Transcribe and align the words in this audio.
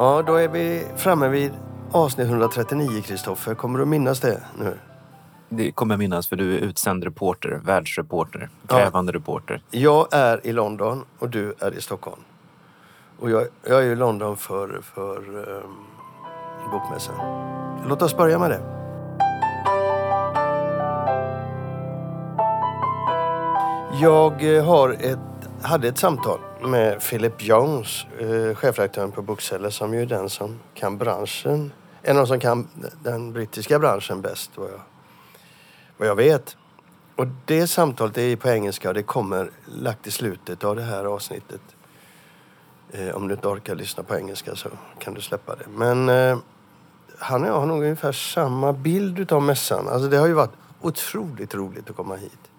Ja, 0.00 0.22
då 0.26 0.34
är 0.34 0.48
vi 0.48 0.86
framme 0.96 1.28
vid 1.28 1.52
avsnitt 1.90 2.26
139, 2.26 3.02
Kristoffer. 3.02 3.54
Kommer 3.54 3.78
du 3.78 3.84
minnas 3.84 4.20
det 4.20 4.42
nu? 4.58 4.78
Det 5.48 5.72
kommer 5.72 5.94
jag 5.94 5.98
minnas 5.98 6.28
för 6.28 6.36
du 6.36 6.54
är 6.54 6.58
utsänd 6.58 7.04
reporter, 7.04 7.60
världsreporter, 7.64 8.48
krävande 8.66 9.12
reporter. 9.12 9.62
Jag 9.70 10.08
är 10.10 10.46
i 10.46 10.52
London 10.52 11.04
och 11.18 11.30
du 11.30 11.54
är 11.58 11.78
i 11.78 11.80
Stockholm. 11.80 12.20
Och 13.18 13.30
jag, 13.30 13.46
jag 13.64 13.84
är 13.84 13.86
i 13.86 13.96
London 13.96 14.36
för, 14.36 14.80
för 14.82 15.16
um, 15.48 15.86
bokmässan. 16.72 17.14
Låt 17.88 18.02
oss 18.02 18.16
börja 18.16 18.38
med 18.38 18.50
det. 18.50 18.60
Jag 24.02 24.56
eh, 24.56 24.64
har 24.64 24.96
ett, 25.00 25.18
hade 25.62 25.88
ett 25.88 25.98
samtal 25.98 26.38
med 26.62 27.00
Philip 27.00 27.42
Jones, 27.42 28.06
eh, 28.18 28.54
chefredaktören 28.54 29.12
på 29.12 29.22
Bookseller, 29.22 29.70
som 29.70 29.94
ju 29.94 30.02
är 30.02 30.06
den 30.06 30.30
som 30.30 30.58
kan 30.74 30.98
branschen. 30.98 31.72
En 32.02 32.16
av 32.16 32.22
de 32.22 32.26
som 32.26 32.40
kan 32.40 32.68
den 33.02 33.32
brittiska 33.32 33.78
branschen 33.78 34.20
bäst, 34.20 34.50
vad 34.54 34.70
jag, 34.70 34.80
vad 35.96 36.08
jag 36.08 36.16
vet. 36.16 36.56
Och 37.16 37.26
det 37.44 37.66
samtalet 37.66 38.18
är 38.18 38.36
på 38.36 38.48
engelska 38.48 38.88
och 38.88 38.94
det 38.94 39.02
kommer 39.02 39.50
lagt 39.64 40.06
i 40.06 40.10
slutet 40.10 40.64
av 40.64 40.76
det 40.76 40.82
här 40.82 41.04
avsnittet. 41.04 41.60
Eh, 42.92 43.08
om 43.10 43.28
du 43.28 43.34
inte 43.34 43.48
orkar 43.48 43.74
lyssna 43.74 44.02
på 44.02 44.16
engelska 44.16 44.56
så 44.56 44.68
kan 44.98 45.14
du 45.14 45.20
släppa 45.20 45.56
det. 45.56 45.66
Men 45.68 46.08
eh, 46.08 46.38
han 47.18 47.42
och 47.42 47.48
jag 47.48 47.60
har 47.60 47.66
nog 47.66 47.82
ungefär 47.82 48.12
samma 48.12 48.72
bild 48.72 49.32
av 49.32 49.42
mässan. 49.42 49.88
Alltså 49.88 50.08
det 50.08 50.16
har 50.16 50.26
ju 50.26 50.32
varit 50.32 50.56
otroligt 50.80 51.54
roligt 51.54 51.90
att 51.90 51.96
komma 51.96 52.16
hit. 52.16 52.49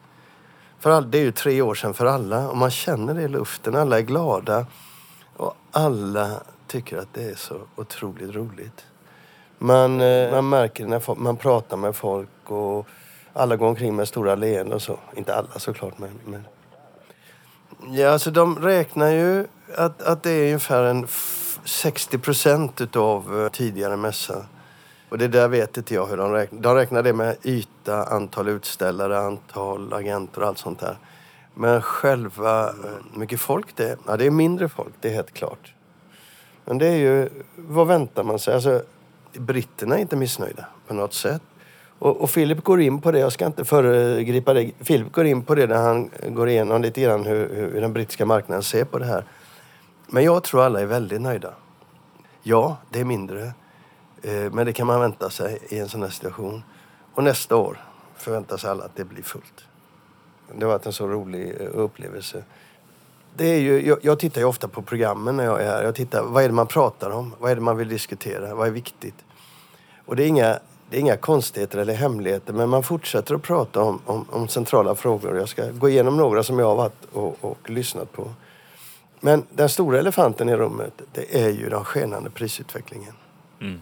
För 0.81 0.89
all, 0.89 1.11
det 1.11 1.17
är 1.17 1.21
ju 1.21 1.31
tre 1.31 1.61
år 1.61 1.75
sedan 1.75 1.93
för 1.93 2.05
alla 2.05 2.49
och 2.49 2.57
man 2.57 2.71
känner 2.71 3.13
det 3.13 3.21
i 3.21 3.27
luften. 3.27 3.75
Alla 3.75 3.97
är 3.97 4.01
glada 4.01 4.65
och 5.37 5.55
alla 5.71 6.31
tycker 6.67 6.97
att 6.97 7.13
det 7.13 7.23
är 7.23 7.35
så 7.35 7.57
otroligt 7.75 8.35
roligt. 8.35 8.85
Man, 9.57 10.01
eh, 10.01 10.31
man 10.31 10.49
märker 10.49 10.85
när 10.85 11.15
man 11.15 11.37
pratar 11.37 11.77
med 11.77 11.95
folk 11.95 12.29
och 12.51 12.87
alla 13.33 13.55
går 13.55 13.67
omkring 13.67 13.95
med 13.95 14.07
stora 14.07 14.35
leenden 14.35 14.73
och 14.73 14.81
så. 14.81 14.99
Inte 15.15 15.35
alla 15.35 15.59
såklart 15.59 15.97
men, 15.97 16.19
men... 16.25 16.45
Ja, 17.97 18.09
alltså 18.09 18.31
de 18.31 18.59
räknar 18.59 19.11
ju 19.11 19.47
att, 19.75 20.01
att 20.01 20.23
det 20.23 20.31
är 20.31 20.45
ungefär 20.45 20.83
en 20.83 21.07
60 21.65 22.17
procent 22.17 22.81
utav 22.81 23.41
eh, 23.41 23.51
tidigare 23.51 23.97
mässa. 23.97 24.45
Och 25.11 25.17
det 25.17 25.27
där 25.27 25.47
vet 25.47 25.77
inte 25.77 25.93
jag 25.93 26.07
hur 26.07 26.17
de 26.17 26.31
räknar. 26.31 26.61
De 26.61 26.75
räknar 26.75 27.03
det 27.03 27.13
med 27.13 27.37
yta, 27.43 28.03
antal 28.03 28.47
utställare, 28.47 29.19
antal 29.19 29.93
agenter 29.93 30.41
och 30.41 30.47
allt 30.47 30.57
sånt 30.57 30.79
där. 30.79 30.97
Men 31.53 31.81
själva, 31.81 32.65
hur 33.13 33.19
mycket 33.19 33.39
folk 33.39 33.75
det 33.75 33.89
är, 33.89 33.97
ja 34.07 34.17
det 34.17 34.25
är 34.25 34.31
mindre 34.31 34.69
folk, 34.69 34.93
det 35.01 35.09
är 35.09 35.13
helt 35.13 35.33
klart. 35.33 35.73
Men 36.65 36.77
det 36.77 36.87
är 36.87 36.95
ju, 36.95 37.29
vad 37.55 37.87
väntar 37.87 38.23
man 38.23 38.39
sig? 38.39 38.53
Alltså, 38.53 38.83
britterna 39.33 39.95
är 39.97 40.01
inte 40.01 40.15
missnöjda 40.15 40.65
på 40.87 40.93
något 40.93 41.13
sätt. 41.13 41.41
Och, 41.99 42.21
och 42.21 42.29
Philip 42.29 42.63
går 42.63 42.81
in 42.81 43.01
på 43.01 43.11
det, 43.11 43.19
jag 43.19 43.31
ska 43.31 43.45
inte 43.45 43.65
föregripa 43.65 44.53
det. 44.53 44.71
Philip 44.71 45.11
går 45.11 45.25
in 45.25 45.43
på 45.43 45.55
det 45.55 45.67
när 45.67 45.81
han 45.81 46.09
går 46.29 46.49
igenom 46.49 46.81
lite 46.81 47.01
grann 47.01 47.25
hur, 47.25 47.55
hur 47.73 47.81
den 47.81 47.93
brittiska 47.93 48.25
marknaden 48.25 48.63
ser 48.63 48.85
på 48.85 48.99
det 48.99 49.05
här. 49.05 49.25
Men 50.07 50.23
jag 50.23 50.43
tror 50.43 50.63
alla 50.63 50.81
är 50.81 50.85
väldigt 50.85 51.21
nöjda. 51.21 51.53
Ja, 52.43 52.77
det 52.89 52.99
är 52.99 53.05
mindre. 53.05 53.53
Eh, 54.21 54.51
men 54.51 54.65
det 54.65 54.73
kan 54.73 54.87
man 54.87 55.01
vänta 55.01 55.29
sig 55.29 55.59
i 55.69 55.79
en 55.79 55.89
sån 55.89 56.01
här 56.01 56.09
situation. 56.09 56.63
Och 57.13 57.23
nästa 57.23 57.55
år 57.55 57.77
förväntar 58.15 58.57
sig 58.57 58.69
alla 58.69 58.83
att 58.83 58.95
det 58.95 59.03
blir 59.03 59.23
fullt. 59.23 59.65
Det 60.55 60.65
har 60.65 60.71
varit 60.71 60.85
en 60.85 60.93
så 60.93 61.07
rolig 61.07 61.55
eh, 61.59 61.67
upplevelse. 61.73 62.43
Det 63.35 63.45
är 63.45 63.59
ju, 63.59 63.87
jag, 63.87 63.97
jag, 64.01 64.19
tittar 64.19 64.41
ju 64.41 64.47
ofta 64.47 64.67
på 64.67 64.81
programmen 64.81 65.37
när 65.37 65.43
jag 65.43 65.61
är 65.61 65.65
här. 65.65 65.83
Jag 65.83 65.95
tittar, 65.95 66.23
vad 66.23 66.43
är 66.43 66.47
det 66.47 66.53
man 66.53 66.67
pratar 66.67 67.09
om? 67.09 67.35
Vad 67.39 67.51
är 67.51 67.55
det 67.55 67.61
man 67.61 67.77
vill 67.77 67.89
diskutera? 67.89 68.55
Vad 68.55 68.67
är 68.67 68.71
viktigt? 68.71 69.25
Och 70.05 70.15
det 70.15 70.23
är 70.23 70.27
inga, 70.27 70.59
det 70.89 70.97
är 70.97 70.99
inga 70.99 71.17
konstigheter 71.17 71.77
eller 71.77 71.93
hemligheter 71.93 72.53
men 72.53 72.69
man 72.69 72.83
fortsätter 72.83 73.35
att 73.35 73.41
prata 73.41 73.81
om, 73.81 73.99
om, 74.05 74.25
om 74.29 74.47
centrala 74.47 74.95
frågor. 74.95 75.37
Jag 75.37 75.49
ska 75.49 75.71
gå 75.71 75.89
igenom 75.89 76.17
några 76.17 76.43
som 76.43 76.59
jag 76.59 76.65
har 76.65 76.75
varit 76.75 77.05
och, 77.13 77.37
och 77.41 77.69
lyssnat 77.69 78.11
på. 78.11 78.27
Men 79.19 79.43
den 79.49 79.69
stora 79.69 79.99
elefanten 79.99 80.49
i 80.49 80.55
rummet, 80.55 81.01
det 81.13 81.43
är 81.43 81.49
ju 81.49 81.69
den 81.69 81.85
skenande 81.85 82.29
prisutvecklingen. 82.29 83.13
Mm. 83.61 83.81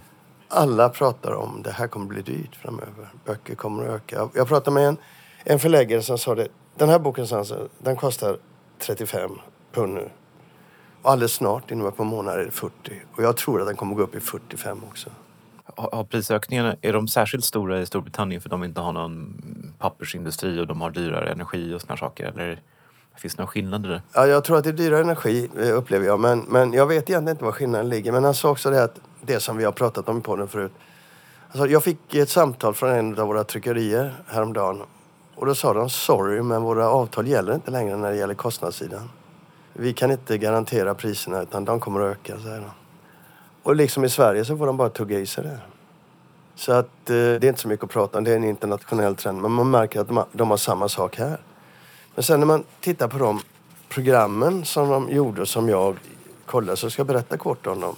Alla 0.51 0.89
pratar 0.89 1.31
om 1.31 1.61
det 1.63 1.71
här 1.71 1.87
kommer 1.87 2.05
bli 2.05 2.21
dyrt 2.21 2.55
framöver. 2.55 3.09
Böcker 3.25 3.55
kommer 3.55 3.83
att 3.83 3.89
öka. 3.89 4.29
Jag 4.33 4.47
pratade 4.47 4.73
med 4.73 4.87
en, 4.87 4.97
en 5.43 5.59
förläggare 5.59 6.01
som 6.01 6.17
sa 6.17 6.35
det. 6.35 6.47
Den 6.77 6.89
här 6.89 6.99
boken 6.99 7.25
den 7.79 7.95
kostar 7.95 8.37
35 8.79 9.31
pund 9.71 9.93
nu. 9.93 10.09
Och 11.01 11.11
alldeles 11.11 11.33
snart, 11.33 11.71
inom 11.71 11.87
ett 11.87 11.97
par 11.97 12.03
månader, 12.03 12.39
är 12.39 12.45
det 12.45 12.51
40. 12.51 12.73
Och 13.15 13.23
jag 13.23 13.37
tror 13.37 13.61
att 13.61 13.67
den 13.67 13.75
kommer 13.75 13.95
gå 13.95 14.01
upp 14.01 14.15
i 14.15 14.19
45 14.19 14.83
också. 14.87 15.09
Har 15.75 16.03
prisökningarna, 16.03 16.75
är 16.81 16.93
de 16.93 17.07
särskilt 17.07 17.45
stora 17.45 17.81
i 17.81 17.85
Storbritannien 17.85 18.41
för 18.41 18.49
de 18.49 18.63
inte 18.63 18.81
har 18.81 18.91
någon 18.91 19.73
pappersindustri 19.79 20.59
och 20.59 20.67
de 20.67 20.81
har 20.81 20.91
dyrare 20.91 21.31
energi 21.31 21.73
och 21.73 21.81
såna 21.81 21.97
saker? 21.97 22.25
Eller 22.25 22.61
Finns 23.19 23.35
det 23.35 23.41
några 23.41 23.51
skillnader 23.51 23.89
där? 23.89 24.01
Ja, 24.13 24.27
jag 24.27 24.43
tror 24.43 24.57
att 24.57 24.63
det 24.63 24.69
är 24.69 24.73
dyrare 24.73 25.01
energi, 25.01 25.49
eh, 25.59 25.77
upplever 25.77 26.05
jag. 26.05 26.19
Men, 26.19 26.39
men 26.39 26.73
jag 26.73 26.87
vet 26.87 27.09
egentligen 27.09 27.35
inte 27.35 27.43
var 27.43 27.51
skillnaden 27.51 27.89
ligger. 27.89 28.11
Men 28.11 28.23
han 28.23 28.33
sa 28.33 28.49
också 28.49 28.69
det 28.69 28.83
att 28.83 28.99
det 29.29 29.39
som 29.39 29.57
vi 29.57 29.65
har 29.65 29.71
pratat 29.71 30.09
om 30.09 30.17
i 30.17 30.21
podden 30.21 30.47
förut. 30.47 30.71
Alltså, 31.47 31.67
jag 31.67 31.83
fick 31.83 32.15
ett 32.15 32.29
samtal 32.29 32.73
från 32.73 32.89
en 32.89 33.19
av 33.19 33.27
våra 33.27 33.43
tryckerier 33.43 34.13
häromdagen. 34.27 34.81
Och 35.35 35.45
då 35.45 35.55
sa 35.55 35.73
de, 35.73 35.89
sorry 35.89 36.41
men 36.41 36.63
våra 36.63 36.89
avtal 36.89 37.27
gäller 37.27 37.55
inte 37.55 37.71
längre 37.71 37.97
när 37.97 38.11
det 38.11 38.17
gäller 38.17 38.33
kostnadssidan. 38.33 39.09
Vi 39.73 39.93
kan 39.93 40.11
inte 40.11 40.37
garantera 40.37 40.95
priserna 40.95 41.41
utan 41.41 41.65
de 41.65 41.79
kommer 41.79 42.01
att 42.01 42.11
öka, 42.11 42.39
säger 42.39 42.57
de. 42.57 42.69
Och 43.63 43.75
liksom 43.75 44.05
i 44.05 44.09
Sverige 44.09 44.45
så 44.45 44.57
får 44.57 44.67
de 44.67 44.77
bara 44.77 44.89
tugga 44.89 45.19
i 45.19 45.25
sig 45.25 45.43
det. 45.43 45.59
Så 46.55 46.73
att 46.73 46.85
eh, 47.09 47.15
det 47.15 47.43
är 47.43 47.45
inte 47.45 47.61
så 47.61 47.67
mycket 47.67 47.83
att 47.83 47.89
prata 47.89 48.17
om, 48.17 48.23
det 48.23 48.31
är 48.31 48.35
en 48.35 48.43
internationell 48.43 49.15
trend. 49.15 49.41
Men 49.41 49.51
man 49.51 49.71
märker 49.71 49.99
att 49.99 50.07
de 50.07 50.17
har, 50.17 50.25
de 50.31 50.49
har 50.49 50.57
samma 50.57 50.89
sak 50.89 51.17
här. 51.17 51.39
Men 52.15 52.23
sen 52.23 52.39
när 52.39 52.47
man 52.47 52.63
tittar 52.79 53.07
på 53.07 53.17
de 53.17 53.41
programmen 53.89 54.65
som 54.65 54.89
de 54.89 55.09
gjorde 55.09 55.45
som 55.45 55.69
jag 55.69 55.97
kollade 56.45 56.77
så 56.77 56.89
ska 56.89 56.99
jag 56.99 57.07
berätta 57.07 57.37
kort 57.37 57.67
om 57.67 57.79
dem. 57.79 57.95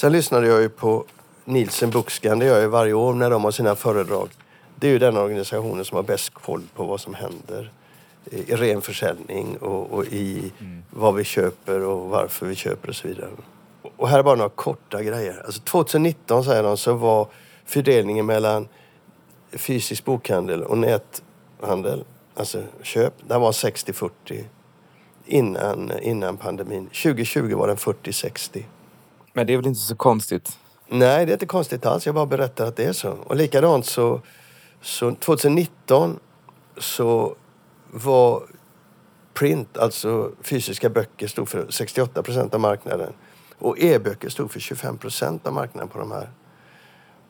Sen 0.00 0.12
lyssnade 0.12 0.46
jag 0.46 0.60
ju 0.60 0.68
på 0.68 1.04
Nielsen 1.44 1.90
Bookscan, 1.90 2.38
det 2.38 2.44
gör 2.44 2.60
jag 2.60 2.68
varje 2.68 2.92
år 2.92 3.14
när 3.14 3.30
de 3.30 3.44
har 3.44 3.50
sina 3.50 3.74
föredrag. 3.74 4.28
Det 4.76 4.86
är 4.86 4.90
ju 4.90 4.98
den 4.98 5.16
organisationen 5.16 5.84
som 5.84 5.96
har 5.96 6.02
bäst 6.02 6.34
koll 6.34 6.62
på 6.74 6.84
vad 6.84 7.00
som 7.00 7.14
händer 7.14 7.72
i 8.30 8.54
ren 8.54 8.82
försäljning 8.82 9.56
och, 9.56 9.90
och 9.92 10.04
i 10.04 10.52
mm. 10.60 10.82
vad 10.90 11.14
vi 11.14 11.24
köper 11.24 11.80
och 11.80 12.08
varför 12.08 12.46
vi 12.46 12.54
köper 12.54 12.88
och 12.88 12.94
så 12.96 13.08
vidare. 13.08 13.28
Och 13.96 14.08
här 14.08 14.18
är 14.18 14.22
bara 14.22 14.34
några 14.34 14.50
korta 14.50 15.02
grejer. 15.02 15.42
Alltså 15.44 15.60
2019 15.60 16.44
säger 16.44 16.62
de 16.62 16.76
så 16.76 16.94
var 16.94 17.28
fördelningen 17.64 18.26
mellan 18.26 18.68
fysisk 19.52 20.04
bokhandel 20.04 20.62
och 20.62 20.78
näthandel 20.78 22.04
alltså 22.34 22.62
köp, 22.82 23.14
den 23.28 23.40
var 23.40 23.52
60-40 23.52 24.10
innan, 25.26 25.92
innan 26.02 26.36
pandemin. 26.36 26.86
2020 26.86 27.54
var 27.54 27.66
den 27.66 27.76
40-60. 27.76 28.64
Men 29.32 29.46
det 29.46 29.52
är 29.52 29.56
väl 29.56 29.66
inte 29.66 29.80
så 29.80 29.96
konstigt? 29.96 30.58
Nej, 30.88 31.26
det 31.26 31.32
är 31.32 31.34
inte 31.34 31.46
konstigt 31.46 31.86
alls. 31.86 32.06
Jag 32.06 32.14
bara 32.14 32.26
berättar 32.26 32.66
att 32.66 32.76
det 32.76 32.84
är 32.84 32.92
så. 32.92 33.10
Och 33.10 33.36
likadant 33.36 33.86
så, 33.86 34.20
så 34.82 35.14
2019 35.14 36.18
så 36.78 37.36
var 37.90 38.42
print, 39.34 39.78
alltså 39.78 40.30
fysiska 40.42 40.88
böcker, 40.88 41.26
stod 41.26 41.48
för 41.48 41.66
68 41.70 42.22
procent 42.22 42.54
av 42.54 42.60
marknaden. 42.60 43.12
Och 43.58 43.78
e-böcker 43.78 44.28
stod 44.28 44.50
för 44.50 44.60
25 44.60 44.98
procent 44.98 45.46
av 45.46 45.52
marknaden 45.52 45.88
på 45.88 45.98
de 45.98 46.10
här. 46.10 46.30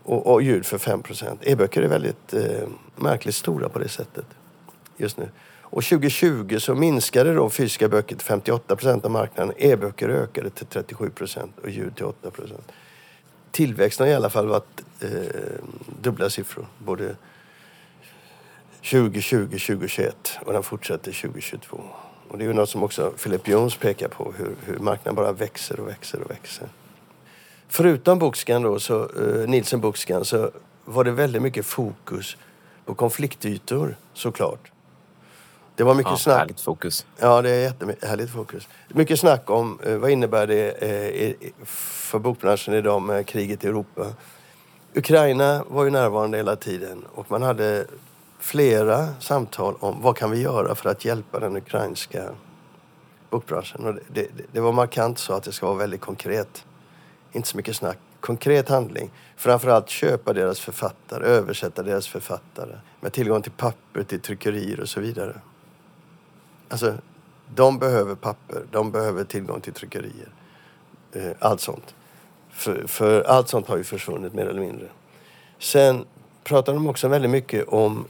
Och, 0.03 0.33
och 0.33 0.43
ljud 0.43 0.67
för 0.67 0.79
5 0.79 1.03
procent. 1.03 1.41
E-böcker 1.43 1.83
är 1.83 1.89
väldigt 1.89 2.35
eh, 2.35 2.69
märkligt 2.97 3.35
stora 3.35 3.69
på 3.69 3.79
det 3.79 3.89
sättet 3.89 4.27
just 5.01 5.17
nu. 5.17 5.29
Och 5.63 5.85
2020 5.85 6.59
så 6.59 6.75
minskade 6.75 7.35
då 7.35 7.51
fysiska 7.51 7.89
böcker 7.89 8.17
till 8.17 8.27
58 8.27 8.77
procent 8.77 9.05
av 9.05 9.11
marknaden. 9.11 9.55
E-böcker 9.59 10.09
ökade 10.09 10.51
till 10.51 10.67
37 10.67 11.11
procent 11.11 11.59
och 11.63 11.71
ljud 11.71 11.97
till 11.97 12.05
8 12.05 12.31
procent. 12.31 12.73
Tillväxten 13.51 14.07
har 14.07 14.13
i 14.13 14.17
alla 14.17 14.31
fall 14.31 14.47
varit 14.47 14.83
eh, 15.01 15.09
dubbla 16.03 16.31
siffror. 16.31 16.67
Både 16.79 17.17
2020, 18.77 19.45
2021 19.45 20.39
och 20.47 20.53
den 20.53 20.63
fortsätter 20.63 21.13
2022. 21.13 21.81
Och 22.29 22.39
det 22.39 22.45
är 22.45 22.49
ju 22.49 22.53
något 22.53 22.71
som 22.71 22.83
också 22.83 23.11
Philip 23.11 23.49
Jones 23.49 23.77
pekar 23.77 24.09
på, 24.09 24.33
hur, 24.39 24.55
hur 24.65 24.79
marknaden 24.79 25.15
bara 25.15 25.33
växer 25.33 25.81
och 25.81 25.89
växer 25.89 26.21
och 26.21 26.31
växer. 26.31 26.69
Förutom 27.69 28.19
Bookscan 28.19 28.63
då, 28.63 28.81
så, 28.81 29.03
eh, 29.03 29.49
Nielsen 29.49 29.81
Bookscan, 29.81 30.25
så 30.25 30.51
var 30.85 31.05
det 31.05 31.11
väldigt 31.11 31.43
mycket 31.43 31.67
fokus 31.67 32.37
på 32.85 32.95
konfliktytor 32.95 33.97
såklart. 34.13 34.71
Det 35.81 35.85
var 35.85 35.95
mycket 35.95 36.11
ja, 36.11 36.17
snack. 36.17 36.39
Härligt 36.39 36.61
fokus. 36.61 37.07
Ja, 37.19 37.43
det 37.43 37.51
är 37.51 37.61
jättehärligt 37.61 38.33
fokus. 38.33 38.69
Mycket 38.89 39.21
snack 39.21 39.51
om 39.51 39.79
eh, 39.85 39.97
vad 39.97 40.11
innebär 40.11 40.47
det 40.47 40.71
eh, 40.71 41.35
för 41.65 42.19
bokbranschen 42.19 42.75
idag 42.75 43.03
med 43.03 43.27
kriget 43.27 43.65
i 43.65 43.67
Europa. 43.67 44.07
Ukraina 44.95 45.65
var 45.69 45.85
ju 45.85 45.91
närvarande 45.91 46.37
hela 46.37 46.57
tiden 46.57 47.05
och 47.15 47.31
man 47.31 47.43
hade 47.43 47.87
flera 48.39 49.09
samtal 49.21 49.75
om 49.81 50.03
vad 50.03 50.17
kan 50.17 50.31
vi 50.31 50.41
göra 50.41 50.75
för 50.75 50.91
att 50.91 51.05
hjälpa 51.05 51.39
den 51.41 51.57
ukrainska 51.57 52.31
bokbranschen. 53.31 53.87
Och 53.87 53.95
det, 53.95 54.03
det, 54.09 54.45
det 54.53 54.61
var 54.61 54.73
markant 54.73 55.19
så 55.19 55.33
att 55.33 55.43
det 55.43 55.53
ska 55.53 55.67
vara 55.67 55.79
väldigt 55.79 56.01
konkret 56.01 56.65
Inte 57.33 57.49
så 57.49 57.57
mycket 57.57 57.77
snack. 57.77 57.99
Konkret 58.21 58.69
handling. 58.69 59.11
Framförallt 59.37 59.89
köpa 59.89 60.33
deras 60.33 60.61
författare, 60.61 61.27
översätta 61.27 61.83
deras 61.83 62.09
författare. 62.09 62.77
Med 63.01 63.13
tillgång 63.13 63.43
till 63.43 63.53
papper, 63.53 64.03
till 64.03 64.21
tryckerier 64.21 64.81
och 64.81 64.89
så 64.89 65.01
vidare. 65.01 65.41
Alltså, 66.71 66.95
de 67.55 67.79
behöver 67.79 68.15
papper, 68.15 68.63
de 68.71 68.91
behöver 68.91 69.25
tillgång 69.25 69.61
till 69.61 69.73
tryckerier. 69.73 70.29
Eh, 71.13 71.31
allt 71.39 71.61
sånt. 71.61 71.95
För, 72.51 72.87
för 72.87 73.23
allt 73.23 73.49
sånt 73.49 73.67
har 73.69 73.77
ju 73.77 73.85
försvunnit 73.85 74.35
mer 74.35 74.47
eller 74.47 74.61
mindre. 74.61 74.87
Sen 75.59 76.05
pratar 76.45 76.75
de 76.75 76.89
också 76.89 77.09
väldigt 77.09 77.31
mycket 77.31 77.69
om 77.69 78.05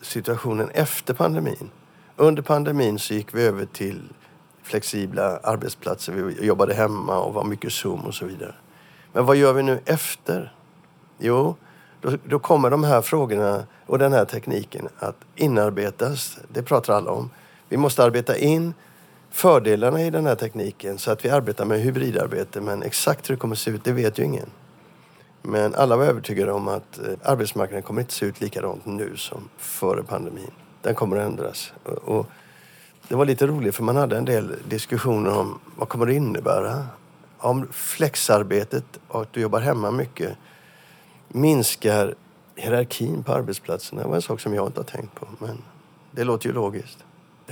situationen 0.00 0.70
efter 0.70 1.14
pandemin. 1.14 1.70
Under 2.16 2.42
pandemin 2.42 2.98
så 2.98 3.14
gick 3.14 3.34
vi 3.34 3.42
över 3.42 3.66
till 3.66 4.02
flexibla 4.62 5.36
arbetsplatser. 5.36 6.12
Vi 6.12 6.46
jobbade 6.46 6.74
hemma 6.74 7.18
och 7.18 7.34
var 7.34 7.44
mycket 7.44 7.72
Zoom 7.72 8.00
och 8.00 8.14
så 8.14 8.26
vidare. 8.26 8.54
Men 9.12 9.26
vad 9.26 9.36
gör 9.36 9.52
vi 9.52 9.62
nu 9.62 9.80
efter? 9.84 10.54
Jo, 11.18 11.56
då, 12.00 12.12
då 12.24 12.38
kommer 12.38 12.70
de 12.70 12.84
här 12.84 13.02
frågorna 13.02 13.64
och 13.86 13.98
den 13.98 14.12
här 14.12 14.24
tekniken 14.24 14.88
att 14.98 15.16
inarbetas. 15.36 16.38
Det 16.48 16.62
pratar 16.62 16.94
alla 16.94 17.10
om. 17.10 17.30
Vi 17.72 17.78
måste 17.78 18.04
arbeta 18.04 18.36
in 18.36 18.74
fördelarna 19.30 20.02
i 20.02 20.10
den 20.10 20.26
här 20.26 20.34
tekniken 20.34 20.98
så 20.98 21.10
att 21.10 21.24
vi 21.24 21.28
arbetar 21.28 21.64
med 21.64 21.80
hybridarbete. 21.80 22.60
Men 22.60 22.82
exakt 22.82 23.30
hur 23.30 23.34
det 23.34 23.40
kommer 23.40 23.54
att 23.54 23.58
se 23.58 23.70
ut, 23.70 23.84
det 23.84 23.92
vet 23.92 24.18
ju 24.18 24.24
ingen. 24.24 24.50
Men 25.42 25.74
alla 25.74 25.96
var 25.96 26.04
övertygade 26.04 26.52
om 26.52 26.68
att 26.68 26.98
eh, 26.98 27.04
arbetsmarknaden 27.22 27.82
kommer 27.82 28.00
inte 28.00 28.12
se 28.12 28.26
ut 28.26 28.40
likadant 28.40 28.86
nu 28.86 29.16
som 29.16 29.48
före 29.58 30.02
pandemin. 30.02 30.50
Den 30.82 30.94
kommer 30.94 31.16
att 31.16 31.26
ändras. 31.26 31.72
Och 31.84 32.26
det 33.08 33.14
var 33.14 33.24
lite 33.24 33.46
roligt 33.46 33.74
för 33.74 33.82
man 33.82 33.96
hade 33.96 34.16
en 34.16 34.24
del 34.24 34.54
diskussioner 34.68 35.38
om 35.38 35.58
vad 35.76 35.88
kommer 35.88 36.06
det 36.06 36.14
innebära? 36.14 36.86
Om 37.38 37.68
flexarbetet 37.72 38.84
och 39.08 39.22
att 39.22 39.32
du 39.32 39.40
jobbar 39.40 39.60
hemma 39.60 39.90
mycket 39.90 40.36
minskar 41.28 42.14
hierarkin 42.56 43.22
på 43.22 43.32
arbetsplatserna. 43.32 44.02
Det 44.02 44.08
var 44.08 44.16
en 44.16 44.22
sak 44.22 44.40
som 44.40 44.54
jag 44.54 44.66
inte 44.66 44.80
har 44.80 44.84
tänkt 44.84 45.14
på, 45.14 45.26
men 45.38 45.62
det 46.10 46.24
låter 46.24 46.46
ju 46.46 46.52
logiskt. 46.52 47.04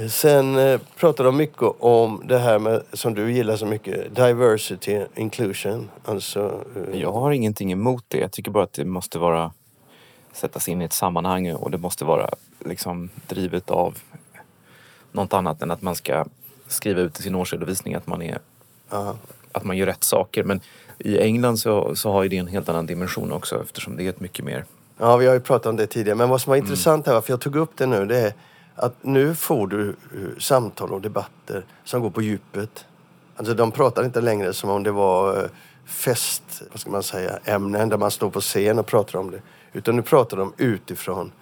Sen 0.08 0.58
eh, 0.58 0.80
pratar 0.96 1.24
de 1.24 1.36
mycket 1.36 1.62
om 1.78 2.22
det 2.24 2.38
här 2.38 2.58
med, 2.58 2.82
som 2.92 3.14
du 3.14 3.32
gillar 3.32 3.56
så 3.56 3.66
mycket, 3.66 4.16
diversity 4.16 5.00
inclusion. 5.14 5.90
Alltså, 6.04 6.64
eh... 6.76 7.00
Jag 7.00 7.12
har 7.12 7.30
ingenting 7.30 7.72
emot 7.72 8.04
det. 8.08 8.18
Jag 8.18 8.32
tycker 8.32 8.50
bara 8.50 8.64
att 8.64 8.72
det 8.72 8.84
måste 8.84 9.18
vara 9.18 9.52
sättas 10.32 10.68
in 10.68 10.82
i 10.82 10.84
ett 10.84 10.92
sammanhang 10.92 11.52
och 11.52 11.70
det 11.70 11.78
måste 11.78 12.04
vara 12.04 12.30
liksom 12.64 13.10
drivet 13.26 13.70
av 13.70 13.98
något 15.12 15.32
annat 15.32 15.62
än 15.62 15.70
att 15.70 15.82
man 15.82 15.94
ska 15.94 16.24
skriva 16.68 17.00
ut 17.00 17.20
i 17.20 17.22
sin 17.22 17.34
årsredovisning 17.34 17.94
att 17.94 18.06
man, 18.06 18.22
är, 18.22 18.38
uh. 18.92 19.12
att 19.52 19.64
man 19.64 19.76
gör 19.76 19.86
rätt 19.86 20.04
saker. 20.04 20.44
Men 20.44 20.60
i 20.98 21.18
England 21.18 21.56
så, 21.56 21.96
så 21.96 22.12
har 22.12 22.22
ju 22.22 22.28
det 22.28 22.36
en 22.36 22.46
helt 22.46 22.68
annan 22.68 22.86
dimension 22.86 23.32
också 23.32 23.62
eftersom 23.62 23.96
det 23.96 24.04
är 24.04 24.08
ett 24.08 24.20
mycket 24.20 24.44
mer... 24.44 24.64
Ja, 24.98 25.16
vi 25.16 25.26
har 25.26 25.34
ju 25.34 25.40
pratat 25.40 25.66
om 25.66 25.76
det 25.76 25.86
tidigare. 25.86 26.16
Men 26.16 26.28
vad 26.28 26.40
som 26.40 26.50
var 26.50 26.56
mm. 26.56 26.66
intressant 26.66 27.06
här, 27.06 27.14
varför 27.14 27.32
jag 27.32 27.40
tog 27.40 27.56
upp 27.56 27.70
det 27.76 27.86
nu, 27.86 28.06
det 28.06 28.18
är 28.18 28.32
att 28.80 29.04
nu 29.04 29.34
får 29.34 29.66
du 29.66 29.88
eh, 29.88 30.38
samtal 30.38 30.92
och 30.92 31.00
debatter 31.00 31.64
som 31.84 32.00
går 32.00 32.10
på 32.10 32.22
djupet. 32.22 32.86
Alltså 33.36 33.54
de 33.54 33.72
pratar 33.72 34.04
inte 34.04 34.20
längre 34.20 34.52
som 34.52 34.70
om 34.70 34.82
det 34.82 34.90
var 34.90 35.42
eh, 35.42 35.50
fest, 35.84 36.62
vad 36.70 36.80
ska 36.80 36.90
man 36.90 37.02
säga, 37.02 37.38
ämnen 37.44 37.88
där 37.88 37.96
man 37.96 38.10
står 38.10 38.30
på 38.30 38.40
scen 38.40 38.78
och 38.78 38.86
pratar 38.86 39.18
om 39.18 39.30
det. 39.30 39.42
Utan 39.72 39.96
nu 39.96 40.02
pratar 40.02 40.36
de 40.36 40.52
utifrån 40.56 41.32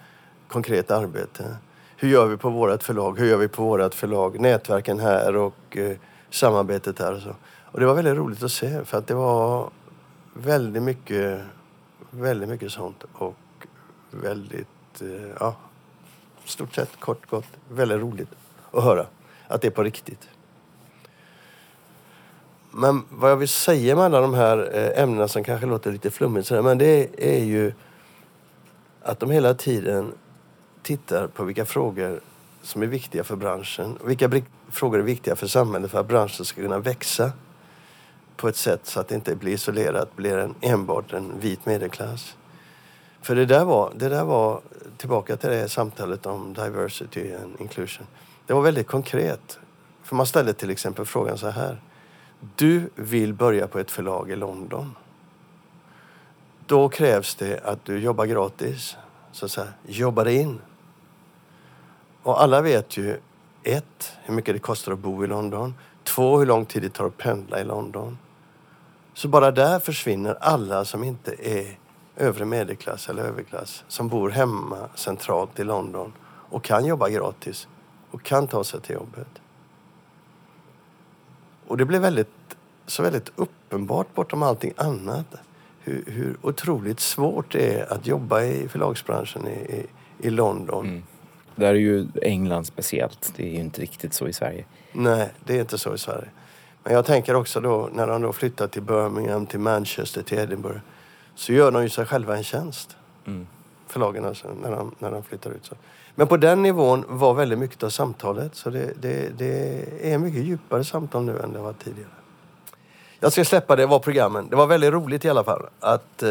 konkret 0.47 0.91
arbete. 0.91 1.57
Hur 1.97 2.09
gör 2.09 2.25
vi 2.25 2.37
på 2.37 2.49
vårt 2.49 2.83
förlag? 2.83 3.19
Hur 3.19 3.27
gör 3.27 3.37
vi 3.37 3.47
på 3.47 3.63
vårt 3.63 3.93
förlag? 3.93 4.39
Nätverken 4.39 4.99
här 4.99 5.35
och 5.35 5.77
eh, 5.77 5.97
samarbetet 6.29 6.99
här 6.99 7.15
och 7.15 7.21
så. 7.21 7.35
Och 7.71 7.79
det 7.79 7.85
var 7.85 7.93
väldigt 7.93 8.15
roligt 8.15 8.43
att 8.43 8.51
se 8.51 8.85
för 8.85 8.97
att 8.97 9.07
det 9.07 9.15
var 9.15 9.69
väldigt 10.33 10.83
mycket, 10.83 11.41
väldigt 12.11 12.49
mycket 12.49 12.71
sånt 12.71 13.03
och 13.13 13.35
väldigt, 14.11 15.01
ja, 15.39 15.55
stort 16.49 16.75
sett 16.75 16.99
kort 16.99 17.29
gott 17.29 17.47
väldigt 17.69 17.99
roligt 17.99 18.29
att 18.71 18.83
höra 18.83 19.05
att 19.47 19.61
det 19.61 19.67
är 19.67 19.71
på 19.71 19.83
riktigt. 19.83 20.29
Men 22.71 23.05
vad 23.09 23.31
jag 23.31 23.37
vill 23.37 23.47
säga 23.47 23.95
med 23.95 24.05
alla 24.05 24.21
de 24.21 24.33
här 24.33 24.71
eh, 24.73 25.03
ämnena 25.03 25.27
som 25.27 25.43
kanske 25.43 25.67
låter 25.67 25.91
lite 25.91 26.11
flummigt 26.11 26.47
sådär, 26.47 26.61
men 26.61 26.77
det 26.77 27.09
är 27.17 27.43
ju 27.43 27.73
att 29.01 29.19
de 29.19 29.31
hela 29.31 29.53
tiden 29.53 30.11
tittar 30.81 31.27
på 31.27 31.43
vilka 31.43 31.65
frågor 31.65 32.21
som 32.61 32.81
är 32.81 32.87
viktiga 32.87 33.23
för 33.23 33.35
branschen 33.35 33.97
och 33.97 34.09
vilka 34.09 34.31
frågor 34.69 34.99
är 34.99 35.03
viktiga 35.03 35.35
för 35.35 35.47
samhället 35.47 35.91
för 35.91 35.99
att 35.99 36.07
branschen 36.07 36.45
ska 36.45 36.61
kunna 36.61 36.79
växa 36.79 37.31
på 38.37 38.47
ett 38.47 38.55
sätt 38.55 38.81
så 38.83 38.99
att 38.99 39.07
det 39.07 39.15
inte 39.15 39.35
blir 39.35 39.53
isolerat, 39.53 40.15
blir 40.15 40.37
en, 40.37 40.55
enbart 40.61 41.13
en 41.13 41.39
vit 41.39 41.65
medelklass. 41.65 42.35
För 43.21 43.35
det 43.35 43.45
där 43.45 43.65
var, 43.65 43.93
det 43.95 44.09
där 44.09 44.23
var 44.23 44.61
tillbaka 44.97 45.37
till 45.37 45.49
det 45.49 45.69
samtalet 45.69 46.25
om 46.25 46.53
diversity 46.53 47.33
and 47.33 47.61
inclusion. 47.61 48.07
Det 48.45 48.53
var 48.53 48.61
väldigt 48.61 48.87
konkret. 48.87 49.59
För 50.03 50.15
man 50.15 50.25
ställde 50.25 50.53
till 50.53 50.69
exempel 50.69 51.05
frågan 51.05 51.37
så 51.37 51.49
här. 51.49 51.81
Du 52.55 52.89
vill 52.95 53.33
börja 53.33 53.67
på 53.67 53.79
ett 53.79 53.91
förlag 53.91 54.31
i 54.31 54.35
London. 54.35 54.95
Då 56.65 56.89
krävs 56.89 57.35
det 57.35 57.59
att 57.63 57.85
du 57.85 57.99
jobbar 57.99 58.25
gratis. 58.25 58.97
Så 59.31 59.45
att 59.45 59.51
säga, 59.51 59.67
jobbar 59.87 60.25
dig 60.25 60.35
in. 60.35 60.61
Och 62.23 62.41
alla 62.41 62.61
vet 62.61 62.97
ju 62.97 63.19
ett, 63.63 64.13
hur 64.23 64.33
mycket 64.33 64.55
det 64.55 64.59
kostar 64.59 64.91
att 64.91 64.99
bo 64.99 65.23
i 65.23 65.27
London. 65.27 65.73
Två, 66.03 66.39
hur 66.39 66.45
lång 66.45 66.65
tid 66.65 66.81
det 66.81 66.89
tar 66.89 67.05
att 67.05 67.17
pendla 67.17 67.59
i 67.59 67.63
London. 67.63 68.17
Så 69.13 69.27
bara 69.27 69.51
där 69.51 69.79
försvinner 69.79 70.37
alla 70.41 70.85
som 70.85 71.03
inte 71.03 71.35
är 71.39 71.77
övre 72.19 72.45
medelklass 72.45 73.09
eller 73.09 73.23
överklass 73.23 73.83
som 73.87 74.07
bor 74.07 74.29
hemma 74.29 74.89
centralt 74.95 75.59
i 75.59 75.63
London 75.63 76.13
och 76.49 76.63
kan 76.63 76.85
jobba 76.85 77.09
gratis 77.09 77.67
och 78.11 78.23
kan 78.23 78.47
ta 78.47 78.63
sig 78.63 78.81
till 78.81 78.95
jobbet. 78.95 79.27
Och 81.67 81.77
det 81.77 81.85
blev 81.85 82.01
väldigt, 82.01 82.57
så 82.85 83.03
väldigt 83.03 83.31
uppenbart 83.35 84.13
bortom 84.13 84.43
allting 84.43 84.73
annat 84.77 85.35
hur, 85.79 86.03
hur 86.07 86.37
otroligt 86.41 86.99
svårt 86.99 87.51
det 87.51 87.73
är 87.73 87.93
att 87.93 88.07
jobba 88.07 88.41
i 88.43 88.67
förlagsbranschen 88.67 89.47
i, 89.47 89.51
i, 89.51 89.85
i 90.27 90.29
London. 90.29 90.85
Mm. 90.85 91.03
Där 91.55 91.67
är 91.67 91.73
ju 91.73 92.07
England 92.21 92.65
speciellt. 92.65 93.33
Det 93.35 93.43
är 93.43 93.51
ju 93.51 93.59
inte 93.59 93.81
riktigt 93.81 94.13
så 94.13 94.27
i 94.27 94.33
Sverige. 94.33 94.65
Nej, 94.91 95.29
det 95.45 95.55
är 95.55 95.61
inte 95.61 95.77
så 95.77 95.93
i 95.93 95.97
Sverige. 95.97 96.29
Men 96.83 96.93
jag 96.93 97.05
tänker 97.05 97.33
också 97.33 97.61
då 97.61 97.89
när 97.93 98.07
de 98.07 98.21
då 98.21 98.33
flyttar 98.33 98.67
till 98.67 98.81
Birmingham, 98.81 99.45
till 99.45 99.59
Manchester, 99.59 100.23
till 100.23 100.37
Edinburgh 100.39 100.79
så 101.39 101.53
gör 101.53 101.71
de 101.71 101.83
ju 101.83 101.89
sig 101.89 102.05
själva 102.05 102.37
en 102.37 102.43
tjänst. 102.43 102.97
Mm. 103.25 103.47
Förlagen 103.87 104.25
alltså, 104.25 104.47
när 104.61 104.71
de, 104.71 104.95
när 104.99 105.11
de 105.11 105.23
flyttar 105.23 105.51
ut. 105.51 105.65
Så. 105.65 105.75
Men 106.15 106.27
på 106.27 106.37
den 106.37 106.61
nivån 106.61 107.05
var 107.07 107.33
väldigt 107.33 107.59
mycket 107.59 107.83
av 107.83 107.89
samtalet. 107.89 108.55
Så 108.55 108.69
det, 108.69 108.93
det, 109.01 109.37
det 109.37 110.13
är 110.13 110.17
mycket 110.17 110.43
djupare 110.43 110.83
samtal 110.83 111.23
nu 111.23 111.39
än 111.39 111.53
det 111.53 111.59
var 111.59 111.73
tidigare. 111.73 112.09
Jag 113.19 113.31
ska 113.31 113.45
släppa 113.45 113.75
det, 113.75 113.85
var 113.85 113.99
programmen. 113.99 114.49
Det 114.49 114.55
var 114.55 114.67
väldigt 114.67 114.91
roligt 114.91 115.25
i 115.25 115.29
alla 115.29 115.43
fall 115.43 115.65
att 115.79 116.23
eh, 116.23 116.29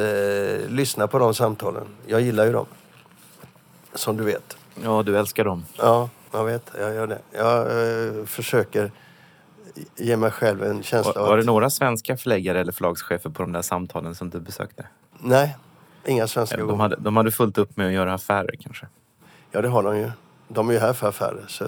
lyssna 0.69 1.07
på 1.07 1.19
de 1.19 1.35
samtalen. 1.35 1.85
Jag 2.07 2.21
gillar 2.21 2.47
ju 2.47 2.53
dem. 2.53 2.67
Som 3.95 4.17
du 4.17 4.25
vet. 4.25 4.57
Ja, 4.85 5.03
du 5.03 5.19
älskar 5.19 5.45
dem. 5.45 5.65
Ja, 5.77 6.09
jag 6.33 6.45
vet. 6.45 6.71
Jag 6.79 6.95
gör 6.95 7.07
det. 7.07 7.19
Jag 7.33 7.61
eh, 7.61 8.25
försöker 8.25 8.91
ge 9.97 10.17
mig 10.17 10.31
själv 10.31 10.62
en 10.62 10.83
känsla 10.83 11.12
var, 11.12 11.23
av 11.23 11.29
Var 11.29 11.37
det 11.37 11.45
några 11.45 11.71
svenska 11.71 12.17
förläggare 12.17 12.61
eller 12.61 12.73
förlagschefer 12.73 13.31
på 13.31 13.43
de 13.43 13.53
där 13.53 13.62
samtalen 13.62 14.15
som 14.15 14.31
du 14.31 14.41
besökte? 14.41 14.87
Nej, 15.21 15.57
inga 16.05 16.27
svenska. 16.27 16.57
De 16.57 16.81
hade, 16.81 16.97
de 16.97 17.17
hade 17.17 17.31
fullt 17.31 17.59
upp 17.59 17.77
med 17.77 17.87
att 17.87 17.93
göra 17.93 18.15
affärer 18.15 18.55
kanske? 18.61 18.87
Ja, 19.51 19.63
det 19.63 19.69
har 19.69 19.83
de 19.83 19.99
ju. 19.99 20.11
De 20.49 20.69
är 20.69 20.73
ju 20.73 20.79
här 20.79 20.93
för 20.93 21.09
affärer. 21.09 21.45
Så 21.49 21.65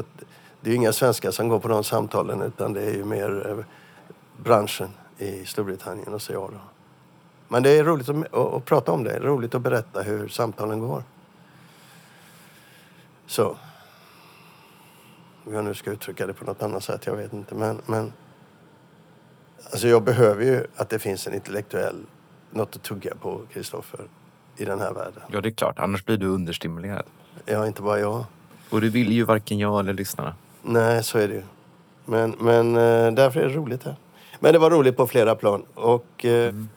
det 0.60 0.68
är 0.68 0.70
ju 0.70 0.76
inga 0.76 0.92
svenskar 0.92 1.30
som 1.30 1.48
går 1.48 1.58
på 1.58 1.68
de 1.68 1.84
samtalen 1.84 2.42
utan 2.42 2.72
det 2.72 2.82
är 2.82 2.94
ju 2.94 3.04
mer 3.04 3.50
eh, 3.50 3.64
branschen 4.36 4.88
i 5.18 5.44
Storbritannien 5.44 6.14
och 6.14 6.22
så 6.22 6.32
jag 6.32 6.50
då. 6.50 6.60
Men 7.48 7.62
det 7.62 7.78
är 7.78 7.84
roligt 7.84 8.08
att, 8.08 8.34
att, 8.34 8.54
att 8.54 8.64
prata 8.64 8.92
om 8.92 9.04
det. 9.04 9.10
Det 9.10 9.16
är 9.16 9.20
roligt 9.20 9.54
att 9.54 9.62
berätta 9.62 10.02
hur 10.02 10.28
samtalen 10.28 10.80
går. 10.80 11.02
Så. 13.26 13.56
Hur 15.44 15.54
jag 15.54 15.64
nu 15.64 15.74
ska 15.74 15.90
uttrycka 15.90 16.26
det 16.26 16.32
på 16.32 16.44
något 16.44 16.62
annat 16.62 16.84
sätt, 16.84 17.06
jag 17.06 17.16
vet 17.16 17.32
inte. 17.32 17.54
Men, 17.54 17.82
men 17.86 18.12
alltså 19.64 19.88
jag 19.88 20.02
behöver 20.02 20.44
ju 20.44 20.66
att 20.76 20.88
det 20.88 20.98
finns 20.98 21.26
en 21.26 21.34
intellektuell, 21.34 22.06
något 22.50 22.76
att 22.76 22.82
tugga 22.82 23.14
på, 23.14 23.40
Kristoffer, 23.52 24.00
i 24.56 24.64
den 24.64 24.80
här 24.80 24.92
världen. 24.92 25.22
Ja, 25.32 25.40
det 25.40 25.48
är 25.48 25.52
klart. 25.52 25.78
Annars 25.78 26.04
blir 26.04 26.16
du 26.16 26.26
understimulerad. 26.26 27.04
Ja, 27.46 27.66
inte 27.66 27.82
bara 27.82 28.00
jag. 28.00 28.24
Och 28.70 28.80
det 28.80 28.88
vill 28.88 29.12
ju 29.12 29.24
varken 29.24 29.58
jag 29.58 29.80
eller 29.80 29.92
lyssnarna. 29.92 30.34
Nej, 30.62 31.02
så 31.02 31.18
är 31.18 31.28
det 31.28 31.34
ju. 31.34 31.42
Men, 32.04 32.34
men 32.38 32.76
eh, 32.76 33.12
därför 33.12 33.40
är 33.40 33.48
det 33.48 33.54
roligt 33.54 33.84
här. 33.84 33.96
Men 34.40 34.52
det 34.52 34.58
var 34.58 34.70
roligt 34.70 34.96
på 34.96 35.06
flera 35.06 35.34
plan. 35.34 35.62
Och 35.74 36.24
eh, 36.24 36.48
mm. 36.48 36.68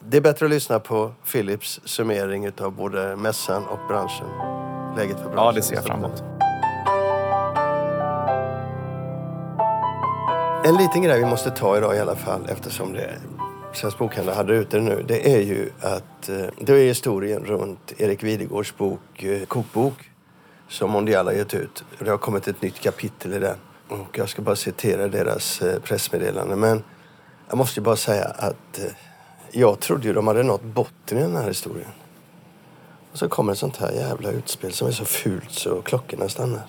det 0.00 0.16
är 0.16 0.20
bättre 0.20 0.46
att 0.46 0.50
lyssna 0.50 0.78
på 0.78 1.12
Philips 1.32 1.80
summering 1.84 2.50
av 2.60 2.72
både 2.72 3.16
mässan 3.16 3.66
och 3.66 3.78
branschen. 3.88 4.26
Läget 4.96 5.16
för 5.16 5.24
branschen. 5.24 5.44
Ja, 5.44 5.52
det 5.52 5.62
ser 5.62 5.74
jag 5.74 5.84
fram 5.84 6.04
emot. 6.04 6.22
En 10.64 10.76
liten 10.76 11.02
grej 11.02 11.18
vi 11.18 11.24
måste 11.24 11.50
ta 11.50 11.76
idag 11.76 11.96
i 11.96 11.98
alla 11.98 12.16
fall 12.16 12.46
eftersom 12.48 12.92
det 12.92 13.18
Svensk 13.72 13.98
Bokhandel 13.98 14.34
hade 14.34 14.54
ute 14.54 14.80
nu, 14.80 15.04
det 15.08 15.34
är 15.34 15.40
ju 15.40 15.70
att 15.80 16.28
eh, 16.28 16.46
det 16.60 16.72
är 16.72 16.84
historien 16.84 17.44
runt 17.44 17.92
Erik 17.96 18.22
Videgårds 18.22 18.76
bok 18.76 19.22
eh, 19.22 19.44
Kokbok 19.44 20.10
som 20.68 20.90
Mondial 20.90 21.26
har 21.26 21.32
gett 21.32 21.54
ut. 21.54 21.84
Det 21.98 22.10
har 22.10 22.18
kommit 22.18 22.48
ett 22.48 22.62
nytt 22.62 22.80
kapitel 22.80 23.32
i 23.32 23.38
den. 23.38 23.56
Och 23.88 24.18
jag 24.18 24.28
ska 24.28 24.42
bara 24.42 24.56
citera 24.56 25.08
deras 25.08 25.62
eh, 25.62 25.80
pressmeddelande. 25.80 26.56
Men 26.56 26.82
jag 27.48 27.58
måste 27.58 27.80
ju 27.80 27.84
bara 27.84 27.96
säga 27.96 28.24
att 28.24 28.80
jag 29.50 29.80
trodde 29.80 30.06
ju 30.06 30.12
de 30.12 30.26
hade 30.26 30.42
nått 30.42 30.62
botten 30.62 31.18
i 31.18 31.22
den 31.22 31.36
här 31.36 31.48
historien. 31.48 31.90
Och 33.12 33.18
så 33.18 33.28
kommer 33.28 33.52
ett 33.52 33.58
sånt 33.58 33.76
här 33.76 33.92
jävla 33.92 34.30
utspel 34.30 34.72
som 34.72 34.88
är 34.88 34.92
så 34.92 35.04
fult 35.04 35.50
så 35.50 35.82
klockorna 35.82 36.28
stannar. 36.28 36.62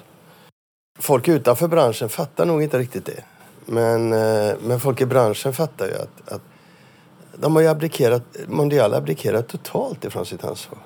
Folk 1.00 1.28
utanför 1.28 1.68
branschen 1.68 2.10
fattar 2.10 2.46
nog 2.46 2.64
inte 2.64 2.80
riktigt 2.80 3.06
det. 3.06 3.24
Men, 3.66 4.10
men 4.60 4.80
folk 4.80 5.02
i 5.02 5.06
branschen 5.06 5.54
fattar 5.54 5.86
ju 5.86 5.94
att, 5.94 6.32
att 6.32 6.42
de 7.42 7.56
har 7.56 7.62
ju 7.62 7.68
abdikerat, 7.68 8.24
Mondial 8.48 8.94
abdikerat 8.94 9.48
totalt 9.48 10.06
ifrån 10.06 10.26
sitt 10.26 10.44
ansvar. 10.44 10.80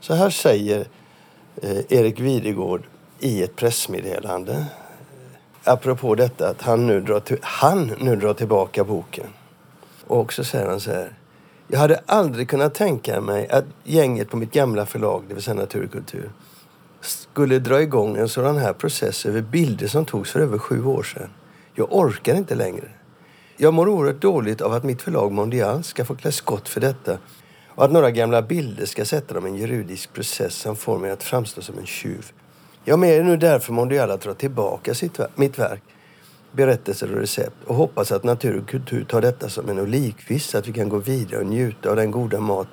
Så 0.00 0.14
här 0.14 0.30
säger 0.30 0.86
eh, 1.62 1.78
Erik 1.88 2.20
Videgård 2.20 2.82
i 3.18 3.42
ett 3.42 3.56
pressmeddelande 3.56 4.52
eh, 4.52 4.64
apropå 5.72 6.14
detta 6.14 6.48
att 6.48 6.62
han 6.62 6.86
nu 6.86 7.00
drar, 7.00 7.20
till, 7.20 7.38
han 7.42 7.92
nu 8.00 8.16
drar 8.16 8.34
tillbaka 8.34 8.84
boken. 8.84 9.26
Och 10.06 10.32
så 10.32 10.44
säger 10.44 10.66
han 10.66 10.80
så 10.80 10.90
här. 10.90 11.12
Jag 11.68 11.78
hade 11.78 12.00
aldrig 12.06 12.48
kunnat 12.48 12.74
tänka 12.74 13.20
mig 13.20 13.48
att 13.48 13.64
gänget 13.84 14.30
på 14.30 14.36
mitt 14.36 14.52
gamla 14.52 14.86
förlag, 14.86 15.24
det 15.28 15.34
vill 15.34 15.42
säga 15.42 15.54
Naturkultur, 15.54 16.30
skulle 17.00 17.58
dra 17.58 17.82
igång 17.82 18.16
en 18.16 18.28
sådan 18.28 18.56
här 18.56 18.72
process 18.72 19.26
över 19.26 19.42
bilder 19.42 19.86
som 19.86 20.04
togs 20.04 20.30
för 20.30 20.40
över 20.40 20.58
sju 20.58 20.84
år 20.84 21.02
sedan. 21.02 21.30
Jag 21.74 21.86
orkar 21.90 22.34
inte 22.34 22.54
längre. 22.54 22.88
Jag 23.62 23.74
mår 23.74 23.88
oerhört 23.88 24.20
dåligt 24.20 24.60
av 24.60 24.72
att 24.72 24.84
mitt 24.84 25.02
förlag 25.02 25.32
Mondial 25.32 25.82
ska 25.82 26.04
få 26.04 26.16
klä 26.16 26.32
skott 26.32 26.68
för 26.68 26.80
detta 26.80 27.18
och 27.68 27.84
att 27.84 27.92
några 27.92 28.10
gamla 28.10 28.42
bilder 28.42 28.86
ska 28.86 29.04
sätta 29.04 29.34
dem 29.34 29.46
i 29.46 29.50
en 29.50 29.56
juridisk 29.56 30.12
process 30.12 30.54
som 30.54 30.76
får 30.76 30.98
mig 30.98 31.10
att 31.10 31.22
framstå 31.22 31.62
som 31.62 31.78
en 31.78 31.86
tjuv. 31.86 32.32
Jag 32.84 33.04
är 33.04 33.22
nu 33.22 33.36
därför 33.36 33.72
Mondial 33.72 34.10
att 34.10 34.20
dra 34.20 34.34
tillbaka 34.34 34.94
sitt, 34.94 35.20
mitt 35.34 35.58
verk, 35.58 35.82
berättelser 36.52 37.12
och 37.12 37.20
recept 37.20 37.56
och 37.66 37.74
hoppas 37.74 38.12
att 38.12 38.24
Natur 38.24 38.60
och 38.60 38.68
kultur 38.68 39.04
tar 39.04 39.20
detta 39.20 39.48
som 39.48 39.68
en 39.68 39.78
olikvist 39.78 40.50
så 40.50 40.58
att 40.58 40.68
vi 40.68 40.72
kan 40.72 40.88
gå 40.88 40.98
vidare 40.98 41.40
och 41.40 41.46
njuta 41.46 41.90
av 41.90 41.96
den 41.96 42.10
goda 42.10 42.40
mat 42.40 42.68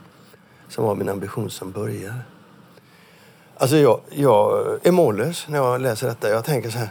som 0.70 0.86
var 0.86 0.96
min 0.96 1.10
ambition 1.10 1.50
som 1.50 1.72
började. 1.72 2.20
Alltså 3.58 3.78
jag, 3.78 4.00
jag 4.10 4.66
är 4.84 4.92
mållös 4.92 5.48
när 5.50 5.58
jag 5.58 5.82
läser 5.82 6.08
detta. 6.08 6.30
Jag 6.30 6.46
tänker 6.46 6.70
så 6.70 6.78
här. 6.78 6.90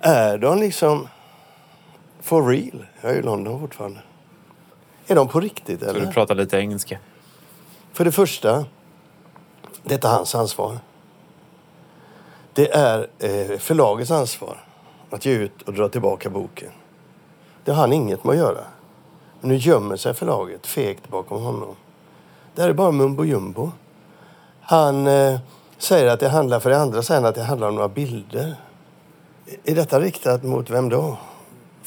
Är 0.00 0.38
de 0.38 0.58
liksom 0.58 1.08
for 2.28 2.46
real? 2.46 2.86
Jag 3.00 3.10
är 3.10 3.16
i 3.16 3.22
London 3.22 3.60
fortfarande. 3.60 4.00
Är 5.06 5.14
de 5.14 5.28
på 5.28 5.40
riktigt 5.40 5.82
eller? 5.82 6.00
du 6.00 6.12
prata 6.12 6.34
lite 6.34 6.56
engelska? 6.58 6.98
För 7.92 8.04
det 8.04 8.12
första, 8.12 8.64
detta 9.82 10.08
är 10.08 10.12
hans 10.12 10.34
ansvar. 10.34 10.78
Det 12.52 12.70
är 12.70 13.08
eh, 13.18 13.58
förlagets 13.58 14.10
ansvar 14.10 14.64
att 15.10 15.26
ge 15.26 15.32
ut 15.32 15.62
och 15.62 15.74
dra 15.74 15.88
tillbaka 15.88 16.30
boken. 16.30 16.70
Det 17.64 17.72
har 17.72 17.80
han 17.80 17.92
inget 17.92 18.24
med 18.24 18.32
att 18.32 18.38
göra. 18.38 18.64
Men 19.40 19.50
nu 19.50 19.56
gömmer 19.56 19.96
sig 19.96 20.14
förlaget 20.14 20.66
fegt 20.66 21.08
bakom 21.08 21.42
honom. 21.42 21.76
Det 22.54 22.62
här 22.62 22.68
är 22.68 22.72
bara 22.72 22.90
mumbo 22.90 23.24
jumbo. 23.24 23.72
Han 24.60 25.06
eh, 25.06 25.38
säger 25.78 26.06
att 26.06 26.20
det 26.20 26.28
handlar, 26.28 26.60
för 26.60 26.70
det 26.70 26.78
andra 26.78 27.02
säger 27.02 27.22
att 27.22 27.34
det 27.34 27.42
handlar 27.42 27.68
om 27.68 27.74
några 27.74 27.88
bilder. 27.88 28.54
Är 29.64 29.74
detta 29.74 30.00
riktat 30.00 30.42
mot 30.42 30.70
vem 30.70 30.88
då? 30.88 31.18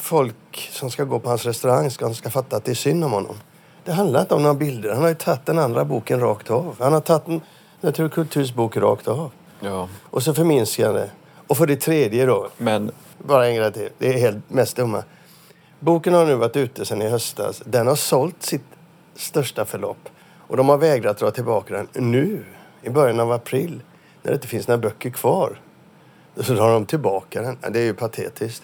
Folk 0.02 0.70
som 0.72 0.92
ska 0.92 1.04
gå 1.04 1.20
på 1.20 1.30
hans 1.30 1.46
restaurang 1.46 1.92
ska, 1.92 2.14
ska 2.14 2.30
fatta 2.30 2.58
att 2.58 2.66
det 2.66 2.72
är 2.72 2.76
synd 2.76 3.04
om 3.04 3.12
honom. 3.12 3.36
Det 3.86 3.92
handlar 3.92 4.22
inte 4.22 4.36
om 4.36 4.44
några 4.44 4.56
bilder. 4.56 4.94
Han 4.94 5.02
har 5.02 5.10
ju 5.10 5.16
tagit 5.16 5.46
den 5.46 5.60
andra 5.60 5.86
boken 5.86 6.20
rakt 6.20 6.52
av. 6.52 6.76
Han 6.80 6.94
har 6.94 7.02
tagit 7.02 7.28
en 7.28 7.42
Natur 7.82 8.06
och 8.06 8.14
kulturs 8.14 8.54
bok 8.54 8.78
rakt 8.78 9.08
av. 9.08 9.32
Ja. 9.60 9.90
Och 10.04 10.24
så 10.24 10.34
förminskar 10.34 10.86
han 10.86 10.96
det. 10.96 11.10
Och 11.48 11.58
för 11.58 11.68
det 11.68 11.76
tredje 11.76 12.26
då, 12.26 12.50
Men 12.58 12.92
bara 13.18 13.48
en 13.48 13.56
grej 13.56 13.74
till. 13.74 13.90
Det 13.98 14.08
är 14.08 14.18
helt 14.18 14.50
mest 14.50 14.76
dumma. 14.76 15.04
Boken 15.80 16.14
har 16.14 16.26
nu 16.26 16.36
varit 16.36 16.56
ute 16.56 16.86
sedan 16.86 17.02
i 17.02 17.10
höstas. 17.10 17.62
Den 17.66 17.88
har 17.88 17.96
sålt 17.96 18.44
sitt 18.44 18.66
största 19.16 19.66
förlopp. 19.66 20.10
Och 20.48 20.58
de 20.58 20.70
har 20.70 20.78
vägrat 20.78 21.18
dra 21.18 21.32
tillbaka 21.32 21.74
den 21.74 22.12
nu, 22.12 22.46
i 22.82 22.90
början 22.90 23.20
av 23.20 23.32
april, 23.32 23.82
när 24.22 24.32
det 24.32 24.36
inte 24.36 24.48
finns 24.48 24.68
några 24.68 24.82
böcker 24.82 25.10
kvar. 25.10 25.60
Så 26.36 26.54
drar 26.54 26.74
de 26.74 26.86
tillbaka 26.86 27.42
den. 27.42 27.74
Det 27.74 27.80
är 27.80 27.84
ju 27.84 27.94
patetiskt. 27.94 28.64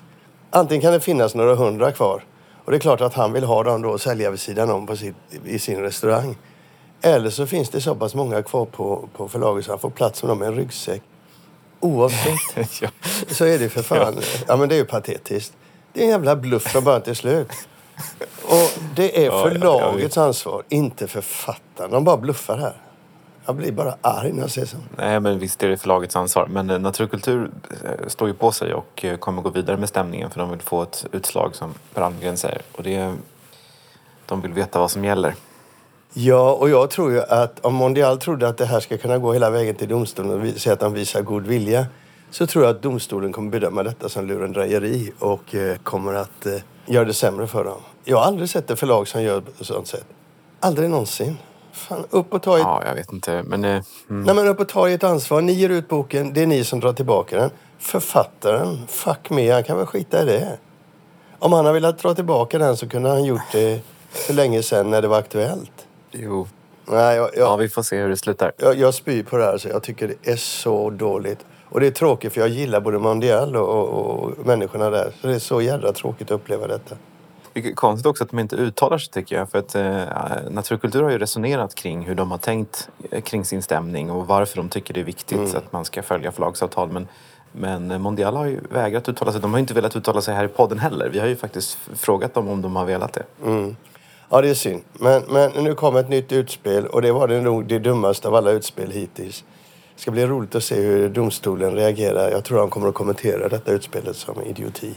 Antingen 0.49 0.81
kan 0.81 0.93
det 0.93 0.99
finnas 0.99 1.35
några 1.35 1.55
hundra 1.55 1.91
kvar. 1.91 2.23
Och 2.65 2.71
det 2.71 2.77
är 2.77 2.79
klart 2.79 3.01
att 3.01 3.13
han 3.13 3.33
vill 3.33 3.43
ha 3.43 3.63
dem 3.63 3.81
då 3.81 3.89
och 3.89 4.01
sälja 4.01 4.31
vid 4.31 4.39
sidan 4.39 4.69
om 4.69 4.87
på 4.87 4.95
sitt, 4.95 5.15
i 5.45 5.59
sin 5.59 5.81
restaurang. 5.81 6.37
Eller 7.01 7.29
så 7.29 7.47
finns 7.47 7.69
det 7.69 7.81
så 7.81 7.95
pass 7.95 8.15
många 8.15 8.43
kvar 8.43 8.65
på, 8.65 9.09
på 9.13 9.27
förlaget 9.27 9.65
så 9.65 9.71
han 9.71 9.79
får 9.79 9.89
plats 9.89 10.23
med 10.23 10.29
dem 10.29 10.43
i 10.43 10.45
en 10.45 10.55
ryggsäck. 10.55 11.01
Oavsett 11.79 12.31
ja. 12.81 12.89
så 13.27 13.45
är 13.45 13.59
det 13.59 13.69
för 13.69 13.81
fan. 13.81 14.19
Ja, 14.47 14.57
men 14.57 14.69
det 14.69 14.75
är 14.75 14.79
ju 14.79 14.85
patetiskt. 14.85 15.53
Det 15.93 15.99
är 15.99 16.03
en 16.03 16.09
jävla 16.09 16.35
bluff 16.35 16.63
från 16.63 16.83
början 16.83 17.01
till 17.01 17.15
slut. 17.15 17.51
Och 18.43 18.71
det 18.95 19.25
är 19.25 19.25
Ja, 19.25 19.43
ja, 19.43 19.49
förlagets 19.49 20.17
ansvar, 20.17 20.63
inte 20.69 21.07
författaren. 21.07 21.91
De 21.91 22.03
bara 22.03 22.17
bluffar 22.17 22.57
här. 22.57 22.75
Jag 23.47 23.55
blir 23.55 23.71
bara 23.71 23.95
arg 24.01 24.31
när 24.33 24.41
jag 24.41 24.51
ser 24.51 24.65
sånt. 24.65 24.83
Nej, 24.97 25.19
men 25.19 25.39
visst 25.39 25.63
är 25.63 25.67
det 25.67 25.77
förlagets 25.77 26.15
ansvar. 26.15 26.47
Men 26.47 26.69
eh, 26.69 26.79
Naturkultur 26.79 27.51
eh, 27.83 28.07
står 28.07 28.27
ju 28.27 28.33
på 28.33 28.51
sig 28.51 28.73
och 28.73 29.05
eh, 29.05 29.17
kommer 29.17 29.41
gå 29.41 29.49
vidare 29.49 29.77
med 29.77 29.89
stämningen 29.89 30.29
för 30.29 30.39
de 30.39 30.49
vill 30.49 30.61
få 30.61 30.81
ett 30.81 31.05
utslag 31.11 31.55
som 31.55 31.73
Per 31.93 32.01
Almgren 32.01 32.37
säger. 32.37 32.61
Och 32.71 32.83
det, 32.83 33.13
de 34.25 34.41
vill 34.41 34.53
veta 34.53 34.79
vad 34.79 34.91
som 34.91 35.05
gäller. 35.05 35.35
Ja, 36.13 36.51
och 36.51 36.69
jag 36.69 36.89
tror 36.89 37.11
ju 37.11 37.21
att 37.21 37.59
om 37.65 37.73
Mondial 37.73 38.19
trodde 38.19 38.47
att 38.47 38.57
det 38.57 38.65
här 38.65 38.79
ska 38.79 38.97
kunna 38.97 39.17
gå 39.17 39.33
hela 39.33 39.49
vägen 39.49 39.75
till 39.75 39.89
domstolen 39.89 40.41
och 40.41 40.61
säga 40.61 40.73
att 40.73 40.79
de 40.79 40.93
visar 40.93 41.21
god 41.21 41.47
vilja 41.47 41.85
så 42.31 42.47
tror 42.47 42.65
jag 42.65 42.75
att 42.75 42.81
domstolen 42.81 43.31
kommer 43.31 43.51
bedöma 43.51 43.83
detta 43.83 44.09
som 44.09 44.27
lurendrejeri 44.27 45.11
och 45.19 45.55
kommer 45.83 46.13
att 46.13 46.47
göra 46.85 47.05
det 47.05 47.13
sämre 47.13 47.47
för 47.47 47.63
dem. 47.63 47.79
Jag 48.03 48.17
har 48.17 48.23
aldrig 48.23 48.49
sett 48.49 48.71
ett 48.71 48.79
förlag 48.79 49.07
som 49.07 49.23
gör 49.23 49.41
på 49.41 49.63
sånt 49.63 49.87
sätt. 49.87 50.05
Aldrig 50.59 50.89
någonsin. 50.89 51.37
Fan, 51.77 52.05
upp 52.09 52.33
och 52.33 52.41
ta 52.41 52.57
ett 52.57 52.63
Ja, 52.63 52.83
jag 52.85 52.95
vet 52.95 53.13
inte. 53.13 53.43
Men 53.43 53.65
eh, 53.65 53.81
mm, 54.09 54.23
Nej 54.23 54.35
men 54.35 54.47
upp 54.47 54.59
och 54.59 54.69
ta 54.69 54.89
ert 54.89 55.03
ansvar. 55.03 55.41
Ni 55.41 55.53
ger 55.53 55.69
ut 55.69 55.87
boken, 55.87 56.33
det 56.33 56.41
är 56.41 56.47
ni 56.47 56.63
som 56.63 56.79
drar 56.79 56.93
tillbaka 56.93 57.37
den. 57.37 57.49
Författaren, 57.79 58.87
fuck 58.87 59.29
me, 59.29 59.51
han 59.51 59.63
kan 59.63 59.77
väl 59.77 59.85
skita 59.85 60.21
i 60.21 60.25
det. 60.25 60.57
Om 61.39 61.53
han 61.53 61.65
har 61.65 61.73
velat 61.73 61.99
dra 61.99 62.13
tillbaka 62.13 62.57
den 62.57 62.77
så 62.77 62.89
kunde 62.89 63.09
han 63.09 63.23
gjort 63.23 63.51
det 63.51 63.81
för 64.09 64.33
länge 64.33 64.63
sedan 64.63 64.89
när 64.89 65.01
det 65.01 65.07
var 65.07 65.19
aktuellt. 65.19 65.87
jo. 66.11 66.47
Nej, 66.85 67.15
jag, 67.15 67.25
Ja, 67.27 67.31
jag, 67.35 67.57
vi 67.57 67.69
får 67.69 67.83
se 67.83 67.97
hur 67.97 68.09
det 68.09 68.17
slutar. 68.17 68.51
jag, 68.57 68.75
jag 68.77 68.93
spyr 68.93 69.23
på 69.23 69.37
det 69.37 69.43
här 69.43 69.57
så 69.57 69.67
jag 69.67 69.83
tycker 69.83 70.07
det 70.07 70.31
är 70.31 70.35
så 70.35 70.89
dåligt. 70.89 71.39
Och 71.69 71.79
det 71.79 71.87
är 71.87 71.91
tråkigt 71.91 72.33
för 72.33 72.41
jag 72.41 72.49
gillar 72.49 72.81
både 72.81 72.99
Mondial 72.99 73.55
och, 73.55 73.69
och, 73.69 74.23
och 74.23 74.45
människorna 74.45 74.89
där. 74.89 75.11
Så 75.21 75.27
det 75.27 75.35
är 75.35 75.39
så 75.39 75.61
jädra 75.61 75.93
tråkigt 75.93 76.31
att 76.31 76.35
uppleva 76.35 76.67
detta. 76.67 76.95
Konstigt 77.75 78.05
också 78.05 78.23
att 78.23 78.29
de 78.29 78.39
inte 78.39 78.55
uttalar 78.55 78.97
sig 78.97 79.13
tycker 79.13 79.35
jag. 79.35 79.49
För 79.49 79.59
att 79.59 79.75
eh, 79.75 80.49
Naturkultur 80.49 81.03
har 81.03 81.09
ju 81.09 81.17
resonerat 81.17 81.75
kring 81.75 82.05
hur 82.05 82.15
de 82.15 82.31
har 82.31 82.37
tänkt 82.37 82.89
eh, 83.11 83.21
kring 83.21 83.45
sin 83.45 83.61
stämning 83.61 84.11
och 84.11 84.27
varför 84.27 84.57
de 84.57 84.69
tycker 84.69 84.93
det 84.93 84.99
är 84.99 85.03
viktigt 85.03 85.55
att 85.55 85.71
man 85.71 85.85
ska 85.85 86.03
följa 86.03 86.31
förlagsavtal. 86.31 86.89
Men, 86.91 87.07
men 87.51 88.01
Mondial 88.01 88.35
har 88.35 88.45
ju 88.45 88.59
vägrat 88.69 89.09
uttala 89.09 89.31
sig. 89.31 89.41
De 89.41 89.51
har 89.51 89.57
ju 89.57 89.61
inte 89.61 89.73
velat 89.73 89.95
uttala 89.95 90.21
sig 90.21 90.35
här 90.35 90.45
i 90.45 90.47
podden 90.47 90.79
heller. 90.79 91.09
Vi 91.09 91.19
har 91.19 91.27
ju 91.27 91.35
faktiskt 91.35 91.77
frågat 91.95 92.33
dem 92.33 92.47
om 92.47 92.61
de 92.61 92.75
har 92.75 92.85
velat 92.85 93.13
det. 93.13 93.23
Ja, 94.29 94.41
det 94.41 94.49
är 94.49 94.53
synd. 94.53 94.81
Men, 94.93 95.23
men 95.29 95.51
nu 95.63 95.75
kommer 95.75 95.99
ett 95.99 96.09
nytt 96.09 96.31
utspel 96.31 96.87
och 96.87 97.01
det 97.01 97.11
var 97.11 97.27
det 97.27 97.41
nog 97.41 97.65
det 97.65 97.79
dummaste 97.79 98.27
av 98.27 98.35
alla 98.35 98.51
utspel 98.51 98.91
hittills. 98.91 99.43
Det 99.95 100.01
ska 100.01 100.11
bli 100.11 100.25
roligt 100.25 100.55
att 100.55 100.63
se 100.63 100.75
hur 100.75 101.09
domstolen 101.09 101.75
reagerar. 101.75 102.31
Jag 102.31 102.43
tror 102.43 102.59
han 102.59 102.69
kommer 102.69 102.87
att 102.87 102.93
kommentera 102.93 103.49
detta 103.49 103.71
utspelet 103.71 104.15
som 104.15 104.41
idioti. 104.41 104.95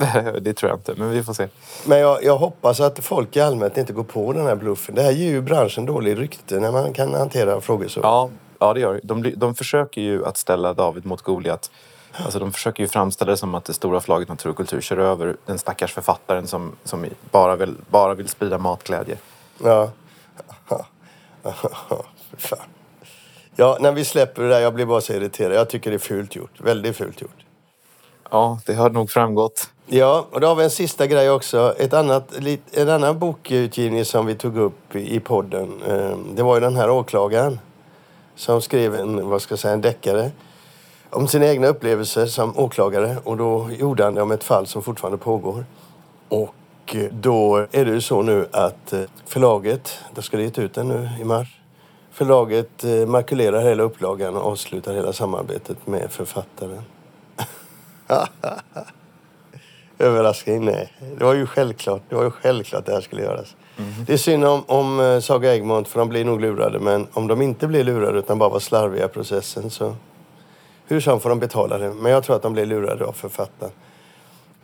det 0.40 0.52
tror 0.52 0.70
jag 0.70 0.78
inte, 0.78 0.94
men 0.96 1.10
vi 1.10 1.22
får 1.22 1.32
se. 1.32 1.48
Men 1.86 1.98
jag, 1.98 2.24
jag 2.24 2.38
hoppas 2.38 2.80
att 2.80 3.04
folk 3.04 3.36
i 3.36 3.40
allmänhet 3.40 3.78
inte 3.78 3.92
går 3.92 4.04
på 4.04 4.32
den 4.32 4.46
här 4.46 4.56
bluffen. 4.56 4.94
Det 4.94 5.02
här 5.02 5.10
ger 5.10 5.30
ju 5.30 5.40
branschen 5.40 5.86
dålig 5.86 6.18
rykte 6.18 6.60
när 6.60 6.72
man 6.72 6.92
kan 6.92 7.14
hantera 7.14 7.60
frågor 7.60 7.88
så. 7.88 8.00
Ja, 8.00 8.30
ja 8.58 8.74
det 8.74 8.80
gör 8.80 9.00
det. 9.02 9.30
De, 9.36 9.54
försöker 9.54 10.00
ju 10.00 10.26
att 10.26 10.36
ställa 10.36 10.74
David 10.74 11.06
mot 11.06 11.22
Goliat. 11.22 11.70
Alltså 12.12 12.38
de 12.38 12.52
försöker 12.52 12.82
ju 12.82 12.88
framställa 12.88 13.30
det 13.30 13.36
som 13.36 13.54
att 13.54 13.64
det 13.64 13.72
stora 13.72 14.00
förlaget 14.00 14.28
Natur 14.28 14.50
och 14.50 14.56
kultur 14.56 14.80
kör 14.80 14.96
över 14.96 15.36
den 15.46 15.58
stackars 15.58 15.94
författaren 15.94 16.46
som, 16.46 16.72
som 16.84 17.06
bara, 17.30 17.56
vill, 17.56 17.74
bara 17.90 18.14
vill 18.14 18.28
sprida 18.28 18.58
matglädje. 18.58 19.16
Ja. 19.64 19.90
Fan. 20.66 20.84
Ja, 23.56 23.78
när 23.80 23.92
vi 23.92 24.04
släpper 24.04 24.42
det 24.42 24.48
där, 24.48 24.60
jag 24.60 24.74
blir 24.74 24.86
bara 24.86 25.00
så 25.00 25.12
irriterad. 25.12 25.56
Jag 25.56 25.68
tycker 25.68 25.90
det 25.90 25.96
är 25.96 25.98
fult 25.98 26.36
gjort. 26.36 26.60
Väldigt 26.60 26.96
fult 26.96 27.20
gjort. 27.20 27.44
Ja, 28.30 28.60
det 28.66 28.74
har 28.74 28.90
nog 28.90 29.10
framgått. 29.10 29.70
Ja, 29.92 30.26
och 30.30 30.40
då 30.40 30.46
har 30.46 30.54
vi 30.54 30.64
en 30.64 30.70
sista 30.70 31.06
grej 31.06 31.30
också. 31.30 31.74
Ett 31.78 31.92
annat, 31.92 32.32
en 32.72 32.88
annan 32.88 33.18
bokutgivning 33.18 34.04
som 34.04 34.26
vi 34.26 34.34
tog 34.34 34.56
upp 34.56 34.96
i 34.96 35.20
podden. 35.20 35.82
Ehm, 35.88 36.34
det 36.34 36.42
var 36.42 36.54
ju 36.54 36.60
den 36.60 36.76
här 36.76 36.90
åklagaren 36.90 37.60
som 38.36 38.62
skrev 38.62 38.94
en, 38.94 39.28
vad 39.28 39.42
ska 39.42 39.52
jag 39.52 39.58
säga, 39.58 39.74
en 39.74 39.80
deckare 39.80 40.30
om 41.10 41.28
sina 41.28 41.46
egna 41.46 41.66
upplevelser 41.66 42.26
som 42.26 42.58
åklagare. 42.58 43.16
Och 43.24 43.36
då 43.36 43.70
gjorde 43.70 44.04
han 44.04 44.14
det 44.14 44.22
om 44.22 44.30
ett 44.30 44.44
fall 44.44 44.66
som 44.66 44.82
fortfarande 44.82 45.18
pågår. 45.18 45.64
Och 46.28 46.54
eh, 46.94 47.04
då 47.10 47.66
är 47.70 47.84
det 47.84 47.90
ju 47.90 48.00
så 48.00 48.22
nu 48.22 48.48
att 48.52 48.92
eh, 48.92 49.00
förlaget, 49.26 49.98
de 50.14 50.22
ska 50.22 50.40
gett 50.40 50.58
ut 50.58 50.74
den 50.74 50.88
nu 50.88 51.08
i 51.20 51.24
mars. 51.24 51.60
Förlaget 52.12 52.84
eh, 52.84 53.06
makulerar 53.06 53.62
hela 53.62 53.82
upplagan 53.82 54.36
och 54.36 54.46
avslutar 54.46 54.94
hela 54.94 55.12
samarbetet 55.12 55.86
med 55.86 56.10
författaren. 56.10 56.82
Överraskning? 60.00 60.64
Nej. 60.64 60.92
Det 61.18 61.24
var 61.24 61.34
ju 61.34 61.46
självklart. 61.46 62.02
Det 62.08 62.14
var 62.14 62.24
ju 62.24 62.30
självklart 62.30 62.86
det 62.86 62.92
här 62.92 63.00
skulle 63.00 63.22
göras. 63.22 63.56
Mm. 63.78 63.90
Det 64.06 64.12
är 64.12 64.16
synd 64.16 64.44
om, 64.44 64.64
om 64.66 65.20
Saga 65.22 65.54
Egmont 65.54 65.88
för 65.88 65.98
de 65.98 66.08
blir 66.08 66.24
nog 66.24 66.40
lurade. 66.40 66.78
Men 66.78 67.06
om 67.12 67.26
de 67.26 67.42
inte 67.42 67.66
blir 67.66 67.84
lurade 67.84 68.18
utan 68.18 68.38
bara 68.38 68.48
var 68.48 68.60
slarviga 68.60 69.04
i 69.04 69.08
processen 69.08 69.70
så... 69.70 69.96
Hur 70.86 71.00
som 71.00 71.20
får 71.20 71.30
de 71.30 71.38
betala 71.38 71.78
det. 71.78 71.92
Men 71.92 72.12
jag 72.12 72.24
tror 72.24 72.36
att 72.36 72.42
de 72.42 72.52
blir 72.52 72.66
lurade 72.66 73.04
av 73.04 73.12
författaren. 73.12 73.72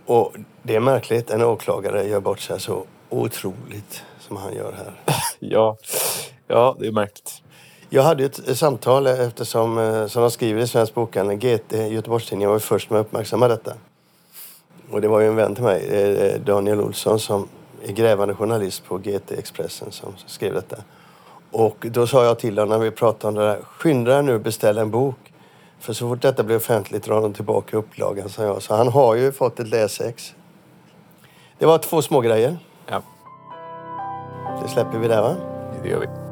Och 0.06 0.32
det 0.62 0.76
är 0.76 0.80
märkligt. 0.80 1.30
En 1.30 1.42
åklagare 1.42 2.08
gör 2.08 2.20
bort 2.20 2.40
sig 2.40 2.60
så 2.60 2.84
otroligt 3.08 4.02
som 4.20 4.36
han 4.36 4.54
gör 4.54 4.72
här. 4.72 4.92
ja. 5.38 5.76
ja, 6.46 6.76
det 6.80 6.86
är 6.86 6.92
märkligt. 6.92 7.42
Jag 7.90 8.02
hade 8.02 8.24
ett 8.24 8.58
samtal 8.58 9.06
eftersom, 9.06 9.78
eh, 9.78 10.06
som 10.06 10.22
de 10.22 10.30
skriver 10.30 10.62
i 10.62 10.66
Svensk 10.66 10.94
Bokhandel, 10.94 11.36
GT, 11.36 11.72
Göteborgstidningen 11.72 12.50
var 12.50 12.58
först 12.58 12.90
med 12.90 13.00
att 13.00 13.06
uppmärksamma 13.06 13.48
detta. 13.48 13.72
Och 14.90 15.00
det 15.00 15.08
var 15.08 15.20
ju 15.20 15.26
en 15.26 15.36
vän 15.36 15.54
till 15.54 15.64
mig, 15.64 15.86
eh, 15.86 16.40
Daniel 16.40 16.80
Olsson, 16.80 17.20
som 17.20 17.48
är 17.82 17.92
grävande 17.92 18.34
journalist 18.34 18.84
på 18.84 18.98
GT 18.98 19.32
Expressen 19.38 19.92
som 19.92 20.12
skrev 20.26 20.54
detta. 20.54 20.76
Och 21.50 21.86
då 21.90 22.06
sa 22.06 22.24
jag 22.24 22.38
till 22.38 22.58
honom 22.58 22.78
när 22.78 22.84
vi 22.84 22.90
pratade 22.90 23.28
om 23.28 23.34
det 23.34 23.50
där, 23.50 23.60
skynda 23.62 24.22
nu 24.22 24.38
beställa 24.38 24.80
en 24.80 24.90
bok. 24.90 25.32
För 25.78 25.92
så 25.92 26.08
fort 26.08 26.22
detta 26.22 26.42
blir 26.42 26.56
offentligt 26.56 27.04
drar 27.04 27.22
de 27.22 27.32
tillbaka 27.32 27.76
upplagan, 27.76 28.28
sa 28.28 28.42
jag. 28.42 28.62
Så 28.62 28.74
han 28.74 28.88
har 28.88 29.14
ju 29.14 29.32
fått 29.32 29.60
ett 29.60 29.68
läsex. 29.68 30.34
Det 31.58 31.66
var 31.66 31.78
två 31.78 32.02
små 32.02 32.20
grejer. 32.20 32.58
Ja. 32.86 33.02
Det 34.62 34.68
släpper 34.68 34.98
vi 34.98 35.08
där 35.08 35.22
va? 35.22 35.36
Det 35.82 35.88
gör 35.88 36.00
vi. 36.00 36.25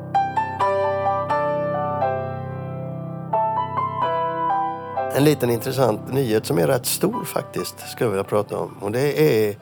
En 5.17 5.25
liten 5.25 5.51
intressant 5.51 6.13
nyhet 6.13 6.47
som 6.47 6.59
är 6.59 6.67
rätt 6.67 6.87
stor 6.87 7.25
faktiskt, 7.25 7.91
skulle 7.91 8.07
jag 8.07 8.11
vilja 8.11 8.25
prata 8.25 8.59
om. 8.59 8.75
Och 8.81 8.93
det 8.93 9.49
är 9.49 9.57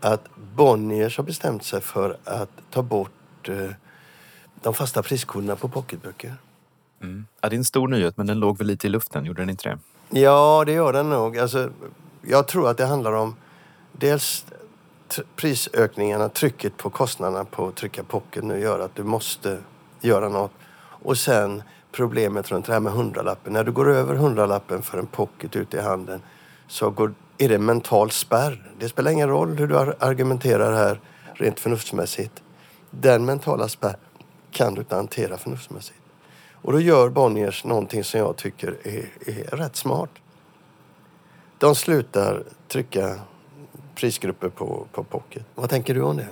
att 0.00 0.20
Bonniers 0.54 1.16
har 1.16 1.24
bestämt 1.24 1.64
sig 1.64 1.80
för 1.80 2.16
att 2.24 2.50
ta 2.70 2.82
bort 2.82 3.48
eh, 3.48 3.70
de 4.62 4.74
fasta 4.74 5.02
priskoderna 5.02 5.56
på 5.56 5.68
pocketböcker. 5.68 6.34
Mm. 7.02 7.26
Ja, 7.40 7.48
det 7.48 7.56
är 7.56 7.58
en 7.58 7.64
stor 7.64 7.88
nyhet, 7.88 8.16
men 8.16 8.26
den 8.26 8.40
låg 8.40 8.58
väl 8.58 8.66
lite 8.66 8.86
i 8.86 8.90
luften, 8.90 9.24
gjorde 9.24 9.42
den 9.42 9.50
inte 9.50 9.68
det? 9.68 9.78
Ja, 10.20 10.62
det 10.66 10.72
gör 10.72 10.92
den 10.92 11.10
nog. 11.10 11.38
Alltså, 11.38 11.70
jag 12.22 12.48
tror 12.48 12.68
att 12.70 12.76
det 12.76 12.86
handlar 12.86 13.12
om 13.12 13.36
dels 13.92 14.46
prisökningarna, 15.36 16.28
trycket 16.28 16.76
på 16.76 16.90
kostnaderna 16.90 17.44
på 17.44 17.68
att 17.68 17.76
trycka 17.76 18.02
pocket 18.02 18.44
nu 18.44 18.60
gör 18.60 18.80
att 18.80 18.94
du 18.94 19.04
måste 19.04 19.58
göra 20.00 20.28
något. 20.28 20.52
Och 21.02 21.18
sen 21.18 21.62
problemet 21.92 22.50
runt 22.50 22.66
det 22.66 22.72
här 22.72 22.80
med 22.80 22.92
hundralappen. 22.92 23.52
När 23.52 23.64
du 23.64 23.72
går 23.72 23.90
över 23.90 24.14
hundralappen 24.14 24.82
för 24.82 24.98
en 24.98 25.06
pocket 25.06 25.56
ute 25.56 25.76
i 25.76 25.80
handen 25.80 26.22
så 26.66 26.90
går, 26.90 27.14
är 27.38 27.48
det 27.48 27.54
en 27.54 27.64
mental 27.64 28.10
spärr. 28.10 28.72
Det 28.78 28.88
spelar 28.88 29.10
ingen 29.10 29.28
roll 29.28 29.56
hur 29.56 29.66
du 29.66 29.78
argumenterar 29.78 30.72
här 30.72 31.00
rent 31.34 31.60
förnuftsmässigt. 31.60 32.42
Den 32.90 33.24
mentala 33.24 33.68
spärren 33.68 33.96
kan 34.50 34.74
du 34.74 34.80
inte 34.80 34.94
hantera 34.94 35.36
förnuftsmässigt. 35.36 36.00
Och 36.62 36.72
då 36.72 36.80
gör 36.80 37.08
Bonniers 37.08 37.64
någonting 37.64 38.04
som 38.04 38.20
jag 38.20 38.36
tycker 38.36 38.76
är, 38.82 39.08
är 39.26 39.56
rätt 39.56 39.76
smart. 39.76 40.10
De 41.58 41.74
slutar 41.74 42.44
trycka 42.68 43.20
prisgrupper 43.94 44.48
på, 44.48 44.86
på 44.92 45.04
pocket. 45.04 45.46
Vad 45.54 45.70
tänker 45.70 45.94
du 45.94 46.02
om 46.02 46.16
det? 46.16 46.28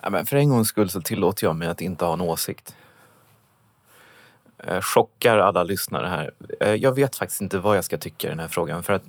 Ja, 0.00 0.10
men 0.10 0.26
för 0.26 0.36
en 0.36 0.48
gångs 0.48 0.68
skull 0.68 0.90
så 0.90 1.00
tillåter 1.00 1.46
jag 1.46 1.56
mig 1.56 1.68
att 1.68 1.80
inte 1.80 2.04
ha 2.04 2.12
en 2.12 2.20
åsikt. 2.20 2.76
Eh, 4.66 4.80
chockar 4.80 5.38
alla 5.38 5.62
lyssnare 5.62 6.06
här. 6.06 6.30
Eh, 6.60 6.74
jag 6.74 6.94
vet 6.94 7.16
faktiskt 7.16 7.40
inte 7.40 7.58
vad 7.58 7.76
jag 7.76 7.84
ska 7.84 7.98
tycka 7.98 8.26
i 8.26 8.30
den 8.30 8.40
här 8.40 8.48
frågan. 8.48 8.82
För 8.82 8.92
att 8.92 9.02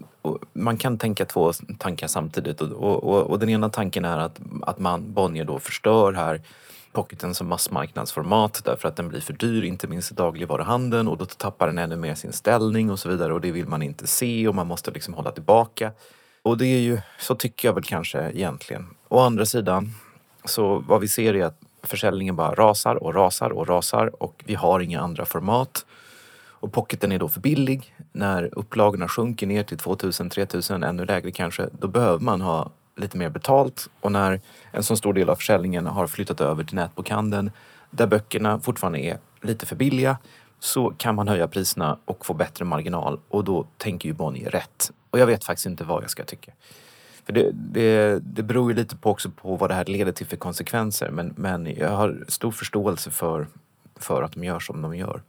man 0.54 0.78
kan 0.78 0.98
tänka 0.98 1.26
två 1.26 1.54
tankar 1.80 2.08
samtidigt. 2.08 2.62
Och, 2.62 3.04
och, 3.04 3.22
och 3.22 3.40
den 3.40 3.50
ena 3.50 3.70
tanken 3.70 4.06
är 4.06 4.18
att, 4.18 4.40
att 4.62 4.80
man, 4.80 5.14
Bonnier 5.14 5.46
då 5.46 5.60
förstör 5.60 6.14
här 6.14 6.42
pocketen 6.92 7.34
som 7.34 7.48
massmarknadsformat 7.48 8.62
därför 8.66 8.88
att 8.88 8.96
den 8.96 9.10
blir 9.10 9.22
för 9.22 9.34
dyr, 9.34 9.64
inte 9.64 9.88
minst 9.88 10.12
i 10.12 10.16
dagligvaruhandeln 10.16 11.08
och 11.08 11.18
då 11.18 11.26
tappar 11.26 11.68
den 11.68 11.78
ännu 11.78 11.96
mer 11.96 12.16
sin 12.16 12.34
ställning 12.34 12.92
och 12.92 13.00
så 13.00 13.10
vidare 13.10 13.34
och 13.34 13.42
det 13.42 13.52
vill 13.52 13.68
man 13.68 13.82
inte 13.82 14.08
se 14.08 14.48
och 14.48 14.56
man 14.56 14.68
måste 14.68 14.92
liksom 14.92 15.14
hålla 15.14 15.32
tillbaka. 15.32 15.92
Och 16.42 16.58
det 16.58 16.66
är 16.66 16.80
ju, 16.80 17.00
så 17.20 17.36
tycker 17.36 17.68
jag 17.68 17.74
väl 17.74 17.84
kanske 17.84 18.32
egentligen. 18.32 18.88
Å 19.08 19.20
andra 19.20 19.46
sidan, 19.46 19.94
så 20.46 20.84
vad 20.88 21.02
vi 21.02 21.08
ser 21.08 21.36
är 21.36 21.46
att 21.46 21.60
försäljningen 21.86 22.36
bara 22.36 22.56
rasar 22.56 22.96
och 22.96 23.16
rasar 23.16 23.50
och 23.50 23.68
rasar 23.68 24.24
och 24.24 24.44
vi 24.46 24.56
har 24.56 24.80
inga 24.80 25.02
andra 25.02 25.26
format. 25.26 25.86
Och 26.66 26.74
pocketen 26.74 27.12
är 27.12 27.20
då 27.20 27.30
för 27.30 27.40
billig. 27.40 27.96
När 28.12 28.50
upplagorna 28.60 29.08
sjunker 29.08 29.48
ner 29.48 29.64
till 29.64 29.78
2000, 29.78 30.30
3000, 30.30 30.84
ännu 30.84 31.06
lägre 31.06 31.32
kanske, 31.32 31.70
då 31.72 31.88
behöver 31.88 32.20
man 32.20 32.42
ha 32.42 32.72
lite 32.96 33.18
mer 33.18 33.30
betalt 33.30 33.90
och 34.02 34.12
när 34.12 34.42
en 34.72 34.84
så 34.84 34.96
stor 34.96 35.14
del 35.14 35.30
av 35.30 35.36
försäljningen 35.36 35.86
har 35.86 36.08
flyttat 36.08 36.42
över 36.42 36.64
till 36.64 36.76
nätbokhandeln 36.76 37.52
där 37.90 38.08
böckerna 38.08 38.60
fortfarande 38.60 39.00
är 39.00 39.18
lite 39.42 39.66
för 39.66 39.76
billiga 39.76 40.18
så 40.60 40.94
kan 40.98 41.16
man 41.16 41.28
höja 41.28 41.48
priserna 41.48 41.98
och 42.06 42.26
få 42.26 42.34
bättre 42.34 42.66
marginal 42.66 43.20
och 43.30 43.44
då 43.44 43.68
tänker 43.78 44.10
ju 44.10 44.14
Bonnier 44.14 44.50
rätt. 44.50 44.92
Och 45.10 45.20
jag 45.20 45.26
vet 45.26 45.44
faktiskt 45.44 45.66
inte 45.66 45.84
vad 45.84 46.04
jag 46.04 46.10
ska 46.10 46.24
tycka. 46.24 46.52
För 47.26 47.34
det, 47.34 47.52
det, 47.54 48.20
det 48.24 48.44
beror 48.44 48.72
ju 48.72 48.78
lite 48.78 48.96
på 48.96 49.10
också 49.10 49.30
på 49.30 49.56
vad 49.56 49.70
det 49.70 49.74
här 49.74 49.86
leder 49.86 50.12
till 50.12 50.26
för 50.26 50.38
konsekvenser 50.38 51.10
men, 51.10 51.34
men 51.38 51.76
jag 51.76 51.90
har 51.90 52.26
stor 52.28 52.52
förståelse 52.52 53.12
för, 53.12 53.48
för 53.96 54.24
att 54.24 54.32
de 54.32 54.44
gör 54.44 54.60
som 54.60 54.82
de 54.82 54.96
gör. 54.96 55.22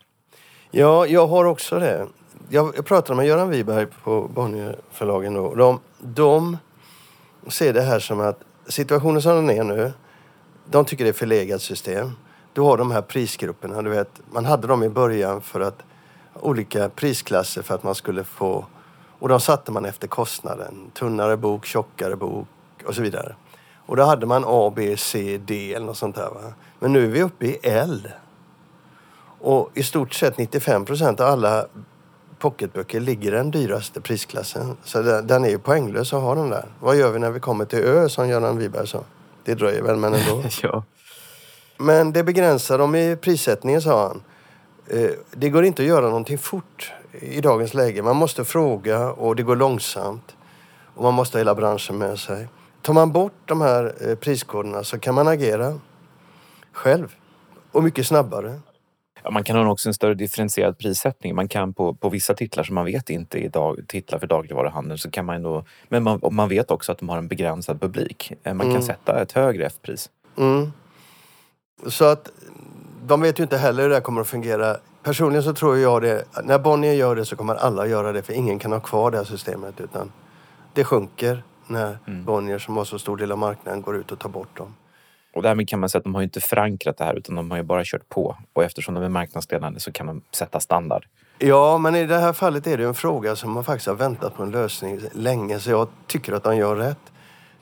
Ja, 0.71 1.07
jag 1.07 1.27
har 1.27 1.45
också 1.45 1.79
det. 1.79 2.07
Jag, 2.49 2.73
jag 2.77 2.87
pratade 2.87 3.17
med 3.17 3.27
Göran 3.27 3.51
Wiberg 3.51 3.87
på 4.05 4.31
Bonnierförlagen 4.35 5.35
då. 5.35 5.55
De, 5.55 5.81
de 5.99 6.59
ser 7.49 7.73
det 7.73 7.83
här 7.83 7.99
som 7.99 8.21
att 8.21 8.41
situationen 8.67 9.23
som 9.23 9.47
den 9.47 9.51
är 9.51 9.65
nu, 9.65 9.93
de 10.71 10.85
tycker 10.85 11.05
det 11.05 11.11
är 11.11 11.13
förlegat 11.13 11.63
system. 11.63 12.11
Du 12.53 12.61
har 12.61 12.77
de 12.77 12.91
här 12.91 13.03
prisgrupperna, 13.03 13.83
du 13.83 13.91
vet, 13.91 14.21
man 14.33 14.45
hade 14.45 14.67
dem 14.67 14.83
i 14.83 14.89
början 14.89 15.41
för 15.41 15.61
att 15.61 15.83
olika 16.35 16.89
prisklasser 16.89 17.63
för 17.63 17.75
att 17.75 17.83
man 17.83 17.95
skulle 17.95 18.25
få 18.25 18.67
och 19.27 19.31
de 19.31 19.41
satte 19.41 19.73
man 19.73 19.85
efter 19.85 20.09
kostnaden. 20.09 20.91
Tunnare 20.95 21.37
bok, 21.37 21.67
tjockare 21.67 22.17
bok 22.17 22.49
och 22.85 22.95
så 22.95 23.03
vidare. 23.03 23.35
Och 23.87 23.97
då 23.97 24.03
hade 24.03 24.27
man 24.27 24.45
A, 24.47 24.73
B, 24.77 24.97
C, 24.97 25.41
D 25.47 25.75
eller 25.75 25.87
något 25.87 25.97
sånt 25.97 26.17
där. 26.17 26.31
Va? 26.31 26.53
Men 26.79 26.93
nu 26.93 27.05
är 27.05 27.09
vi 27.09 27.23
uppe 27.23 27.47
i 27.47 27.59
L. 27.63 28.09
Och 29.41 29.71
i 29.75 29.83
stort 29.83 30.15
sett 30.15 30.39
95 30.39 30.85
procent 30.85 31.21
av 31.21 31.27
alla 31.27 31.67
pocketböcker 32.39 33.01
ligger 33.01 33.33
i 33.33 33.37
den 33.37 33.51
dyraste 33.51 34.01
prisklassen. 34.01 34.77
Så 34.85 35.03
den 35.03 35.45
är 35.45 35.49
ju 35.49 35.59
poänglös 35.59 36.13
att 36.13 36.23
ha 36.23 36.35
den 36.35 36.51
där. 36.51 36.69
Vad 36.81 36.97
gör 36.97 37.11
vi 37.11 37.19
när 37.19 37.31
vi 37.31 37.41
kommer 37.41 37.65
till 37.65 37.79
Ö, 37.85 38.09
som 38.09 38.29
Göran 38.29 38.59
Wiberg 38.59 38.87
sa? 38.87 39.01
Det 39.45 39.55
dröjer 39.55 39.83
väl, 39.83 39.97
men 39.97 40.15
ändå. 40.15 40.43
ja. 40.63 40.85
Men 41.79 42.13
det 42.13 42.25
begränsar 42.25 42.79
dem 42.79 42.95
i 42.95 43.17
prissättningen, 43.17 43.83
sa 43.83 44.09
han. 44.09 44.23
Eh, 44.87 45.11
det 45.31 45.49
går 45.49 45.65
inte 45.65 45.83
att 45.83 45.89
göra 45.89 46.07
någonting 46.07 46.39
fort 46.39 46.93
i 47.21 47.41
dagens 47.41 47.75
läge. 47.75 48.03
Man 48.03 48.17
måste 48.17 48.45
fråga 48.45 49.11
och 49.11 49.37
det 49.37 49.43
går 49.43 49.57
långsamt. 49.57 50.37
Och 50.95 51.03
man 51.03 51.15
måste 51.15 51.39
ha 51.39 51.41
hela 51.41 51.55
branschen 51.55 51.99
med 51.99 52.19
sig. 52.19 52.49
Tar 52.83 52.93
man 52.93 53.13
bort 53.13 53.33
de 53.45 53.61
här 53.61 53.95
eh, 54.01 54.15
priskoderna 54.15 54.85
så 54.85 54.99
kan 54.99 55.15
man 55.15 55.29
agera 55.29 55.81
själv 56.73 57.15
och 57.73 57.83
mycket 57.83 58.07
snabbare. 58.07 58.61
Ja, 59.23 59.31
man 59.31 59.45
kan 59.45 59.57
ha 59.57 59.73
också 59.73 59.89
en 59.89 59.95
större 59.95 60.15
differentierad 60.15 60.79
prissättning. 60.79 61.35
Man 61.35 61.49
kan 61.49 61.75
på, 61.75 61.95
på 61.95 62.09
vissa 62.09 62.35
titlar 62.35 62.65
som 62.65 62.75
man 62.75 62.85
vet 62.85 63.11
inte 63.11 63.45
är 63.45 63.49
dag, 63.49 63.81
titlar 63.89 64.19
för 64.19 64.27
dagligvaruhandeln 64.27 64.99
så 64.99 65.11
kan 65.11 65.25
man 65.25 65.37
ändå... 65.37 65.65
Men 65.89 66.03
man, 66.03 66.21
man 66.31 66.49
vet 66.49 66.71
också 66.71 66.93
att 66.93 66.99
de 66.99 67.09
har 67.09 67.19
en 67.19 67.29
begränsad 67.29 67.81
publik. 67.81 68.33
Eh, 68.43 68.55
man 68.55 68.67
kan 68.67 68.71
mm. 68.71 68.83
sätta 68.83 69.23
ett 69.23 69.33
högre 69.33 69.67
F-pris. 69.67 70.11
Mm. 70.37 70.73
Så 71.87 72.05
att 72.05 72.31
de 73.07 73.21
vet 73.21 73.39
ju 73.39 73.43
inte 73.43 73.57
heller 73.57 73.83
hur 73.83 73.89
det 73.89 73.95
här 73.95 74.03
kommer 74.03 74.21
att 74.21 74.27
fungera. 74.27 74.77
Personligen 75.03 75.43
så 75.43 75.55
tror 75.55 75.79
jag 75.79 76.03
det. 76.03 76.25
När 76.45 76.59
Bonnier 76.59 76.93
gör 76.93 77.17
det 77.17 77.25
så 77.25 77.37
kommer 77.37 77.55
alla 77.55 77.87
göra 77.87 78.13
det 78.13 78.23
för 78.23 78.33
ingen 78.33 78.59
kan 78.59 78.73
ha 78.73 78.81
kvar 78.81 79.11
det 79.11 79.17
här 79.17 79.25
systemet 79.25 79.81
utan 79.81 80.13
det 80.73 80.85
sjunker 80.85 81.43
när 81.67 81.99
mm. 82.07 82.25
Bonnier 82.25 82.59
som 82.59 82.77
har 82.77 82.85
så 82.85 82.99
stor 82.99 83.17
del 83.17 83.33
av 83.33 83.39
marknaden 83.39 83.83
går 83.83 83.97
ut 83.97 84.13
och 84.13 84.19
tar 84.19 84.29
bort 84.29 84.57
dem. 84.57 84.75
Och 85.35 85.43
därmed 85.43 85.69
kan 85.69 85.81
man 85.81 85.89
säga 85.89 85.99
att 85.99 86.05
de 86.05 86.15
har 86.15 86.23
inte 86.23 86.41
förankrat 86.41 86.97
det 86.97 87.05
här 87.05 87.15
utan 87.15 87.35
de 87.35 87.51
har 87.51 87.59
ju 87.59 87.65
bara 87.65 87.83
kört 87.85 88.09
på. 88.09 88.37
Och 88.53 88.65
eftersom 88.65 88.95
de 88.95 89.05
är 89.05 89.09
marknadsledande 89.09 89.81
så 89.81 89.93
kan 89.93 90.07
de 90.07 90.23
sätta 90.33 90.61
standard. 90.61 91.07
Ja, 91.39 91.79
men 91.79 91.97
i 91.97 92.07
det 92.07 92.19
här 92.19 92.33
fallet 92.33 92.67
är 92.67 92.79
det 92.79 92.85
en 92.85 92.95
fråga 92.95 93.37
som 93.37 93.53
man 93.53 93.65
faktiskt 93.65 93.87
har 93.87 93.95
väntat 93.95 94.37
på 94.37 94.43
en 94.43 94.51
lösning 94.51 95.01
länge. 95.13 95.61
Så 95.61 95.71
jag 95.71 95.89
tycker 96.07 96.33
att 96.33 96.43
de 96.43 96.57
gör 96.57 96.77
rätt. 96.77 97.13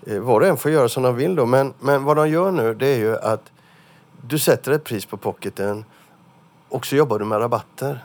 Eh, 0.06 0.18
var 0.18 0.40
och 0.40 0.46
en 0.46 0.56
får 0.56 0.70
göra 0.70 0.88
som 0.88 1.02
de 1.02 1.16
vill 1.16 1.34
då. 1.34 1.46
Men, 1.46 1.74
men 1.80 2.04
vad 2.04 2.16
de 2.16 2.28
gör 2.28 2.50
nu 2.50 2.74
det 2.74 2.86
är 2.86 2.98
ju 2.98 3.16
att 3.16 3.50
du 4.28 4.38
sätter 4.38 4.72
ett 4.72 4.84
pris 4.84 5.06
på 5.06 5.16
pocketen 5.16 5.84
och 6.68 6.86
så 6.86 6.96
jobbar 6.96 7.18
du 7.18 7.24
med 7.24 7.40
rabatter. 7.40 8.04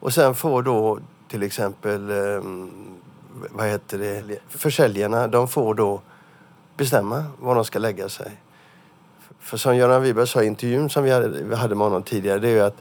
Och 0.00 0.12
sen 0.12 0.34
får 0.34 0.62
då 0.62 0.98
till 1.28 1.42
exempel, 1.42 2.10
eh, 2.10 2.42
vad 3.50 3.66
heter 3.66 3.98
det, 3.98 4.38
försäljarna, 4.48 5.26
de 5.26 5.48
får 5.48 5.74
då 5.74 6.00
bestämma 6.76 7.24
var 7.38 7.54
de 7.54 7.64
ska 7.64 7.78
lägga 7.78 8.08
sig. 8.08 8.32
För 9.40 9.56
som 9.56 9.76
Göran 9.76 10.02
Wiberg 10.02 10.26
sa 10.26 10.42
i 10.42 10.46
intervjun 10.46 10.90
som 10.90 11.04
vi 11.04 11.10
hade, 11.10 11.28
vi 11.28 11.54
hade 11.54 11.74
med 11.74 11.86
honom 11.86 12.02
tidigare, 12.02 12.38
det 12.38 12.48
är 12.48 12.52
ju 12.52 12.60
att 12.60 12.76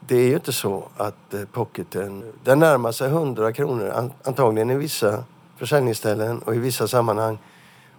det 0.00 0.16
är 0.16 0.28
ju 0.28 0.34
inte 0.34 0.52
så 0.52 0.88
att 0.96 1.34
eh, 1.34 1.44
pocketen, 1.52 2.32
den 2.44 2.58
närmar 2.58 2.92
sig 2.92 3.08
100 3.08 3.52
kronor 3.52 4.10
antagligen 4.24 4.70
i 4.70 4.76
vissa 4.76 5.24
försäljningsställen 5.56 6.38
och 6.38 6.54
i 6.54 6.58
vissa 6.58 6.88
sammanhang. 6.88 7.38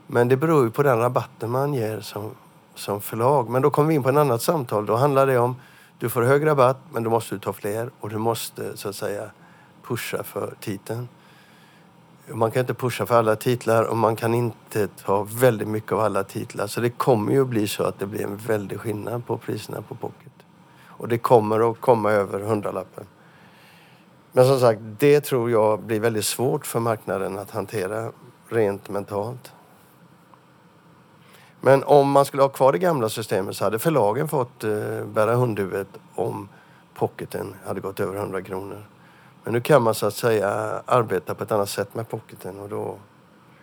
Men 0.07 0.27
det 0.27 0.37
beror 0.37 0.63
ju 0.65 0.71
på 0.71 0.83
den 0.83 0.99
rabatten 0.99 1.49
man 1.49 1.73
ger 1.73 1.99
som, 1.99 2.31
som 2.77 3.01
förlag. 3.01 3.49
Men 3.49 3.61
då 3.61 3.69
kom 3.69 3.87
vi 3.87 3.95
in 3.95 4.03
på 4.03 4.09
ett 4.09 4.17
annat 4.17 4.41
samtal. 4.41 4.85
Då 4.85 4.95
handlade 4.95 5.31
det 5.31 5.39
om 5.39 5.55
du 5.99 6.09
får 6.09 6.21
hög 6.21 6.45
rabatt 6.45 6.77
men 6.91 7.03
då 7.03 7.09
måste 7.09 7.35
du 7.35 7.39
ta 7.39 7.53
fler 7.53 7.89
och 7.99 8.09
du 8.09 8.17
måste 8.17 8.77
så 8.77 8.89
att 8.89 8.95
säga 8.95 9.29
pusha 9.83 10.23
för 10.23 10.55
titeln. 10.59 11.07
Man 12.27 12.51
kan 12.51 12.59
inte 12.59 12.73
pusha 12.73 13.05
för 13.05 13.15
alla 13.15 13.35
titlar 13.35 13.83
och 13.83 13.97
man 13.97 14.15
kan 14.15 14.33
inte 14.33 14.87
ta 14.87 15.23
väldigt 15.23 15.67
mycket 15.67 15.91
av 15.91 15.99
alla 15.99 16.23
titlar. 16.23 16.67
Så 16.67 16.81
det 16.81 16.89
kommer 16.89 17.31
ju 17.31 17.41
att 17.41 17.47
bli 17.47 17.67
så 17.67 17.83
att 17.83 17.99
det 17.99 18.05
blir 18.05 18.23
en 18.23 18.37
väldig 18.37 18.79
skillnad 18.79 19.25
på 19.25 19.37
priserna 19.37 19.81
på 19.81 19.95
Pocket. 19.95 20.33
Och 20.87 21.07
det 21.07 21.17
kommer 21.17 21.71
att 21.71 21.81
komma 21.81 22.11
över 22.11 22.39
hundralappen. 22.39 23.05
Men 24.31 24.45
som 24.45 24.59
sagt, 24.59 24.79
det 24.99 25.21
tror 25.21 25.51
jag 25.51 25.79
blir 25.79 25.99
väldigt 25.99 26.25
svårt 26.25 26.65
för 26.65 26.79
marknaden 26.79 27.39
att 27.39 27.51
hantera 27.51 28.11
rent 28.49 28.89
mentalt. 28.89 29.53
Men 31.67 31.83
om 31.83 32.11
man 32.11 32.25
skulle 32.25 32.43
ha 32.43 32.49
kvar 32.49 32.71
det 32.71 32.77
gamla 32.77 33.09
systemet 33.09 33.55
så 33.55 33.63
hade 33.63 33.79
förlagen 33.79 34.27
fått 34.27 34.63
eh, 34.63 35.05
bära 35.05 35.35
hundhuvudet 35.35 35.87
om 36.15 36.49
pocketen 36.93 37.55
hade 37.65 37.81
gått 37.81 37.99
över 37.99 38.15
100 38.15 38.41
kronor. 38.41 38.85
Men 39.43 39.53
nu 39.53 39.61
kan 39.61 39.81
man 39.81 39.95
så 39.95 40.05
att 40.05 40.13
säga 40.13 40.49
arbeta 40.85 41.35
på 41.35 41.43
ett 41.43 41.51
annat 41.51 41.69
sätt 41.69 41.95
med 41.95 42.09
pocketen 42.09 42.59
och 42.59 42.69
då 42.69 42.97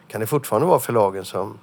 kan 0.09 0.21
det 0.21 0.27
fortfarande 0.27 0.69
vara 0.69 0.79
förlagen 0.79 1.25
som 1.25 1.59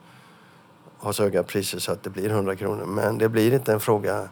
har 0.97 1.11
så 1.11 1.23
höga 1.23 1.43
priser 1.43 1.79
så 1.79 1.91
att 1.91 2.03
det 2.03 2.09
blir 2.09 2.29
100 2.29 2.55
kronor. 2.55 2.85
Men 2.85 3.17
det 3.17 3.29
blir 3.29 3.53
inte 3.53 3.73
en 3.73 3.79
fråga 3.79 4.29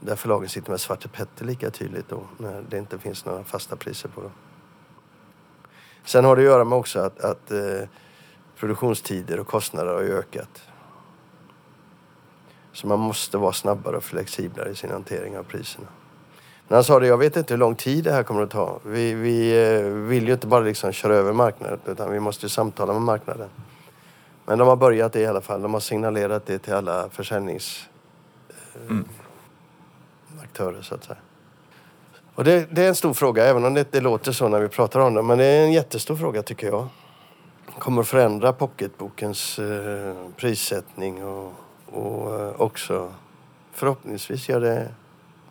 där 0.00 0.16
förlagen 0.16 0.48
sitter 0.48 0.70
med 0.70 0.80
Svarte 0.80 1.08
Petter 1.08 1.44
lika 1.44 1.70
tydligt 1.70 2.08
då 2.08 2.22
när 2.38 2.64
det 2.68 2.78
inte 2.78 2.98
finns 2.98 3.24
några 3.24 3.44
fasta 3.44 3.76
priser 3.76 4.08
på 4.08 4.20
dem. 4.20 4.32
Sen 6.04 6.24
har 6.24 6.36
det 6.36 6.42
att 6.42 6.46
göra 6.46 6.64
med 6.64 6.78
också 6.78 7.00
att, 7.00 7.20
att 7.20 7.50
eh, 7.50 7.88
produktionstider 8.56 9.40
och 9.40 9.46
kostnader 9.46 9.92
har 9.92 10.02
ökat. 10.02 10.62
Så 12.72 12.86
man 12.86 12.98
måste 12.98 13.38
vara 13.38 13.52
snabbare 13.52 13.96
och 13.96 14.04
flexiblare 14.04 14.70
i 14.70 14.74
sin 14.74 14.90
hantering 14.90 15.38
av 15.38 15.42
priserna. 15.42 15.86
Men 16.68 16.76
han 16.76 16.84
sa 16.84 17.00
det, 17.00 17.06
jag 17.06 17.18
vet 17.18 17.36
inte 17.36 17.54
hur 17.54 17.58
lång 17.58 17.74
tid 17.74 18.04
det 18.04 18.12
här 18.12 18.22
kommer 18.22 18.42
att 18.42 18.50
ta. 18.50 18.80
Vi, 18.84 19.14
vi 19.14 19.66
eh, 19.76 19.84
vill 19.84 20.26
ju 20.26 20.32
inte 20.32 20.46
bara 20.46 20.60
liksom 20.60 20.92
köra 20.92 21.14
över 21.14 21.32
marknaden 21.32 21.78
utan 21.86 22.12
vi 22.12 22.20
måste 22.20 22.46
ju 22.46 22.50
samtala 22.50 22.92
med 22.92 23.02
marknaden. 23.02 23.48
Men 24.44 24.58
de 24.58 24.68
har 24.68 24.76
börjat 24.76 25.12
det 25.12 25.20
i 25.20 25.26
alla 25.26 25.40
fall. 25.40 25.62
De 25.62 25.72
har 25.72 25.80
signalerat 25.80 26.46
det 26.46 26.58
till 26.58 26.74
alla 26.74 27.08
försäljnings... 27.10 27.88
Mm 28.88 29.04
aktörer 30.52 30.82
så 30.82 30.94
att 30.94 31.04
säga. 31.04 31.18
Och 32.34 32.44
det, 32.44 32.66
det, 32.70 32.84
är 32.84 32.88
en 32.88 32.94
stor 32.94 33.14
fråga, 33.14 33.44
även 33.44 33.64
om 33.64 33.74
det 33.74 33.80
inte 33.80 34.00
låter 34.00 34.32
så 34.32 34.48
när 34.48 34.60
vi 34.60 34.68
pratar 34.68 35.00
om 35.00 35.14
det. 35.14 35.22
Men 35.22 35.38
det 35.38 35.44
är 35.44 35.64
en 35.64 35.72
jättestor 35.72 36.16
fråga 36.16 36.42
tycker 36.42 36.66
jag. 36.66 36.88
Kommer 37.78 38.02
att 38.02 38.08
förändra 38.08 38.52
pocketbokens 38.52 39.58
eh, 39.58 40.14
prissättning 40.36 41.24
och, 41.24 41.52
och 41.92 42.40
eh, 42.40 42.60
också 42.60 43.12
förhoppningsvis 43.72 44.48
gör 44.48 44.60
det 44.60 44.94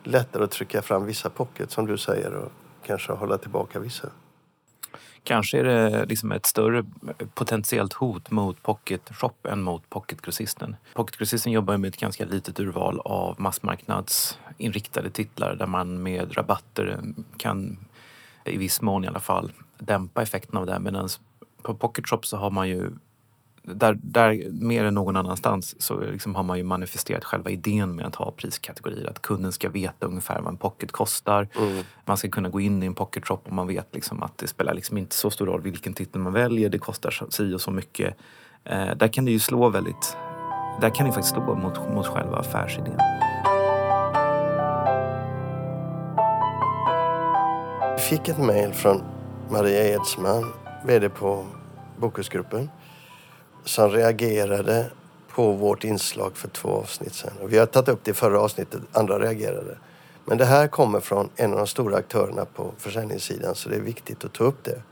lättare 0.04 0.44
att 0.44 0.50
trycka 0.50 0.82
fram 0.82 1.04
vissa 1.04 1.30
pocket 1.30 1.70
som 1.70 1.86
du 1.86 1.98
säger 1.98 2.34
och 2.34 2.52
kanske 2.86 3.12
hålla 3.12 3.38
tillbaka 3.38 3.78
vissa. 3.78 4.08
Kanske 5.24 5.58
är 5.58 5.64
det 5.64 6.04
liksom 6.04 6.32
ett 6.32 6.46
större 6.46 6.78
eh, 6.78 7.26
potentiellt 7.34 7.92
hot 7.92 8.30
mot 8.30 8.62
Pocket 8.62 9.10
Shop 9.14 9.46
än 9.48 9.62
mot 9.62 9.90
Pocketgrossisten. 9.90 10.76
Pocketgrossisten 10.94 11.52
jobbar 11.52 11.76
med 11.76 11.88
ett 11.88 12.00
ganska 12.00 12.24
litet 12.24 12.60
urval 12.60 13.00
av 13.00 13.40
massmarknadsinriktade 13.40 15.10
titlar 15.10 15.54
där 15.54 15.66
man 15.66 16.02
med 16.02 16.36
rabatter 16.36 16.86
eh, 16.86 17.24
kan, 17.36 17.78
i 18.44 18.56
viss 18.56 18.80
mån 18.80 19.04
i 19.04 19.06
alla 19.06 19.20
fall, 19.20 19.52
dämpa 19.78 20.22
effekten 20.22 20.58
av 20.58 20.66
det. 20.66 20.78
Medan 20.78 21.08
på 21.62 21.74
Pocket 21.74 22.06
Shop 22.06 22.20
så 22.22 22.36
har 22.36 22.50
man 22.50 22.68
ju 22.68 22.90
där, 23.62 23.98
där 24.02 24.50
mer 24.50 24.84
än 24.84 24.94
någon 24.94 25.16
annanstans 25.16 25.82
så 25.82 26.00
liksom 26.00 26.34
har 26.34 26.42
man 26.42 26.58
ju 26.58 26.64
manifesterat 26.64 27.24
själva 27.24 27.50
idén 27.50 27.96
med 27.96 28.06
att 28.06 28.14
ha 28.14 28.30
priskategorier. 28.30 29.10
Att 29.10 29.22
kunden 29.22 29.52
ska 29.52 29.68
veta 29.68 30.06
ungefär 30.06 30.40
vad 30.40 30.48
en 30.48 30.56
pocket 30.56 30.92
kostar. 30.92 31.48
Mm. 31.58 31.84
Man 32.04 32.16
ska 32.16 32.28
kunna 32.28 32.48
gå 32.48 32.60
in 32.60 32.82
i 32.82 32.86
en 32.86 32.94
pocket 32.94 33.26
shop 33.26 33.40
och 33.44 33.52
man 33.52 33.66
vet 33.66 33.94
liksom 33.94 34.22
att 34.22 34.38
det 34.38 34.46
spelar 34.46 34.74
liksom 34.74 34.98
inte 34.98 35.16
så 35.16 35.30
stor 35.30 35.46
roll 35.46 35.60
vilken 35.62 35.94
titel 35.94 36.20
man 36.20 36.32
väljer. 36.32 36.68
Det 36.68 36.78
kostar 36.78 37.26
si 37.30 37.54
och 37.54 37.60
så 37.60 37.70
mycket. 37.70 38.16
Eh, 38.64 38.96
där 38.96 39.08
kan 39.08 39.24
det 39.24 39.30
ju 39.30 39.38
slå 39.38 39.68
väldigt... 39.68 40.16
Där 40.80 40.94
kan 40.94 41.06
det 41.06 41.12
faktiskt 41.12 41.34
slå 41.34 41.54
mot, 41.54 41.94
mot 41.94 42.06
själva 42.06 42.36
affärsidén. 42.36 42.96
Jag 47.80 48.02
fick 48.02 48.28
ett 48.28 48.38
mejl 48.38 48.72
från 48.72 49.02
Maria 49.50 49.94
Edsman, 49.94 50.52
VD 50.86 51.08
på 51.08 51.46
Bokhusgruppen 51.96 52.68
som 53.64 53.90
reagerade 53.90 54.90
på 55.34 55.52
vårt 55.52 55.84
inslag 55.84 56.36
för 56.36 56.48
två 56.48 56.68
avsnitt 56.68 57.14
sedan. 57.14 57.32
Och 57.42 57.52
vi 57.52 57.58
har 57.58 57.66
tagit 57.66 57.88
upp 57.88 58.04
det 58.04 58.10
i 58.10 58.14
förra 58.14 58.40
avsnittet, 58.40 58.80
andra 58.92 59.18
reagerade. 59.18 59.76
Men 60.24 60.38
det 60.38 60.44
här 60.44 60.68
kommer 60.68 61.00
från 61.00 61.28
en 61.36 61.52
av 61.52 61.58
de 61.58 61.66
stora 61.66 61.96
aktörerna 61.96 62.44
på 62.44 62.72
försäljningssidan 62.78 63.54
så 63.54 63.68
det 63.68 63.76
är 63.76 63.80
viktigt 63.80 64.24
att 64.24 64.32
ta 64.32 64.44
upp 64.44 64.64
det. 64.64 64.82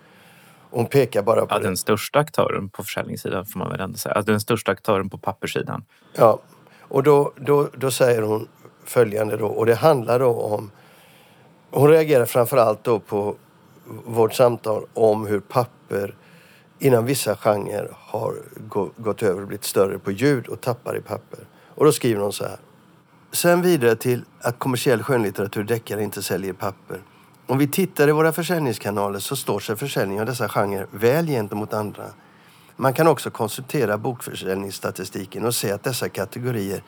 Hon 0.70 0.86
pekar 0.86 1.22
bara 1.22 1.46
på 1.46 1.54
ja, 1.54 1.58
det. 1.58 1.64
Den 1.64 1.76
största 1.76 2.18
aktören 2.18 2.68
på 2.68 2.82
försäljningssidan 2.82 3.46
får 3.46 3.58
man 3.58 3.70
väl 3.70 3.80
ändå 3.80 3.98
säga. 3.98 4.14
Alltså 4.14 4.32
den 4.32 4.40
största 4.40 4.72
aktören 4.72 5.10
på 5.10 5.18
papperssidan. 5.18 5.84
Ja, 6.12 6.40
och 6.80 7.02
då, 7.02 7.32
då, 7.36 7.68
då 7.72 7.90
säger 7.90 8.22
hon 8.22 8.48
följande 8.84 9.36
då 9.36 9.46
och 9.46 9.66
det 9.66 9.74
handlar 9.74 10.18
då 10.18 10.40
om 10.40 10.70
hon 11.70 11.88
reagerar 11.88 12.24
framförallt 12.24 12.84
då 12.84 12.98
på 12.98 13.36
vårt 14.04 14.34
samtal 14.34 14.84
om 14.94 15.26
hur 15.26 15.40
papper 15.40 16.14
innan 16.80 17.06
vissa 17.06 17.36
genrer 17.36 17.88
har 17.92 18.34
gått 18.96 19.22
över 19.22 19.40
och 19.40 19.46
blivit 19.46 19.64
större 19.64 19.98
på 19.98 20.10
ljud 20.12 20.46
och 20.46 20.60
tappar 20.60 20.96
i 20.96 21.00
papper. 21.00 21.40
Och 21.74 21.84
då 21.84 21.92
skriver 21.92 22.20
hon 22.20 22.32
så 22.32 22.44
här. 22.44 22.58
Sen 23.32 23.62
vidare 23.62 23.96
till 23.96 24.24
att 24.40 24.58
kommersiell 24.58 25.02
skönlitteratur 25.02 25.64
deckare 25.64 26.02
inte 26.02 26.22
säljer 26.22 26.52
papper. 26.52 27.02
Om 27.46 27.58
vi 27.58 27.68
tittar 27.68 28.08
i 28.08 28.12
våra 28.12 28.32
försäljningskanaler 28.32 29.18
så 29.18 29.36
står 29.36 29.60
sig 29.60 29.76
försäljningen 29.76 30.20
av 30.20 30.26
dessa 30.26 30.48
genrer 30.48 30.86
väl 30.90 31.26
gentemot 31.26 31.74
andra. 31.74 32.04
Man 32.76 32.94
kan 32.94 33.06
också 33.06 33.30
konsultera 33.30 33.98
bokförsäljningsstatistiken 33.98 35.44
och 35.44 35.54
se 35.54 35.72
att 35.72 35.82
dessa 35.82 36.08
kategorier 36.08 36.82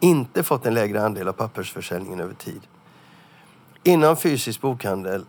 inte 0.00 0.42
fått 0.42 0.66
en 0.66 0.74
lägre 0.74 1.04
andel 1.04 1.28
av 1.28 1.32
pappersförsäljningen 1.32 2.20
över 2.20 2.34
tid. 2.34 2.60
Inom 3.82 4.16
fysisk 4.16 4.60
bokhandel 4.60 5.24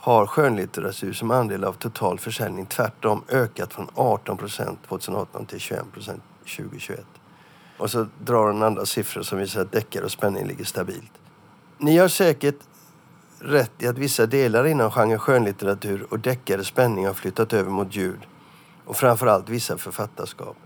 har 0.00 0.26
skönlitteratur 0.26 1.12
som 1.12 1.30
andel 1.30 1.64
av 1.64 1.72
total 1.72 2.18
försäljning 2.18 2.66
tvärtom 2.66 3.24
ökat 3.28 3.74
från 3.74 3.88
18 3.94 4.36
procent 4.36 4.78
2018 4.88 5.46
till 5.46 5.60
21 5.60 5.92
procent 5.92 6.22
2021. 6.56 7.06
Och 7.78 7.90
så 7.90 8.06
drar 8.24 8.52
den 8.52 8.62
andra 8.62 8.86
siffror 8.86 9.22
som 9.22 9.38
visar 9.38 9.60
att 9.60 9.72
deckare 9.72 10.04
och 10.04 10.10
spänning 10.10 10.46
ligger 10.46 10.64
stabilt. 10.64 11.12
Ni 11.78 11.98
har 11.98 12.08
säkert 12.08 12.56
rätt 13.38 13.72
i 13.78 13.86
att 13.86 13.98
vissa 13.98 14.26
delar 14.26 14.66
inom 14.66 14.90
genren 14.90 15.18
skönlitteratur 15.18 16.06
och 16.10 16.18
deckare 16.18 16.64
spänning 16.64 17.06
har 17.06 17.14
flyttat 17.14 17.52
över 17.52 17.70
mot 17.70 17.96
ljud 17.96 18.20
och 18.84 18.96
framförallt 18.96 19.48
vissa 19.48 19.78
författarskap. 19.78 20.56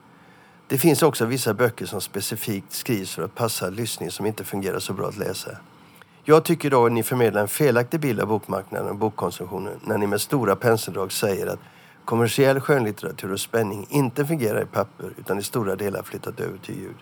Det 0.68 0.78
finns 0.78 1.02
också 1.02 1.24
vissa 1.24 1.54
böcker 1.54 1.86
som 1.86 2.00
specifikt 2.00 2.72
skrivs 2.72 3.14
för 3.14 3.22
att 3.22 3.34
passa 3.34 3.70
lyssning 3.70 4.10
som 4.10 4.26
inte 4.26 4.44
fungerar 4.44 4.78
så 4.78 4.92
bra 4.92 5.08
att 5.08 5.18
läsa. 5.18 5.50
Jag 6.24 6.44
tycker 6.44 6.70
då 6.70 6.86
att 6.86 6.92
ni 6.92 7.02
förmedlar 7.02 7.40
en 7.40 7.48
felaktig 7.48 8.00
bild 8.00 8.20
av 8.20 8.28
bokmarknaden 8.28 8.88
och 8.88 8.96
bokkonsumtionen 8.96 9.80
när 9.84 9.98
ni 9.98 10.06
med 10.06 10.20
stora 10.20 10.56
penseldrag 10.56 11.12
säger 11.12 11.46
att 11.46 11.58
kommersiell 12.04 12.60
skönlitteratur 12.60 13.32
och 13.32 13.40
spänning 13.40 13.86
inte 13.90 14.26
fungerar 14.26 14.62
i 14.62 14.66
papper 14.66 15.12
utan 15.18 15.38
i 15.38 15.42
stora 15.42 15.76
delar 15.76 16.02
flyttat 16.02 16.40
över 16.40 16.58
till 16.58 16.74
ljud. 16.74 16.96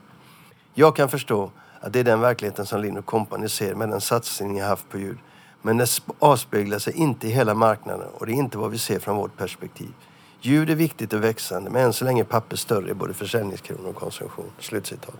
Jag 0.75 0.97
kan 0.97 1.09
förstå 1.09 1.51
att 1.81 1.93
det 1.93 2.01
är 2.01 2.05
den 2.05 2.21
verkligheten 2.21 2.67
som 2.67 2.81
Lind 2.81 3.07
Company 3.07 3.49
ser 3.49 3.75
med 3.75 3.89
den 3.89 4.01
satsning 4.01 4.53
ni 4.53 4.61
haft 4.61 4.89
på 4.89 4.99
ljud. 4.99 5.19
Men 5.63 5.77
det 5.77 6.01
avspeglar 6.19 6.79
sig 6.79 6.95
inte 6.95 7.27
i 7.29 7.31
hela 7.31 7.55
marknaden 7.55 8.09
och 8.19 8.27
det 8.27 8.33
är 8.33 8.37
inte 8.37 8.59
vad 8.59 8.71
vi 8.71 8.79
ser 8.79 8.99
från 8.99 9.17
vårt 9.17 9.37
perspektiv. 9.37 9.93
Ljud 10.41 10.71
är 10.71 10.75
viktigt 10.75 11.13
och 11.13 11.25
växande 11.25 11.71
men 11.71 11.85
än 11.85 11.93
så 11.93 12.05
länge 12.05 12.23
är 12.23 12.25
papper 12.25 12.57
större 12.57 12.91
i 12.91 12.95
både 12.95 13.15
försäljningskronor 13.15 13.89
och 13.89 13.97
konsumtion. 13.97 14.51
Slutcitat. 14.59 15.15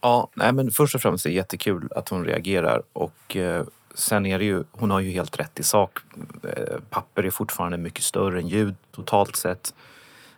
Ja, 0.00 0.28
nej, 0.34 0.52
men 0.52 0.70
först 0.70 0.94
och 0.94 1.00
främst 1.00 1.26
är 1.26 1.30
det 1.30 1.36
jättekul 1.36 1.88
att 1.96 2.08
hon 2.08 2.24
reagerar 2.24 2.82
och 2.92 3.36
eh, 3.36 3.64
sen 3.94 4.26
är 4.26 4.38
det 4.38 4.44
ju, 4.44 4.64
hon 4.72 4.90
har 4.90 5.00
ju 5.00 5.10
helt 5.10 5.40
rätt 5.40 5.60
i 5.60 5.62
sak. 5.62 5.98
Eh, 6.42 6.76
papper 6.90 7.22
är 7.22 7.30
fortfarande 7.30 7.78
mycket 7.78 8.04
större 8.04 8.38
än 8.38 8.48
ljud 8.48 8.74
totalt 8.90 9.36
sett. 9.36 9.74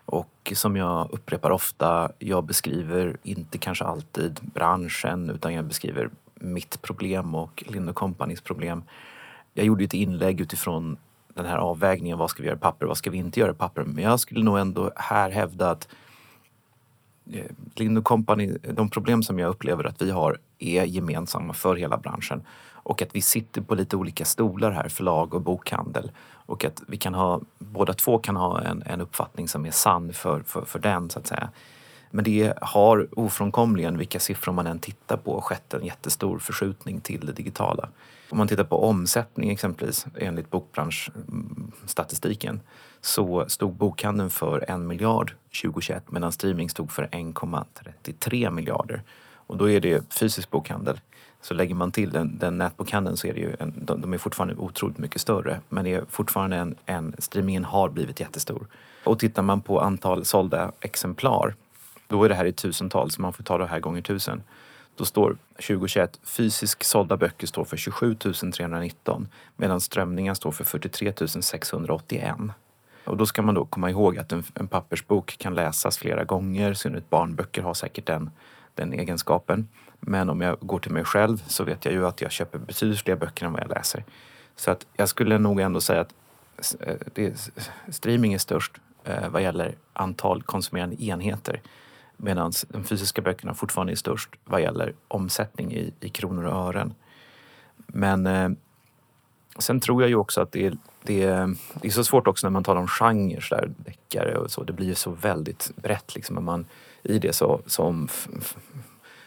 Och 0.04 0.52
som 0.54 0.76
jag 0.76 1.08
upprepar 1.12 1.50
ofta, 1.50 2.12
jag 2.18 2.44
beskriver 2.44 3.16
inte 3.22 3.58
kanske 3.58 3.84
alltid 3.84 4.40
branschen 4.42 5.30
utan 5.30 5.54
jag 5.54 5.64
beskriver 5.64 6.10
mitt 6.34 6.82
problem 6.82 7.34
och 7.34 7.64
Lind 7.66 7.94
Companys 7.94 8.40
problem. 8.40 8.82
Jag 9.54 9.66
gjorde 9.66 9.84
ett 9.84 9.94
inlägg 9.94 10.40
utifrån 10.40 10.96
den 11.34 11.46
här 11.46 11.56
avvägningen, 11.56 12.18
vad 12.18 12.30
ska 12.30 12.42
vi 12.42 12.48
göra 12.48 12.56
i 12.56 12.60
papper, 12.60 12.86
vad 12.86 12.96
ska 12.96 13.10
vi 13.10 13.18
inte 13.18 13.40
göra 13.40 13.50
i 13.50 13.54
papper? 13.54 13.82
Men 13.82 14.04
jag 14.04 14.20
skulle 14.20 14.44
nog 14.44 14.58
ändå 14.58 14.92
här 14.96 15.30
hävda 15.30 15.70
att 15.70 15.88
Eh, 17.32 17.44
Lind 17.74 18.04
Company, 18.04 18.56
de 18.62 18.88
problem 18.88 19.22
som 19.22 19.38
jag 19.38 19.48
upplever 19.48 19.84
att 19.84 20.02
vi 20.02 20.10
har 20.10 20.38
är 20.58 20.84
gemensamma 20.84 21.52
för 21.52 21.76
hela 21.76 21.96
branschen. 21.96 22.42
Och 22.84 23.02
att 23.02 23.16
vi 23.16 23.22
sitter 23.22 23.60
på 23.60 23.74
lite 23.74 23.96
olika 23.96 24.24
stolar 24.24 24.70
här, 24.70 24.88
förlag 24.88 25.34
och 25.34 25.40
bokhandel. 25.40 26.10
Och 26.46 26.64
att 26.64 26.82
vi 26.88 26.96
kan 26.96 27.14
ha, 27.14 27.40
båda 27.58 27.92
två 27.92 28.18
kan 28.18 28.36
ha 28.36 28.60
en, 28.60 28.82
en 28.86 29.00
uppfattning 29.00 29.48
som 29.48 29.66
är 29.66 29.70
sann 29.70 30.12
för, 30.12 30.40
för, 30.40 30.64
för 30.64 30.78
den 30.78 31.10
så 31.10 31.18
att 31.18 31.26
säga. 31.26 31.50
Men 32.10 32.24
det 32.24 32.52
har 32.62 33.08
ofrånkomligen, 33.18 33.98
vilka 33.98 34.20
siffror 34.20 34.52
man 34.52 34.66
än 34.66 34.78
tittar 34.78 35.16
på, 35.16 35.40
skett 35.40 35.74
en 35.74 35.84
jättestor 35.84 36.38
förskjutning 36.38 37.00
till 37.00 37.26
det 37.26 37.32
digitala. 37.32 37.88
Om 38.32 38.38
man 38.38 38.48
tittar 38.48 38.64
på 38.64 38.84
omsättning 38.84 39.50
exempelvis 39.50 40.06
enligt 40.18 40.50
bokbranschstatistiken 40.50 42.60
så 43.00 43.48
stod 43.48 43.74
bokhandeln 43.74 44.30
för 44.30 44.70
en 44.70 44.86
miljard 44.86 45.34
2021 45.62 46.10
medan 46.10 46.32
streaming 46.32 46.70
stod 46.70 46.92
för 46.92 47.06
1,33 47.06 48.50
miljarder. 48.50 49.02
Och 49.34 49.56
då 49.56 49.70
är 49.70 49.80
det 49.80 50.14
fysisk 50.14 50.50
bokhandel. 50.50 51.00
Så 51.40 51.54
lägger 51.54 51.74
man 51.74 51.92
till 51.92 52.10
den, 52.10 52.38
den 52.38 52.58
nätbokhandeln 52.58 53.16
så 53.16 53.26
är 53.26 53.34
det 53.34 53.40
ju 53.40 53.56
en, 53.58 53.72
de, 53.76 54.00
de 54.00 54.12
är 54.12 54.18
fortfarande 54.18 54.54
otroligt 54.54 54.98
mycket 54.98 55.20
större. 55.20 55.60
Men 55.68 55.84
det 55.84 55.94
är 55.94 56.04
fortfarande 56.08 56.56
en, 56.56 56.74
en, 56.86 57.14
streamingen 57.18 57.64
har 57.64 57.88
blivit 57.88 58.20
jättestor. 58.20 58.66
Och 59.04 59.18
tittar 59.18 59.42
man 59.42 59.60
på 59.60 59.80
antal 59.80 60.24
sålda 60.24 60.72
exemplar 60.80 61.54
då 62.08 62.24
är 62.24 62.28
det 62.28 62.34
här 62.34 62.44
i 62.44 62.52
tusental 62.52 63.10
så 63.10 63.22
man 63.22 63.32
får 63.32 63.44
ta 63.44 63.58
det 63.58 63.66
här 63.66 63.80
gånger 63.80 64.02
tusen. 64.02 64.42
Då 64.96 65.04
står 65.04 65.36
2021 65.54 66.20
fysiskt 66.24 66.86
sålda 66.86 67.16
böcker 67.16 67.46
står 67.46 67.64
för 67.64 67.76
27 67.76 68.14
319 68.14 69.28
medan 69.56 69.80
strömningar 69.80 70.34
står 70.34 70.50
för 70.50 70.64
43 70.64 71.12
681. 71.42 72.36
Och 73.04 73.16
då 73.16 73.26
ska 73.26 73.42
man 73.42 73.54
då 73.54 73.64
komma 73.64 73.90
ihåg 73.90 74.18
att 74.18 74.32
en, 74.32 74.44
en 74.54 74.68
pappersbok 74.68 75.38
kan 75.38 75.54
läsas 75.54 75.98
flera 75.98 76.24
gånger, 76.24 76.70
i 76.70 76.74
synnerhet 76.74 77.10
barnböcker 77.10 77.62
har 77.62 77.74
säkert 77.74 78.06
den, 78.06 78.30
den 78.74 78.92
egenskapen. 78.92 79.68
Men 80.00 80.30
om 80.30 80.40
jag 80.40 80.56
går 80.60 80.78
till 80.78 80.92
mig 80.92 81.04
själv 81.04 81.44
så 81.46 81.64
vet 81.64 81.84
jag 81.84 81.94
ju 81.94 82.06
att 82.06 82.20
jag 82.20 82.32
köper 82.32 82.58
betydligt 82.58 83.00
fler 83.00 83.16
böcker 83.16 83.46
än 83.46 83.52
vad 83.52 83.62
jag 83.62 83.70
läser. 83.70 84.04
Så 84.56 84.70
att 84.70 84.86
jag 84.96 85.08
skulle 85.08 85.38
nog 85.38 85.60
ändå 85.60 85.80
säga 85.80 86.00
att 86.00 86.14
eh, 86.80 86.94
det, 87.14 87.50
streaming 87.88 88.32
är 88.32 88.38
störst 88.38 88.72
eh, 89.04 89.28
vad 89.28 89.42
gäller 89.42 89.74
antal 89.92 90.42
konsumerande 90.42 91.04
enheter. 91.04 91.60
Medan 92.24 92.52
de 92.68 92.84
fysiska 92.84 93.22
böckerna 93.22 93.54
fortfarande 93.54 93.92
är 93.92 93.96
störst 93.96 94.30
vad 94.44 94.62
gäller 94.62 94.94
omsättning 95.08 95.72
i, 95.72 95.92
i 96.00 96.08
kronor 96.08 96.44
och 96.44 96.68
ören. 96.68 96.94
Men 97.86 98.26
eh, 98.26 98.50
sen 99.58 99.80
tror 99.80 100.02
jag 100.02 100.08
ju 100.08 100.16
också 100.16 100.40
att 100.40 100.52
det 100.52 100.66
är, 100.66 100.76
det, 101.02 101.22
är, 101.22 101.56
det 101.74 101.88
är 101.88 101.92
så 101.92 102.04
svårt 102.04 102.26
också 102.26 102.46
när 102.46 102.50
man 102.50 102.64
talar 102.64 102.80
om 102.80 102.88
genrer, 102.88 103.46
där, 103.50 103.70
deckare 103.76 104.38
och 104.38 104.50
så. 104.50 104.62
Det 104.62 104.72
blir 104.72 104.86
ju 104.86 104.94
så 104.94 105.10
väldigt 105.10 105.70
brett 105.76 106.14
liksom. 106.14 106.44
Man, 106.44 106.66
I 107.02 107.18
det 107.18 107.32
så 107.32 107.60
som 107.66 108.08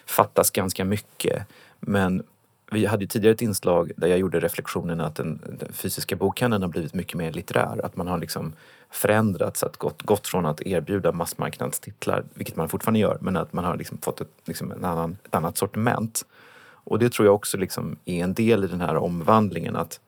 fattas 0.06 0.52
ganska 0.52 0.86
mycket. 0.86 1.48
Men 1.80 2.24
vi 2.72 2.86
hade 2.86 3.08
tidigare 3.08 3.34
ett 3.34 3.42
inslag 3.42 3.92
där 3.98 4.08
jag 4.08 4.20
gjorde 4.20 4.40
reflektionen 4.40 5.02
att 5.02 5.16
den, 5.16 5.42
den 5.60 5.74
fysiska 5.74 6.16
bokhandeln 6.16 6.64
har 6.64 6.70
blivit 6.70 6.94
mycket 6.94 7.18
mer 7.18 7.32
litterär. 7.32 7.86
Att 7.86 7.96
man 7.96 8.08
har 8.08 8.18
liksom 8.18 8.54
förändrats, 8.90 9.64
att 9.64 9.78
gått, 9.78 10.02
gått 10.02 10.28
från 10.28 10.46
att 10.46 10.62
erbjuda 10.62 11.12
massmarknadstitlar, 11.12 12.24
vilket 12.34 12.56
man 12.56 12.70
fortfarande 12.70 13.00
gör, 13.00 13.18
men 13.22 13.38
att 13.38 13.54
man 13.54 13.66
har 13.66 13.78
liksom 13.78 13.98
fått 13.98 14.22
ett, 14.22 14.32
liksom 14.46 14.72
en 14.72 14.86
annan, 14.86 15.18
ett 15.26 15.36
annat 15.36 15.58
sortiment. 15.58 16.26
Och 16.68 17.00
det 17.00 17.10
tror 17.10 17.26
jag 17.26 17.36
också 17.36 17.58
liksom 17.58 17.98
är 18.06 18.24
en 18.24 18.34
del 18.34 18.64
i 18.64 18.68
den 18.68 18.82
här 18.82 18.96
omvandlingen. 18.96 19.76
att 19.76 20.00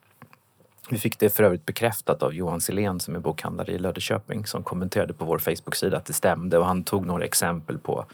vi 0.89 0.97
fick 0.97 1.19
det 1.19 1.29
för 1.29 1.43
övrigt 1.43 1.65
bekräftat 1.65 2.23
av 2.23 2.33
Johan 2.33 2.61
Silén 2.61 2.99
som 2.99 3.15
är 3.15 3.19
bokhandlare 3.19 3.71
i 3.71 3.79
Löddeköping 3.79 4.45
som 4.45 4.63
kommenterade 4.63 5.13
på 5.13 5.25
vår 5.25 5.39
Facebook-sida 5.39 5.97
att 5.97 6.05
det 6.05 6.13
stämde 6.13 6.57
och 6.57 6.65
han 6.65 6.83
tog 6.83 7.05
några 7.05 7.25
exempel 7.25 7.77
på 7.77 8.05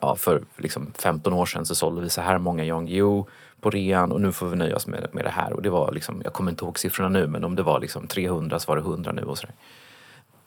ja, 0.00 0.16
för 0.16 0.42
liksom 0.56 0.92
15 0.98 1.32
år 1.32 1.46
sedan 1.46 1.66
så 1.66 1.74
sålde 1.74 2.02
vi 2.02 2.10
så 2.10 2.20
här 2.20 2.38
många 2.38 2.64
Jan 2.64 2.86
Guillou 2.86 3.26
på 3.60 3.70
rean 3.70 4.12
och 4.12 4.20
nu 4.20 4.32
får 4.32 4.46
vi 4.46 4.56
nöja 4.56 4.76
oss 4.76 4.86
med, 4.86 5.06
med 5.12 5.24
det 5.24 5.30
här. 5.30 5.52
Och 5.52 5.62
det 5.62 5.70
var 5.70 5.92
liksom, 5.92 6.20
jag 6.24 6.32
kommer 6.32 6.50
inte 6.50 6.64
ihåg 6.64 6.78
siffrorna 6.78 7.08
nu 7.08 7.26
men 7.26 7.44
om 7.44 7.56
det 7.56 7.62
var 7.62 7.80
liksom 7.80 8.06
300 8.06 8.58
så 8.58 8.68
var 8.68 8.76
det 8.76 8.82
100 8.82 9.12
nu 9.12 9.22
och 9.22 9.38
sådär. 9.38 9.54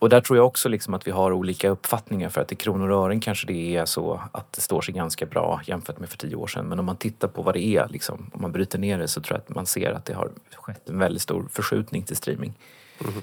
Och 0.04 0.10
där 0.10 0.22
tror 0.22 0.38
jag 0.38 0.46
också 0.46 0.70
liksom 0.70 0.94
att 0.94 1.08
vi 1.08 1.12
har 1.12 1.32
olika 1.32 1.70
uppfattningar 1.70 2.30
för 2.30 2.42
att 2.42 2.52
i 2.52 2.56
kronor 2.56 2.90
och 2.90 3.06
ören 3.06 3.20
kanske 3.20 3.48
det 3.48 3.76
är 3.76 3.86
så 3.86 4.22
att 4.32 4.54
det 4.54 4.62
står 4.62 4.82
sig 4.82 4.94
ganska 4.94 5.26
bra 5.26 5.62
jämfört 5.66 6.00
med 6.00 6.10
för 6.10 6.18
tio 6.18 6.36
år 6.36 6.48
sedan. 6.48 6.66
Men 6.66 6.80
om 6.80 6.86
man 6.86 6.98
tittar 6.98 7.28
på 7.28 7.42
vad 7.42 7.56
det 7.56 7.66
är, 7.66 7.88
liksom, 7.88 8.32
om 8.34 8.42
man 8.42 8.52
bryter 8.52 8.80
ner 8.80 8.98
det 8.98 9.08
så 9.08 9.22
tror 9.22 9.38
jag 9.38 9.42
att 9.42 9.56
man 9.56 9.66
ser 9.66 9.92
att 9.92 10.06
det 10.06 10.14
har 10.14 10.32
skett 10.52 10.90
en 10.90 11.00
väldigt 11.00 11.22
stor 11.22 11.46
förskjutning 11.52 12.04
till 12.04 12.16
streaming. 12.16 12.54
Mm. 13.02 13.14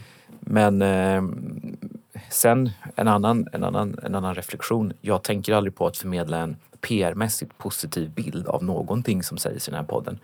Men 0.40 0.82
eh, 0.82 1.22
sen 2.28 2.70
en 2.96 3.08
annan, 3.08 3.46
en, 3.52 3.64
annan, 3.64 3.98
en 4.02 4.14
annan 4.14 4.34
reflektion. 4.34 4.92
Jag 5.00 5.22
tänker 5.22 5.54
aldrig 5.54 5.74
på 5.74 5.86
att 5.86 5.96
förmedla 5.96 6.38
en 6.38 6.56
PR-mässigt 6.80 7.58
positiv 7.58 8.10
bild 8.10 8.46
av 8.46 8.64
någonting 8.64 9.22
som 9.22 9.38
sägs 9.38 9.68
i 9.68 9.70
den 9.70 9.80
här 9.80 9.86
podden. 9.86 10.18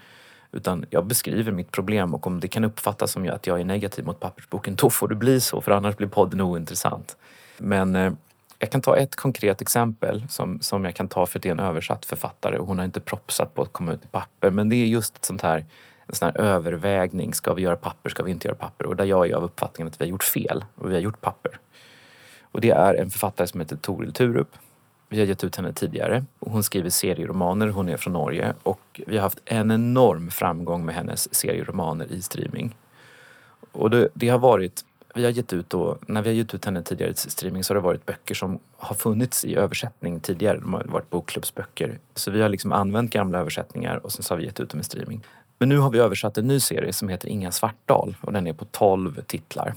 Utan 0.52 0.84
jag 0.90 1.06
beskriver 1.06 1.52
mitt 1.52 1.70
problem 1.70 2.14
och 2.14 2.26
om 2.26 2.40
det 2.40 2.48
kan 2.48 2.64
uppfattas 2.64 3.12
som 3.12 3.28
att 3.28 3.46
jag 3.46 3.60
är 3.60 3.64
negativ 3.64 4.04
mot 4.04 4.20
pappersboken, 4.20 4.74
då 4.74 4.90
får 4.90 5.08
det 5.08 5.14
bli 5.14 5.40
så 5.40 5.60
för 5.60 5.72
annars 5.72 5.96
blir 5.96 6.08
podden 6.08 6.40
ointressant. 6.40 7.16
Men 7.58 7.96
eh, 7.96 8.12
jag 8.58 8.70
kan 8.70 8.80
ta 8.80 8.96
ett 8.96 9.16
konkret 9.16 9.60
exempel 9.60 10.28
som, 10.28 10.60
som 10.60 10.84
jag 10.84 10.94
kan 10.94 11.08
ta 11.08 11.26
för 11.26 11.38
det 11.38 11.48
är 11.48 11.52
en 11.52 11.60
översatt 11.60 12.04
författare 12.04 12.58
och 12.58 12.66
hon 12.66 12.78
har 12.78 12.84
inte 12.84 13.00
propsat 13.00 13.54
på 13.54 13.62
att 13.62 13.72
komma 13.72 13.92
ut 13.92 14.04
i 14.04 14.08
papper. 14.08 14.50
Men 14.50 14.68
det 14.68 14.76
är 14.76 14.86
just 14.86 15.16
ett 15.16 15.24
sånt 15.24 15.42
här, 15.42 15.64
en 16.06 16.14
sån 16.14 16.26
här 16.26 16.40
övervägning. 16.40 17.34
Ska 17.34 17.54
vi 17.54 17.62
göra 17.62 17.76
papper? 17.76 18.10
Ska 18.10 18.22
vi 18.22 18.30
inte 18.30 18.48
göra 18.48 18.56
papper? 18.56 18.86
Och 18.86 18.96
där 18.96 19.04
jag 19.04 19.30
är 19.30 19.34
av 19.34 19.44
uppfattningen 19.44 19.88
att 19.88 20.00
vi 20.00 20.04
har 20.04 20.10
gjort 20.10 20.24
fel 20.24 20.64
och 20.74 20.90
vi 20.90 20.94
har 20.94 21.00
gjort 21.00 21.20
papper. 21.20 21.58
Och 22.56 22.62
det 22.62 22.70
är 22.70 22.94
en 22.94 23.10
författare 23.10 23.46
som 23.46 23.60
heter 23.60 23.76
Toril 23.76 24.12
Turup 24.12 24.56
vi 25.08 25.18
har 25.18 25.26
gett 25.26 25.44
ut 25.44 25.56
henne 25.56 25.72
tidigare. 25.72 26.24
Hon 26.40 26.62
skriver 26.62 26.90
serieromaner, 26.90 27.68
hon 27.68 27.88
är 27.88 27.96
från 27.96 28.12
Norge 28.12 28.54
och 28.62 29.00
vi 29.06 29.16
har 29.16 29.22
haft 29.22 29.38
en 29.44 29.70
enorm 29.70 30.30
framgång 30.30 30.84
med 30.84 30.94
hennes 30.94 31.34
serieromaner 31.34 32.12
i 32.12 32.22
streaming. 32.22 32.76
Och 33.72 33.90
det, 33.90 34.08
det 34.14 34.28
har 34.28 34.38
varit, 34.38 34.84
vi 35.14 35.24
har 35.24 35.30
gett 35.30 35.52
ut 35.52 35.70
då, 35.70 35.98
när 36.06 36.22
vi 36.22 36.28
har 36.28 36.34
gett 36.34 36.54
ut 36.54 36.64
henne 36.64 36.82
tidigare 36.82 37.10
i 37.10 37.14
streaming 37.14 37.64
så 37.64 37.74
har 37.74 37.80
det 37.80 37.84
varit 37.84 38.06
böcker 38.06 38.34
som 38.34 38.58
har 38.76 38.94
funnits 38.94 39.44
i 39.44 39.54
översättning 39.54 40.20
tidigare. 40.20 40.58
De 40.58 40.74
har 40.74 40.84
varit 40.84 41.10
bokklubbsböcker. 41.10 41.98
Så 42.14 42.30
vi 42.30 42.42
har 42.42 42.48
liksom 42.48 42.72
använt 42.72 43.12
gamla 43.12 43.38
översättningar 43.38 43.96
och 43.96 44.12
sen 44.12 44.22
så 44.22 44.34
har 44.34 44.38
vi 44.38 44.44
gett 44.44 44.60
ut 44.60 44.70
dem 44.70 44.80
i 44.80 44.84
streaming. 44.84 45.24
Men 45.58 45.68
nu 45.68 45.78
har 45.78 45.90
vi 45.90 45.98
översatt 45.98 46.38
en 46.38 46.46
ny 46.46 46.60
serie 46.60 46.92
som 46.92 47.08
heter 47.08 47.28
Inga 47.28 47.52
Svartdal 47.52 48.16
och 48.20 48.32
den 48.32 48.46
är 48.46 48.52
på 48.52 48.64
12 48.64 49.20
titlar. 49.26 49.74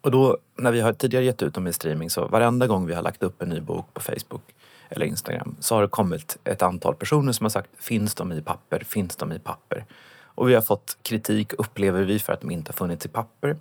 Och 0.00 0.10
då 0.10 0.38
när 0.56 0.72
vi 0.72 0.80
har 0.80 0.92
tidigare 0.92 1.24
gett 1.24 1.42
ut 1.42 1.54
dem 1.54 1.66
i 1.66 1.72
streaming 1.72 2.10
så 2.10 2.28
varenda 2.28 2.66
gång 2.66 2.86
vi 2.86 2.94
har 2.94 3.02
lagt 3.02 3.22
upp 3.22 3.42
en 3.42 3.48
ny 3.48 3.60
bok 3.60 3.94
på 3.94 4.00
Facebook 4.00 4.42
eller 4.88 5.06
Instagram 5.06 5.56
så 5.60 5.74
har 5.74 5.82
det 5.82 5.88
kommit 5.88 6.38
ett 6.44 6.62
antal 6.62 6.94
personer 6.94 7.32
som 7.32 7.44
har 7.44 7.50
sagt 7.50 7.70
finns 7.78 8.14
de 8.14 8.32
i 8.32 8.42
papper, 8.42 8.82
finns 8.86 9.16
de 9.16 9.32
i 9.32 9.38
papper? 9.38 9.84
Och 10.22 10.48
vi 10.48 10.54
har 10.54 10.62
fått 10.62 10.98
kritik, 11.02 11.52
upplever 11.52 12.02
vi, 12.02 12.18
för 12.18 12.32
att 12.32 12.40
de 12.40 12.50
inte 12.50 12.68
har 12.68 12.74
funnits 12.74 13.06
i 13.06 13.08
papper. 13.08 13.56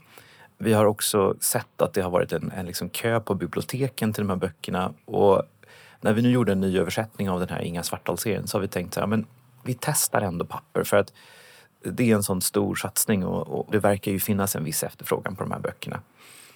Vi 0.58 0.74
har 0.74 0.86
också 0.86 1.36
sett 1.40 1.82
att 1.82 1.94
det 1.94 2.02
har 2.02 2.10
varit 2.10 2.34
en, 2.34 2.52
en 2.52 2.66
liksom 2.66 2.90
kö 2.90 3.20
på 3.20 3.36
biblioteken 3.36 4.14
till 4.14 4.24
de 4.24 4.30
här 4.30 4.38
böckerna 4.38 4.94
och 5.06 5.44
när 6.02 6.14
vi 6.14 6.22
nu 6.22 6.32
gjorde 6.32 6.52
en 6.52 6.62
ny 6.62 6.80
översättning 6.80 7.30
av 7.30 7.40
den 7.40 7.50
här 7.50 7.62
Inga 7.62 7.84
Svartdal-serien 7.84 8.48
så 8.48 8.58
har 8.58 8.62
vi 8.62 8.68
tänkt 8.68 8.94
så 8.94 9.00
här, 9.00 9.08
men 9.08 9.26
vi 9.64 9.78
testar 9.80 10.22
ändå 10.22 10.46
papper 10.46 10.84
för 10.84 10.98
att 10.98 11.14
det 11.92 12.12
är 12.12 12.16
en 12.16 12.24
sån 12.24 12.42
stor 12.42 12.76
satsning 12.76 13.26
och, 13.26 13.48
och 13.48 13.72
det 13.72 13.80
verkar 13.80 14.12
ju 14.12 14.20
finnas 14.20 14.56
en 14.56 14.64
viss 14.64 14.84
efterfrågan 14.84 15.36
på 15.36 15.44
de 15.44 15.52
här 15.52 15.60
böckerna. 15.60 16.00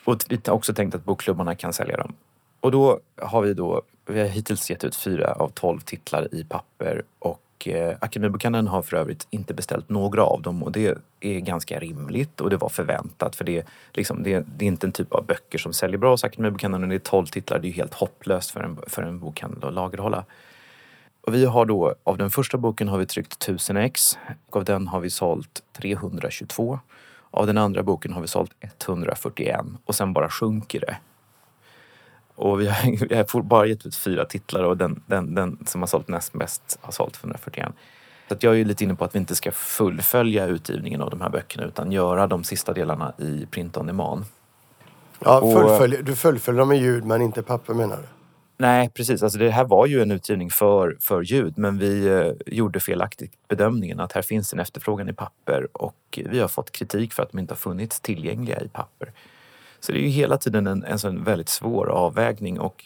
Och 0.03 0.17
vi 0.29 0.39
har 0.45 0.53
också 0.53 0.73
tänkt 0.73 0.95
att 0.95 1.05
bokklubbarna 1.05 1.55
kan 1.55 1.73
sälja 1.73 1.97
dem. 1.97 2.13
Och 2.59 2.71
då 2.71 2.99
har 3.17 3.41
vi 3.41 3.53
då, 3.53 3.81
vi 4.05 4.19
har 4.19 4.27
hittills 4.27 4.69
gett 4.69 4.83
ut 4.83 4.95
fyra 4.95 5.33
av 5.33 5.49
tolv 5.49 5.79
titlar 5.79 6.35
i 6.35 6.43
papper 6.43 7.03
och 7.19 7.67
eh, 7.67 7.97
Akademibokhandeln 8.01 8.67
har 8.67 8.81
för 8.81 8.97
övrigt 8.97 9.27
inte 9.29 9.53
beställt 9.53 9.89
några 9.89 10.23
av 10.23 10.41
dem 10.41 10.63
och 10.63 10.71
det 10.71 10.97
är 11.19 11.39
ganska 11.39 11.79
rimligt 11.79 12.41
och 12.41 12.49
det 12.49 12.57
var 12.57 12.69
förväntat 12.69 13.35
för 13.35 13.45
det, 13.45 13.65
liksom, 13.93 14.23
det, 14.23 14.45
det 14.57 14.65
är 14.65 14.67
inte 14.67 14.87
en 14.87 14.91
typ 14.91 15.13
av 15.13 15.25
böcker 15.25 15.57
som 15.57 15.73
säljer 15.73 15.97
bra 15.97 16.11
hos 16.11 16.23
Akademibokhandeln. 16.23 16.83
och 16.83 16.89
Det 16.89 16.95
är 16.95 16.99
tolv 16.99 17.25
titlar, 17.25 17.59
det 17.59 17.67
är 17.67 17.71
helt 17.71 17.93
hopplöst 17.93 18.51
för 18.51 18.59
en, 18.59 18.77
för 18.87 19.03
en 19.03 19.19
bokhandel 19.19 19.63
att 19.63 19.73
lagerhålla. 19.73 20.25
Och 21.21 21.33
vi 21.33 21.45
har 21.45 21.65
då, 21.65 21.95
av 22.03 22.17
den 22.17 22.29
första 22.29 22.57
boken 22.57 22.87
har 22.87 22.97
vi 22.97 23.05
tryckt 23.05 23.33
1000 23.43 23.77
ex 23.77 24.17
och 24.49 24.55
av 24.55 24.65
den 24.65 24.87
har 24.87 24.99
vi 24.99 25.09
sålt 25.09 25.63
322. 25.73 26.79
Av 27.31 27.47
den 27.47 27.57
andra 27.57 27.83
boken 27.83 28.13
har 28.13 28.21
vi 28.21 28.27
sålt 28.27 28.51
141 28.59 29.65
och 29.85 29.95
sen 29.95 30.13
bara 30.13 30.29
sjunker 30.29 30.79
det. 30.79 30.97
Och 32.35 32.61
vi 32.61 32.67
har, 32.67 33.07
vi 33.09 33.15
har 33.15 33.41
bara 33.41 33.65
gett 33.65 33.85
ut 33.85 33.95
fyra 33.95 34.25
titlar 34.25 34.63
och 34.63 34.77
den, 34.77 35.03
den, 35.05 35.35
den 35.35 35.57
som 35.65 35.81
har 35.81 35.87
sålt 35.87 36.07
näst 36.07 36.33
mest 36.33 36.79
har 36.81 36.91
sålt 36.91 37.19
141. 37.23 37.73
Så 38.29 38.37
jag 38.39 38.59
är 38.59 38.65
lite 38.65 38.83
inne 38.83 38.95
på 38.95 39.05
att 39.05 39.15
vi 39.15 39.19
inte 39.19 39.35
ska 39.35 39.51
fullfölja 39.51 40.45
utgivningen 40.45 41.01
av 41.01 41.09
de 41.09 41.21
här 41.21 41.29
böckerna 41.29 41.63
utan 41.63 41.91
göra 41.91 42.27
de 42.27 42.43
sista 42.43 42.73
delarna 42.73 43.13
i 43.17 43.45
print 43.45 43.77
on 43.77 43.87
demand. 43.87 44.25
Ja, 45.19 45.41
fullfölj, 45.41 46.03
du 46.03 46.15
fullföljer 46.15 46.59
dem 46.59 46.71
i 46.71 46.77
ljud 46.77 47.05
men 47.05 47.21
inte 47.21 47.43
papper 47.43 47.73
menar 47.73 47.97
du? 47.97 48.20
Nej, 48.61 48.89
precis. 48.89 49.23
Alltså 49.23 49.39
det 49.39 49.49
här 49.49 49.63
var 49.63 49.85
ju 49.85 50.01
en 50.01 50.11
utgivning 50.11 50.49
för, 50.49 50.97
för 50.99 51.21
ljud 51.21 51.57
men 51.57 51.77
vi 51.77 52.07
eh, 52.07 52.53
gjorde 52.53 52.79
felaktigt 52.79 53.33
bedömningen 53.47 53.99
att 53.99 54.11
här 54.11 54.21
finns 54.21 54.53
en 54.53 54.59
efterfrågan 54.59 55.09
i 55.09 55.13
papper 55.13 55.67
och 55.71 56.19
vi 56.25 56.39
har 56.39 56.47
fått 56.47 56.71
kritik 56.71 57.13
för 57.13 57.23
att 57.23 57.31
de 57.31 57.39
inte 57.39 57.53
har 57.53 57.57
funnits 57.57 57.99
tillgängliga 57.99 58.61
i 58.61 58.67
papper. 58.67 59.11
Så 59.79 59.91
det 59.91 59.97
är 59.97 60.01
ju 60.01 60.07
hela 60.07 60.37
tiden 60.37 60.67
en, 60.67 60.83
en 60.83 60.99
sån 60.99 61.23
väldigt 61.23 61.49
svår 61.49 61.89
avvägning 61.89 62.59
och 62.59 62.85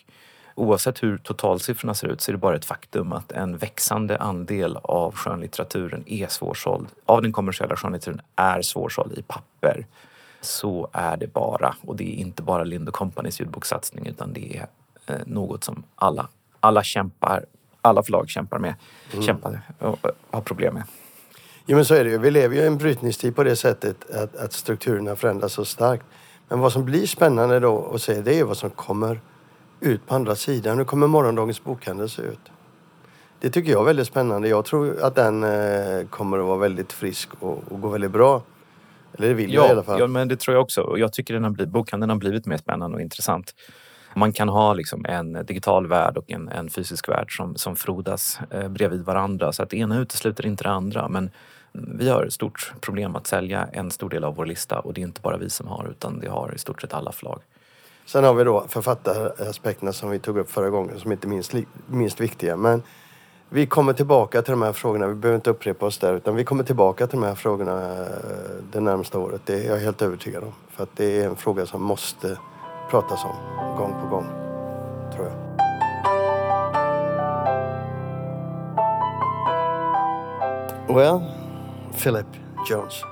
oavsett 0.56 1.04
hur 1.04 1.18
totalsiffrorna 1.18 1.94
ser 1.94 2.08
ut 2.08 2.22
så 2.22 2.32
är 2.32 2.34
det 2.34 2.40
bara 2.40 2.56
ett 2.56 2.66
faktum 2.66 3.14
att 3.14 3.32
en 3.32 3.58
växande 3.58 4.18
andel 4.18 4.78
av 4.78 5.16
skönlitteraturen 5.16 6.04
är 6.08 6.28
svårsåld. 6.28 6.88
Av 7.06 7.22
den 7.22 7.32
kommersiella 7.32 7.76
skönlitteraturen 7.76 8.26
är 8.36 8.62
svårsåld 8.62 9.18
i 9.18 9.22
papper. 9.22 9.86
Så 10.42 10.90
är 10.94 11.18
det 11.18 11.34
bara. 11.34 11.76
Och 11.82 11.96
det 11.96 12.04
är 12.04 12.22
inte 12.22 12.42
bara 12.42 12.64
Lind 12.64 12.94
Companys 12.94 13.42
ljudbokssatsning 13.42 14.08
utan 14.08 14.34
det 14.34 14.58
är 14.58 14.68
något 15.26 15.64
som 15.64 15.84
alla, 15.96 16.28
alla 16.60 16.84
kämpar, 16.84 17.46
alla 17.82 18.04
förlag 18.04 18.30
kämpar 18.30 18.60
med, 18.60 18.76
mm. 19.14 19.26
kämpar 19.26 19.62
och 19.80 20.00
har 20.32 20.42
problem 20.42 20.74
med. 20.74 20.84
Jo 21.66 21.76
men 21.76 21.86
så 21.86 21.96
är 21.96 22.04
det 22.04 22.10
ju. 22.10 22.18
Vi 22.18 22.32
lever 22.32 22.56
ju 22.56 22.62
i 22.62 22.68
en 22.68 22.78
brytningstid 22.78 23.36
på 23.36 23.44
det 23.44 23.56
sättet 23.56 24.12
att, 24.12 24.36
att 24.36 24.54
strukturerna 24.54 25.16
förändras 25.16 25.54
så 25.54 25.66
starkt. 25.66 26.06
Men 26.48 26.60
vad 26.60 26.72
som 26.72 26.86
blir 26.86 27.08
spännande 27.08 27.60
då 27.60 27.92
att 27.94 28.02
se 28.02 28.22
det 28.22 28.40
är 28.40 28.44
vad 28.44 28.58
som 28.58 28.70
kommer 28.70 29.20
ut 29.80 30.08
på 30.08 30.16
andra 30.16 30.36
sidan. 30.36 30.78
Hur 30.78 30.86
kommer 30.86 31.08
morgondagens 31.08 31.64
bokhandel 31.64 32.10
se 32.10 32.22
ut? 32.22 32.52
Det 33.40 33.50
tycker 33.50 33.72
jag 33.72 33.82
är 33.82 33.86
väldigt 33.86 34.08
spännande. 34.08 34.48
Jag 34.48 34.66
tror 34.66 35.02
att 35.02 35.16
den 35.16 35.44
eh, 35.44 36.08
kommer 36.10 36.40
att 36.40 36.46
vara 36.46 36.58
väldigt 36.58 36.94
frisk 36.94 37.30
och, 37.40 37.64
och 37.72 37.82
gå 37.82 37.90
väldigt 37.90 38.12
bra. 38.12 38.42
Eller 39.14 39.28
det 39.28 39.34
vill 39.34 39.54
ja, 39.54 39.62
jag 39.62 39.70
i 39.70 39.72
alla 39.72 39.84
fall. 39.84 40.00
Ja, 40.00 40.08
men 40.08 40.28
det 40.28 40.38
tror 40.38 40.56
jag 40.56 40.64
också. 40.64 40.96
Jag 40.98 41.14
tycker 41.14 41.34
den 41.34 41.44
har 41.44 41.52
blivit, 41.52 41.74
bokhandeln 41.74 42.10
har 42.10 42.18
blivit 42.18 42.46
mer 42.46 42.58
spännande 42.58 42.96
och 42.96 43.02
intressant. 43.02 43.56
Man 44.16 44.34
kan 44.34 44.50
ha 44.50 44.74
liksom 44.74 45.06
en 45.06 45.46
digital 45.46 45.88
värld 45.88 46.18
och 46.18 46.32
en, 46.32 46.50
en 46.50 46.70
fysisk 46.70 47.10
värld 47.10 47.38
som, 47.38 47.56
som 47.56 47.76
frodas 47.76 48.40
eh, 48.52 48.68
bredvid 48.68 49.02
varandra. 49.02 49.52
Så 49.54 49.64
att 49.64 49.70
det 49.70 49.78
ena 49.78 50.00
utesluter 50.00 50.46
inte 50.46 50.64
det 50.64 50.70
andra. 50.70 51.08
Men 51.08 51.30
vi 51.72 52.10
har 52.10 52.24
ett 52.24 52.34
stort 52.34 52.74
problem 52.82 53.16
att 53.16 53.28
sälja 53.28 53.68
en 53.72 53.92
stor 53.92 54.10
del 54.10 54.24
av 54.24 54.36
vår 54.36 54.46
lista 54.46 54.80
och 54.80 54.94
det 54.94 55.02
är 55.02 55.04
inte 55.04 55.22
bara 55.22 55.38
vi 55.38 55.50
som 55.50 55.68
har 55.68 55.88
utan 55.90 56.20
det 56.20 56.30
har 56.30 56.56
i 56.56 56.58
stort 56.58 56.82
sett 56.82 56.94
alla 56.94 57.12
förlag. 57.12 57.42
Sen 58.06 58.24
har 58.24 58.34
vi 58.34 58.44
då 58.44 58.66
författaraspekterna 58.68 59.94
som 59.94 60.10
vi 60.10 60.20
tog 60.20 60.38
upp 60.38 60.52
förra 60.52 60.70
gången 60.70 61.00
som 61.00 61.12
inte 61.12 61.28
är 61.28 61.30
minst, 61.30 61.54
minst 61.88 62.22
viktiga. 62.22 62.58
Men 62.58 62.84
vi 63.50 63.68
kommer 63.68 63.94
tillbaka 63.94 64.42
till 64.42 64.52
de 64.52 64.62
här 64.62 64.74
frågorna. 64.74 65.08
Vi 65.08 65.16
behöver 65.16 65.36
inte 65.36 65.50
upprepa 65.50 65.86
oss 65.86 65.98
där 65.98 66.14
utan 66.14 66.36
vi 66.36 66.44
kommer 66.44 66.64
tillbaka 66.64 67.08
till 67.08 67.20
de 67.20 67.26
här 67.26 67.36
frågorna 67.36 68.00
eh, 68.00 68.08
det 68.72 68.80
närmsta 68.80 69.20
året. 69.20 69.42
Det 69.46 69.66
är 69.66 69.70
jag 69.70 69.78
helt 69.78 70.02
övertygad 70.02 70.44
om. 70.44 70.54
För 70.70 70.84
att 70.84 70.96
det 70.96 71.22
är 71.22 71.28
en 71.28 71.36
fråga 71.36 71.66
som 71.66 71.84
måste 71.84 72.38
pratas 72.90 73.26
om 73.26 73.36
gång 73.78 73.94
på 74.02 74.08
gång, 74.08 74.26
tror 75.16 75.26
jag. 75.26 75.36
Well, 80.88 81.22
Philip 81.94 82.28
Jones, 82.70 83.04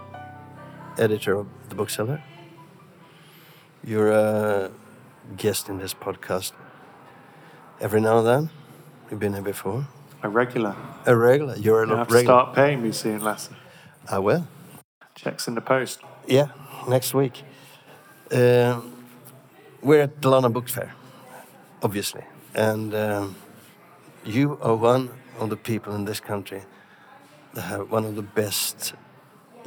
editor 0.98 1.34
of 1.34 1.48
The 1.70 1.76
Bookseller. 1.76 2.22
You're 3.82 4.12
a 4.12 4.70
guest 5.38 5.70
in 5.70 5.80
this 5.80 5.94
podcast 5.94 6.54
every 7.82 8.00
now 8.00 8.20
and 8.20 8.28
then. 8.28 8.50
You've 9.10 9.20
been 9.20 9.34
here 9.34 9.42
before. 9.42 9.86
A 10.22 10.30
regular. 10.30 10.76
A 11.06 11.16
regular. 11.16 11.56
You're 11.58 11.84
a 11.84 11.88
you 11.88 11.96
have 11.96 12.12
regular. 12.12 12.22
to 12.22 12.26
start 12.26 12.56
paying 12.56 12.82
me 12.82 12.92
soon, 12.92 13.22
Lasse. 13.24 13.50
I 14.10 14.20
will. 14.20 14.48
Checks 15.16 15.48
in 15.48 15.56
the 15.56 15.62
post. 15.62 16.00
Yeah, 16.28 16.48
next 16.88 17.14
week. 17.14 17.44
Uh, 18.32 18.80
we're 19.84 20.02
at 20.02 20.22
the 20.22 20.30
London 20.30 20.54
Book 20.54 20.70
Fair, 20.70 20.94
obviously, 21.82 22.24
and 22.56 22.96
um, 22.96 23.36
you 24.26 24.58
are 24.62 24.76
one 24.76 25.10
of 25.40 25.50
the 25.50 25.58
people 25.58 25.94
in 25.94 26.06
this 26.06 26.20
country 26.20 26.62
that 27.54 27.62
have 27.62 27.92
one 27.92 28.06
of 28.06 28.16
the 28.16 28.22
best 28.22 28.94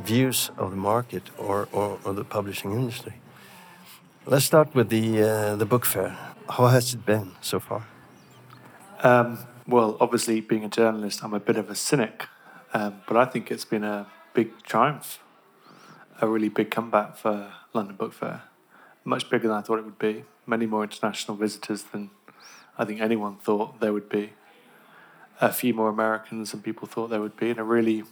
views 0.01 0.51
of 0.57 0.71
the 0.71 0.77
market 0.77 1.23
or, 1.39 1.69
or, 1.73 1.99
or 2.05 2.15
the 2.15 2.25
publishing 2.25 2.73
industry. 2.73 3.15
Let's 4.27 4.45
start 4.45 4.75
with 4.75 4.89
the 4.89 5.23
uh, 5.23 5.57
the 5.57 5.67
book 5.67 5.85
fair. 5.85 6.17
How 6.49 6.67
has 6.67 6.95
it 6.95 7.07
been 7.07 7.33
so 7.41 7.61
far? 7.61 7.87
Um, 9.03 9.39
well, 9.69 9.97
obviously, 10.01 10.41
being 10.41 10.65
a 10.65 10.69
journalist, 10.69 11.23
I'm 11.23 11.35
a 11.35 11.41
bit 11.41 11.57
of 11.57 11.71
a 11.71 11.75
cynic, 11.75 12.27
um, 12.73 13.03
but 13.07 13.17
I 13.17 13.25
think 13.25 13.51
it's 13.51 13.65
been 13.65 13.85
a 13.85 14.07
big 14.35 14.63
triumph, 14.63 15.21
a 16.21 16.27
really 16.27 16.49
big 16.49 16.71
comeback 16.71 17.17
for 17.17 17.53
London 17.73 17.97
Book 17.97 18.13
Fair. 18.13 18.43
Much 19.07 19.31
bigger 19.31 19.47
than 19.47 19.57
I 19.57 19.61
thought 19.61 19.79
it 19.79 19.85
would 19.85 20.01
be. 20.01 20.25
Many 20.47 20.67
more 20.67 20.83
international 20.83 21.37
visitors 21.37 21.85
than 21.85 22.11
I 22.77 22.85
think 22.85 23.01
anyone 23.01 23.37
thought 23.37 23.79
there 23.79 23.93
would 23.93 24.09
be. 24.09 24.33
A 25.41 25.53
few 25.53 25.73
more 25.73 25.89
Americans 25.89 26.51
than 26.51 26.61
people 26.61 26.89
thought 26.89 27.09
there 27.09 27.21
would 27.21 27.37
be, 27.37 27.51
and 27.51 27.61
a 27.61 27.63
really 27.63 28.03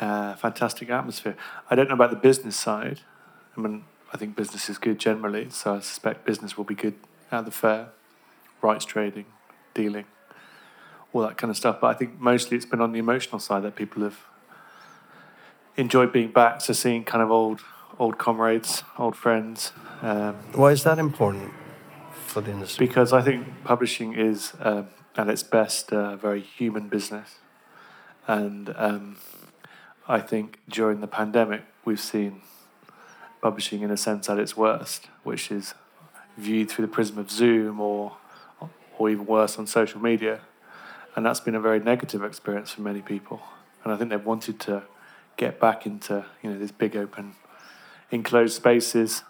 uh, 0.00 0.34
fantastic 0.36 0.88
atmosphere. 0.88 1.36
I 1.68 1.74
don't 1.74 1.88
know 1.90 1.94
about 1.94 2.08
the 2.08 2.16
business 2.16 2.56
side. 2.56 3.00
I 3.54 3.60
mean, 3.60 3.84
I 4.14 4.16
think 4.16 4.34
business 4.34 4.70
is 4.70 4.78
good 4.78 4.98
generally, 4.98 5.50
so 5.50 5.74
I 5.74 5.80
suspect 5.80 6.24
business 6.24 6.56
will 6.56 6.64
be 6.64 6.74
good 6.74 6.94
at 7.30 7.44
the 7.44 7.50
fair, 7.50 7.88
rights 8.62 8.86
trading, 8.86 9.26
dealing, 9.74 10.06
all 11.12 11.20
that 11.20 11.36
kind 11.36 11.50
of 11.50 11.56
stuff. 11.58 11.82
But 11.82 11.88
I 11.88 11.98
think 11.98 12.18
mostly 12.18 12.56
it's 12.56 12.64
been 12.64 12.80
on 12.80 12.92
the 12.92 12.98
emotional 12.98 13.40
side 13.40 13.62
that 13.64 13.76
people 13.76 14.02
have 14.04 14.20
enjoyed 15.76 16.14
being 16.14 16.32
back, 16.32 16.62
so 16.62 16.72
seeing 16.72 17.04
kind 17.04 17.22
of 17.22 17.30
old 17.30 17.60
old 17.98 18.18
comrades, 18.18 18.84
old 18.98 19.16
friends. 19.16 19.72
Um, 20.02 20.34
Why 20.54 20.72
is 20.72 20.82
that 20.84 20.98
important 20.98 21.52
for 22.12 22.40
the 22.40 22.50
industry? 22.50 22.86
Because 22.86 23.12
I 23.12 23.22
think 23.22 23.46
publishing 23.64 24.14
is, 24.14 24.52
uh, 24.60 24.84
at 25.16 25.28
its 25.28 25.42
best, 25.42 25.92
a 25.92 26.16
very 26.16 26.40
human 26.40 26.88
business, 26.88 27.36
and 28.26 28.74
um, 28.76 29.16
I 30.08 30.20
think 30.20 30.58
during 30.68 31.00
the 31.00 31.06
pandemic 31.06 31.62
we've 31.84 32.00
seen 32.00 32.42
publishing 33.40 33.82
in 33.82 33.90
a 33.90 33.96
sense 33.96 34.30
at 34.30 34.38
its 34.38 34.56
worst, 34.56 35.08
which 35.24 35.50
is 35.50 35.74
viewed 36.36 36.70
through 36.70 36.86
the 36.86 36.92
prism 36.92 37.18
of 37.18 37.30
Zoom 37.30 37.80
or 37.80 38.16
or 38.98 39.10
even 39.10 39.26
worse 39.26 39.58
on 39.58 39.66
social 39.66 40.00
media. 40.00 40.40
And 41.14 41.26
that's 41.26 41.40
been 41.40 41.54
a 41.54 41.60
very 41.60 41.80
negative 41.80 42.24
experience 42.24 42.70
for 42.70 42.82
many 42.82 43.02
people. 43.02 43.42
And 43.84 43.92
I 43.92 43.96
think 43.96 44.10
they've 44.10 44.24
wanted 44.24 44.60
to 44.60 44.84
get 45.36 45.60
back 45.60 45.86
into, 45.86 46.24
you 46.42 46.50
know, 46.50 46.58
these 46.58 46.72
big 46.72 46.96
open 46.96 47.34
enclosed 48.12 48.54
spaces 48.54 49.24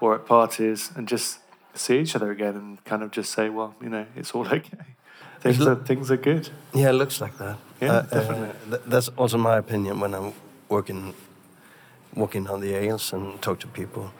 or 0.00 0.14
at 0.14 0.26
parties 0.26 0.92
and 0.94 1.08
just 1.08 1.38
see 1.74 1.98
each 1.98 2.14
other 2.14 2.30
again 2.30 2.54
and 2.54 2.84
kind 2.84 3.02
of 3.02 3.10
just 3.10 3.32
say, 3.32 3.48
well, 3.48 3.74
you 3.80 3.88
know, 3.88 4.06
it's 4.14 4.32
all 4.32 4.46
okay. 4.46 4.84
Things 5.40 5.66
are 5.66 5.74
things 5.74 6.10
are 6.10 6.16
good. 6.16 6.50
Yeah, 6.72 6.90
it 6.90 6.92
looks 6.92 7.20
like 7.20 7.36
that. 7.38 7.56
Yeah, 7.80 7.92
uh, 7.92 8.02
definitely. 8.02 8.48
Uh, 8.48 8.70
th- 8.70 8.82
that's 8.86 9.08
also 9.16 9.38
my 9.38 9.58
opinion 9.58 9.98
when 9.98 10.14
I'm 10.14 10.32
working 10.68 11.14
walking 12.14 12.44
down 12.44 12.60
the 12.60 12.76
aisles 12.76 13.12
and 13.12 13.40
talk 13.42 13.58
to 13.60 13.66
people. 13.66 14.12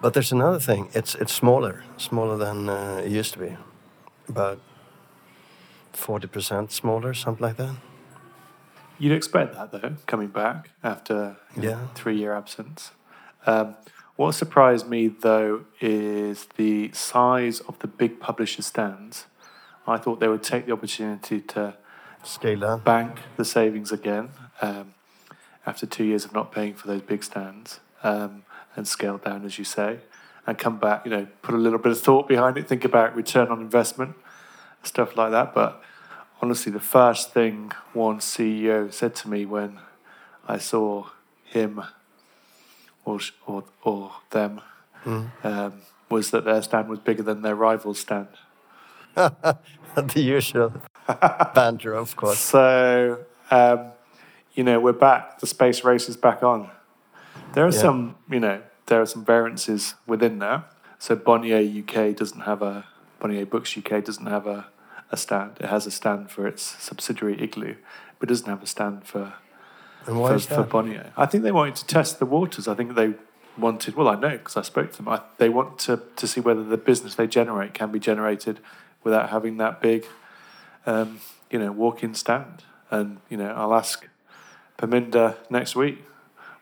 But 0.00 0.14
there's 0.14 0.32
another 0.32 0.58
thing. 0.58 0.88
It's 0.92 1.14
it's 1.14 1.32
smaller, 1.32 1.84
smaller 1.96 2.36
than 2.36 2.68
uh, 2.68 3.02
it 3.04 3.10
used 3.10 3.32
to 3.34 3.38
be, 3.38 3.56
about 4.28 4.58
forty 5.92 6.26
percent 6.26 6.72
smaller, 6.72 7.14
something 7.14 7.46
like 7.46 7.56
that. 7.58 7.76
You'd 8.98 9.12
expect 9.12 9.54
that 9.54 9.70
though, 9.70 9.94
coming 10.06 10.28
back 10.28 10.70
after 10.82 11.36
yeah. 11.60 11.86
three 11.94 12.16
year 12.18 12.34
absence. 12.34 12.90
Um, 13.46 13.76
what 14.16 14.32
surprised 14.32 14.88
me 14.88 15.08
though 15.08 15.64
is 15.80 16.46
the 16.56 16.90
size 16.92 17.60
of 17.60 17.78
the 17.78 17.86
big 17.86 18.18
publisher 18.20 18.62
stands. 18.62 19.26
I 19.86 19.98
thought 19.98 20.20
they 20.20 20.28
would 20.28 20.42
take 20.42 20.66
the 20.66 20.72
opportunity 20.72 21.40
to 21.40 21.76
scale 22.24 22.60
down, 22.60 22.80
bank 22.80 23.20
the 23.36 23.44
savings 23.44 23.92
again. 23.92 24.30
Um, 24.60 24.94
after 25.66 25.84
two 25.84 26.04
years 26.04 26.24
of 26.24 26.32
not 26.32 26.52
paying 26.52 26.74
for 26.74 26.86
those 26.86 27.02
big 27.02 27.24
stands 27.24 27.80
um, 28.02 28.44
and 28.76 28.86
scale 28.86 29.18
down, 29.18 29.44
as 29.44 29.58
you 29.58 29.64
say, 29.64 29.98
and 30.46 30.56
come 30.56 30.78
back, 30.78 31.04
you 31.04 31.10
know, 31.10 31.26
put 31.42 31.54
a 31.54 31.58
little 31.58 31.78
bit 31.78 31.92
of 31.92 32.00
thought 32.00 32.28
behind 32.28 32.56
it, 32.56 32.68
think 32.68 32.84
about 32.84 33.14
return 33.16 33.48
on 33.48 33.60
investment, 33.60 34.14
stuff 34.82 35.16
like 35.16 35.32
that. 35.32 35.52
But 35.52 35.82
honestly, 36.40 36.70
the 36.70 36.80
first 36.80 37.32
thing 37.32 37.72
one 37.92 38.18
CEO 38.18 38.92
said 38.92 39.14
to 39.16 39.28
me 39.28 39.44
when 39.44 39.80
I 40.46 40.58
saw 40.58 41.08
him 41.44 41.82
or 43.06 43.20
or, 43.46 43.64
or 43.82 44.12
them 44.30 44.60
mm. 45.06 45.30
um, 45.42 45.72
was 46.10 46.30
that 46.32 46.44
their 46.44 46.60
stand 46.60 46.90
was 46.90 46.98
bigger 46.98 47.22
than 47.22 47.40
their 47.40 47.56
rival's 47.56 48.00
stand. 48.00 48.28
the 49.14 49.56
usual 50.16 50.74
banter, 51.54 51.94
of 51.94 52.14
course. 52.16 52.38
So 52.38 53.24
um, 53.50 53.92
you 54.54 54.64
know, 54.64 54.80
we're 54.80 54.92
back. 54.92 55.38
The 55.38 55.46
space 55.46 55.84
race 55.84 56.08
is 56.08 56.16
back 56.16 56.42
on. 56.42 56.70
There 57.52 57.64
are 57.64 57.70
yeah. 57.70 57.80
some, 57.80 58.16
you 58.30 58.40
know, 58.40 58.62
there 58.86 59.00
are 59.00 59.06
some 59.06 59.24
variances 59.24 59.94
within 60.06 60.38
there. 60.38 60.64
So 60.98 61.14
Bonnier 61.14 61.58
UK 61.58 62.16
doesn't 62.16 62.40
have 62.40 62.62
a 62.62 62.86
Bonnier 63.20 63.46
Books 63.46 63.76
UK 63.76 64.04
doesn't 64.04 64.26
have 64.26 64.46
a, 64.46 64.66
a 65.10 65.16
stand. 65.16 65.58
It 65.60 65.66
has 65.66 65.86
a 65.86 65.90
stand 65.90 66.30
for 66.30 66.46
its 66.46 66.62
subsidiary 66.62 67.40
Igloo, 67.42 67.76
but 68.18 68.28
doesn't 68.28 68.48
have 68.48 68.62
a 68.62 68.66
stand 68.66 69.06
for 69.06 69.34
for, 70.06 70.38
for, 70.38 70.62
Bonnier. 70.62 71.12
I 71.16 71.26
think 71.26 71.42
they 71.42 71.52
wanted 71.52 71.76
to 71.76 71.86
test 71.86 72.18
the 72.18 72.26
waters. 72.26 72.68
I 72.68 72.74
think 72.74 72.94
they 72.94 73.14
wanted. 73.58 73.94
Well, 73.96 74.08
I 74.08 74.14
know 74.14 74.30
because 74.30 74.56
I 74.56 74.62
spoke 74.62 74.92
to 74.92 74.96
them. 74.98 75.08
I, 75.08 75.20
they 75.38 75.48
want 75.48 75.78
to 75.80 76.00
to 76.16 76.26
see 76.26 76.40
whether 76.40 76.62
the 76.62 76.76
business 76.76 77.14
they 77.16 77.26
generate 77.26 77.74
can 77.74 77.90
be 77.90 77.98
generated 77.98 78.60
without 79.02 79.30
having 79.30 79.56
that 79.58 79.80
big, 79.80 80.06
um, 80.86 81.20
you 81.50 81.58
know, 81.58 81.72
walk-in 81.72 82.14
stand. 82.14 82.64
And 82.90 83.18
you 83.28 83.36
know, 83.36 83.52
I'll 83.52 83.74
ask 83.74 84.06
Paminda 84.78 85.36
next 85.50 85.76
week 85.76 86.04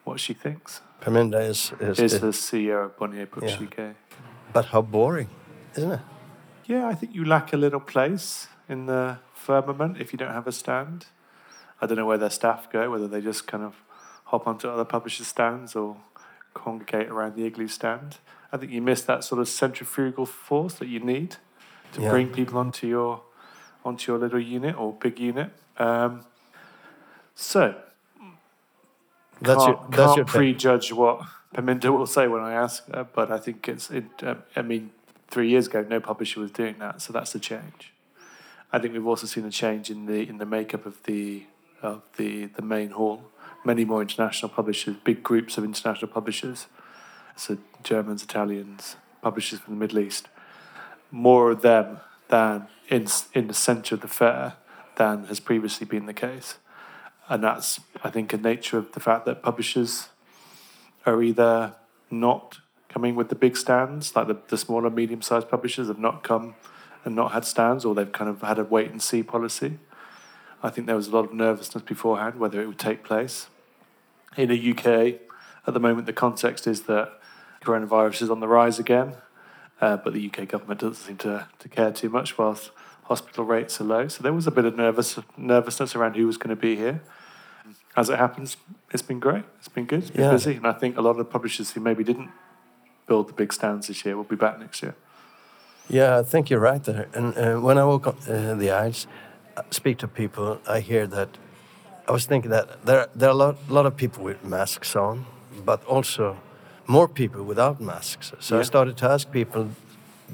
what 0.05 0.20
she 0.20 0.34
thinks. 0.34 0.80
Paminda 1.01 1.49
is 1.49 1.72
is, 1.80 1.99
is 2.01 2.20
the 2.20 2.28
CEO 2.28 2.86
of 2.86 2.97
Bonnier 2.97 3.26
Books 3.26 3.57
yeah. 3.61 3.66
UK. 3.66 3.95
But 4.53 4.66
how 4.66 4.82
boring, 4.82 5.28
isn't 5.76 5.92
it? 5.92 6.01
Yeah, 6.66 6.86
I 6.86 6.95
think 6.95 7.14
you 7.14 7.24
lack 7.24 7.53
a 7.53 7.57
little 7.57 7.80
place 7.80 8.49
in 8.68 8.86
the 8.86 9.18
firmament 9.34 10.01
if 10.01 10.12
you 10.12 10.18
don't 10.18 10.32
have 10.32 10.47
a 10.47 10.53
stand. 10.53 11.07
I 11.85 11.87
don't 11.87 11.99
know 11.99 12.07
where 12.07 12.18
their 12.18 12.30
staff 12.30 12.70
go, 12.70 12.91
whether 12.91 13.07
they 13.07 13.20
just 13.20 13.47
kind 13.47 13.62
of 13.62 13.74
hop 14.24 14.47
onto 14.47 14.68
other 14.68 14.85
publishers' 14.87 15.26
stands 15.26 15.76
or 15.76 15.99
congregate 16.55 17.09
around 17.09 17.37
the 17.37 17.45
igloo 17.45 17.68
stand. 17.68 18.16
I 18.51 18.57
think 18.57 18.72
you 18.72 18.80
miss 18.80 19.03
that 19.03 19.22
sort 19.22 19.41
of 19.41 19.49
centrifugal 19.49 20.24
force 20.26 20.74
that 20.74 20.89
you 20.89 21.01
need 21.01 21.37
to 21.93 22.01
Yeah. 22.01 22.11
bring 22.11 22.30
people 22.30 22.59
onto 22.59 22.87
your 22.87 23.20
onto 23.85 24.11
your 24.11 24.18
little 24.18 24.41
unit 24.41 24.74
or 24.78 24.95
big 24.95 25.20
unit. 25.20 25.51
Um, 25.76 26.24
so 27.35 27.74
That's 29.43 29.62
can't, 29.64 29.68
your, 29.68 29.87
that's 29.91 29.97
can't 29.97 30.16
your 30.16 30.24
prejudge 30.24 30.93
what 30.93 31.20
Paminda 31.55 31.91
will 31.97 32.07
say 32.07 32.26
when 32.28 32.41
I 32.41 32.55
ask 32.55 32.87
her, 32.91 33.05
but 33.05 33.30
I 33.30 33.39
think 33.39 33.68
it's. 33.68 33.91
It, 33.91 34.05
uh, 34.22 34.37
I 34.57 34.62
mean, 34.62 34.91
three 35.28 35.51
years 35.51 35.66
ago, 35.66 35.85
no 35.87 36.01
publisher 36.01 36.41
was 36.41 36.51
doing 36.51 36.76
that, 36.78 37.03
so 37.03 37.12
that's 37.12 37.35
a 37.35 37.39
change. 37.39 37.93
I 38.72 38.78
think 38.78 38.95
we've 38.95 39.07
also 39.07 39.26
seen 39.26 39.45
a 39.45 39.51
change 39.51 39.91
in 39.91 40.07
the 40.07 40.26
in 40.28 40.39
the 40.39 40.47
makeup 40.47 40.87
of 40.87 41.03
the 41.03 41.45
of 41.85 42.03
the 42.16 42.47
the 42.47 42.62
main 42.62 42.91
hall. 42.91 43.30
Many 43.64 43.85
more 43.85 44.03
international 44.03 44.51
publishers, 44.51 44.97
big 45.05 45.22
groups 45.22 45.57
of 45.57 45.64
international 45.64 46.11
publishers, 46.11 46.66
so 47.35 47.57
Germans, 47.82 48.22
Italians, 48.22 48.97
publishers 49.22 49.61
from 49.61 49.74
the 49.74 49.80
Middle 49.80 50.01
East. 50.01 50.28
More 51.11 51.53
of 51.53 51.62
them 51.62 52.01
than 52.28 52.66
in 52.89 53.07
in 53.32 53.47
the 53.47 53.55
centre 53.55 53.95
of 53.95 54.01
the 54.01 54.09
fair 54.09 54.55
than 54.97 55.24
has 55.24 55.41
previously 55.41 55.87
been 55.87 56.07
the 56.07 56.14
case 56.14 56.59
and 57.28 57.43
that's 57.43 57.80
I 58.03 58.11
think 58.11 58.32
a 58.32 58.37
nature 58.37 58.78
of 58.78 58.93
the 58.93 59.01
fact 59.01 59.24
that 59.26 59.43
publishers 59.43 60.09
are 61.07 61.22
either 61.22 61.74
not 62.11 62.59
coming 62.89 63.14
with 63.14 63.28
the 63.28 63.35
big 63.35 63.57
stands, 63.57 64.14
like 64.14 64.28
the, 64.28 64.39
the 64.49 64.59
smaller, 64.59 64.91
medium-sized 64.91 65.49
publishers 65.49 65.89
have 65.89 65.99
not 65.99 66.22
come 66.22 66.55
and 67.05 67.14
not 67.14 67.32
had 67.32 67.45
stands, 67.45 67.85
or 67.85 67.95
they've 67.95 68.12
kind 68.12 68.30
of 68.30 68.41
had 68.43 68.59
a 68.59 68.64
wait 68.64 68.91
and 68.91 69.03
see 69.03 69.22
policy. 69.22 69.78
I 70.64 70.70
think 70.70 70.86
there 70.86 70.96
was 70.96 71.08
a 71.08 71.10
lot 71.10 71.26
of 71.26 71.34
nervousness 71.34 71.84
beforehand 71.84 72.40
whether 72.40 72.60
it 72.62 72.66
would 72.66 72.78
take 72.78 73.04
place. 73.04 73.48
In 74.36 74.48
the 74.48 74.70
UK, 74.72 75.20
at 75.66 75.74
the 75.74 75.78
moment, 75.78 76.06
the 76.06 76.12
context 76.14 76.66
is 76.66 76.82
that 76.82 77.12
coronavirus 77.62 78.22
is 78.22 78.30
on 78.30 78.40
the 78.40 78.48
rise 78.48 78.78
again, 78.78 79.14
uh, 79.80 79.98
but 79.98 80.14
the 80.14 80.26
UK 80.26 80.48
government 80.48 80.80
doesn't 80.80 80.96
seem 81.04 81.16
to, 81.18 81.46
to 81.58 81.68
care 81.68 81.92
too 81.92 82.08
much 82.08 82.38
whilst 82.38 82.70
hospital 83.04 83.44
rates 83.44 83.78
are 83.80 83.84
low. 83.84 84.08
So 84.08 84.22
there 84.22 84.32
was 84.32 84.46
a 84.46 84.50
bit 84.50 84.64
of 84.64 84.74
nervous 84.74 85.18
nervousness 85.36 85.94
around 85.94 86.16
who 86.16 86.26
was 86.26 86.38
going 86.38 86.56
to 86.56 86.60
be 86.60 86.76
here. 86.76 87.02
As 87.94 88.08
it 88.08 88.18
happens, 88.18 88.56
it's 88.90 89.02
been 89.02 89.20
great. 89.20 89.44
It's 89.58 89.68
been 89.68 89.84
good. 89.86 90.00
It's 90.00 90.10
been 90.10 90.24
Yeah. 90.24 90.32
busy, 90.32 90.56
and 90.56 90.66
I 90.66 90.72
think 90.72 90.96
a 90.96 91.02
lot 91.02 91.10
of 91.10 91.18
the 91.18 91.24
publishers 91.36 91.72
who 91.72 91.80
maybe 91.80 92.02
didn't 92.04 92.30
build 93.06 93.28
the 93.28 93.34
big 93.34 93.52
stands 93.52 93.86
this 93.86 94.04
year 94.04 94.16
will 94.16 94.24
be 94.24 94.36
back 94.36 94.58
next 94.58 94.82
year. 94.82 94.94
Yeah, 95.88 96.18
I 96.18 96.22
think 96.22 96.48
you're 96.48 96.60
right 96.72 96.82
there. 96.82 97.08
And 97.14 97.36
uh, 97.36 97.60
when 97.60 97.76
I 97.76 97.84
walk 97.84 98.06
up 98.06 98.16
uh, 98.26 98.54
the 98.54 98.70
aisles, 98.70 99.06
uh, 99.06 99.24
speak 99.70 99.98
to 99.98 100.09
people, 100.09 100.59
I 100.68 100.80
hear 100.80 101.07
that. 101.07 101.28
I 102.09 102.12
was 102.12 102.26
thinking 102.26 102.50
that 102.50 102.84
there 102.84 103.07
there 103.18 103.28
are 103.28 103.32
a 103.32 103.46
lot, 103.46 103.57
lot 103.68 103.86
of 103.86 103.96
people 103.96 104.24
with 104.24 104.44
masks 104.44 104.94
on, 104.96 105.24
but 105.64 105.84
also 105.86 106.36
more 106.86 107.09
people 107.09 107.42
without 107.44 107.80
masks. 107.80 108.32
So 108.40 108.59
I 108.61 108.62
started 108.64 108.96
to 108.98 109.07
ask 109.11 109.30
people, 109.30 109.68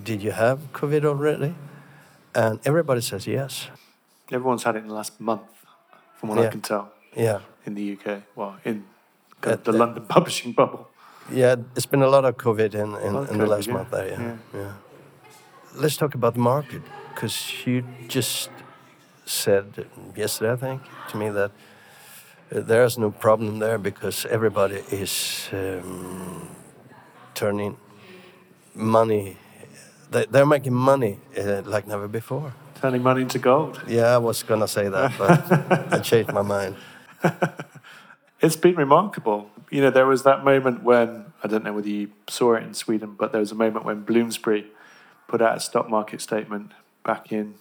"Did 0.04 0.22
you 0.22 0.32
have 0.32 0.58
COVID 0.72 1.04
already?" 1.04 1.54
And 2.34 2.58
everybody 2.64 3.00
says 3.00 3.26
yes. 3.26 3.70
Everyone's 4.32 4.62
had 4.64 4.76
it 4.76 4.82
in 4.82 4.88
the 4.88 4.94
last 4.94 5.20
month, 5.20 5.42
from 6.16 6.28
what 6.28 6.38
I 6.38 6.48
can 6.50 6.60
tell, 6.60 6.92
Yeah, 7.16 7.40
in 7.66 7.74
the 7.74 7.92
UK. 7.94 8.22
Well, 8.36 8.54
in 8.64 8.84
Uh, 9.42 9.56
the 9.56 9.70
uh, 9.72 9.78
London 9.78 10.04
publishing 10.16 10.52
bubble. 10.54 10.86
yeah. 11.32 11.56
It's 11.76 11.86
been 11.90 12.02
a 12.02 12.08
lot 12.10 12.24
of 12.24 12.34
COVID 12.36 12.74
in, 12.74 12.80
in, 12.80 13.14
in 13.30 13.38
the 13.38 13.46
COVID, 13.46 13.48
last 13.48 13.66
yeah. 13.68 13.74
month 13.76 13.90
there. 13.90 14.08
Yeah, 14.08 14.22
Yeah. 14.22 14.36
yeah. 14.54 14.72
Let's 15.82 15.96
talk 15.96 16.14
about 16.14 16.34
the 16.34 16.40
market 16.40 16.82
because 17.14 17.66
you 17.66 17.82
just 18.08 18.50
said 19.30 19.86
yesterday, 20.16 20.52
I 20.52 20.56
think, 20.56 20.82
to 21.10 21.16
me 21.16 21.30
that 21.30 21.50
uh, 22.54 22.60
there's 22.60 22.98
no 22.98 23.10
problem 23.10 23.58
there 23.58 23.78
because 23.78 24.26
everybody 24.26 24.82
is 24.90 25.48
um, 25.52 26.48
turning 27.34 27.76
money. 28.74 29.36
They, 30.10 30.26
they're 30.26 30.46
making 30.46 30.74
money 30.74 31.18
uh, 31.38 31.62
like 31.64 31.86
never 31.86 32.08
before. 32.08 32.52
Turning 32.80 33.02
money 33.02 33.22
into 33.22 33.38
gold. 33.38 33.82
Yeah, 33.86 34.14
I 34.14 34.18
was 34.18 34.42
gonna 34.42 34.68
say 34.68 34.88
that, 34.88 35.12
but 35.18 35.92
I 35.92 35.98
changed 36.00 36.32
my 36.32 36.42
mind. 36.42 36.76
It's 38.42 38.56
been 38.56 38.76
remarkable. 38.76 39.50
You 39.70 39.82
know, 39.82 39.90
there 39.90 40.06
was 40.06 40.22
that 40.22 40.44
moment 40.44 40.82
when, 40.82 41.26
I 41.44 41.46
don't 41.46 41.62
know 41.62 41.74
whether 41.74 41.88
you 41.88 42.10
saw 42.28 42.54
it 42.54 42.62
in 42.62 42.72
Sweden, 42.72 43.14
but 43.18 43.32
there 43.32 43.40
was 43.40 43.52
a 43.52 43.54
moment 43.54 43.84
when 43.84 44.00
Bloomsbury 44.00 44.66
put 45.28 45.42
out 45.42 45.56
a 45.56 45.60
stock 45.60 45.90
market 45.90 46.22
statement 46.22 46.72
back 47.04 47.32
in 47.32 47.56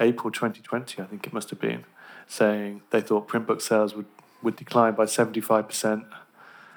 April 0.00 0.30
2020, 0.30 1.02
I 1.02 1.06
think 1.06 1.26
it 1.26 1.32
must 1.32 1.50
have 1.50 1.60
been, 1.60 1.84
saying 2.26 2.82
they 2.90 3.00
thought 3.00 3.28
print 3.28 3.46
book 3.46 3.60
sales 3.60 3.94
would, 3.94 4.06
would 4.42 4.56
decline 4.56 4.94
by 4.94 5.04
75% 5.04 6.04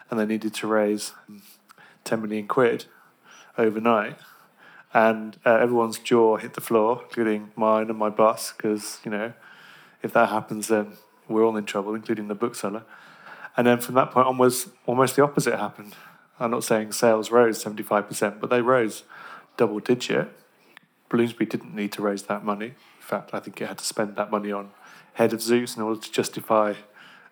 and 0.09 0.19
they 0.19 0.25
needed 0.25 0.53
to 0.53 0.67
raise 0.67 1.13
10 2.03 2.21
million 2.21 2.47
quid 2.47 2.85
overnight. 3.57 4.17
And 4.93 5.37
uh, 5.43 5.55
everyone's 5.55 5.97
jaw 5.97 6.37
hit 6.37 6.53
the 6.53 6.61
floor, 6.61 7.01
including 7.03 7.51
mine 7.55 7.89
and 7.89 7.97
my 7.97 8.09
boss, 8.09 8.53
because, 8.53 8.99
you 9.03 9.09
know, 9.09 9.33
if 10.03 10.13
that 10.13 10.29
happens, 10.29 10.67
then 10.67 10.93
we're 11.27 11.43
all 11.43 11.57
in 11.57 11.65
trouble, 11.65 11.95
including 11.95 12.27
the 12.27 12.35
bookseller. 12.35 12.83
And 13.57 13.65
then 13.65 13.79
from 13.79 13.95
that 13.95 14.11
point 14.11 14.27
onwards, 14.27 14.69
almost 14.85 15.15
the 15.15 15.23
opposite 15.23 15.57
happened. 15.57 15.95
I'm 16.39 16.51
not 16.51 16.63
saying 16.63 16.91
sales 16.91 17.31
rose 17.31 17.63
75%, 17.63 18.39
but 18.39 18.49
they 18.49 18.61
rose 18.61 19.03
double 19.57 19.79
digit. 19.79 20.29
Bloomsbury 21.09 21.47
didn't 21.47 21.73
need 21.73 21.91
to 21.93 22.01
raise 22.01 22.23
that 22.23 22.43
money. 22.43 22.73
In 23.03 23.07
fact, 23.07 23.33
I 23.33 23.39
think 23.39 23.59
it 23.61 23.67
had 23.67 23.77
to 23.79 23.83
spend 23.85 24.15
that 24.15 24.31
money 24.31 24.51
on 24.51 24.71
head 25.13 25.33
of 25.33 25.41
Zeus 25.41 25.75
in 25.75 25.81
order 25.83 25.99
to 25.99 26.11
justify 26.11 26.73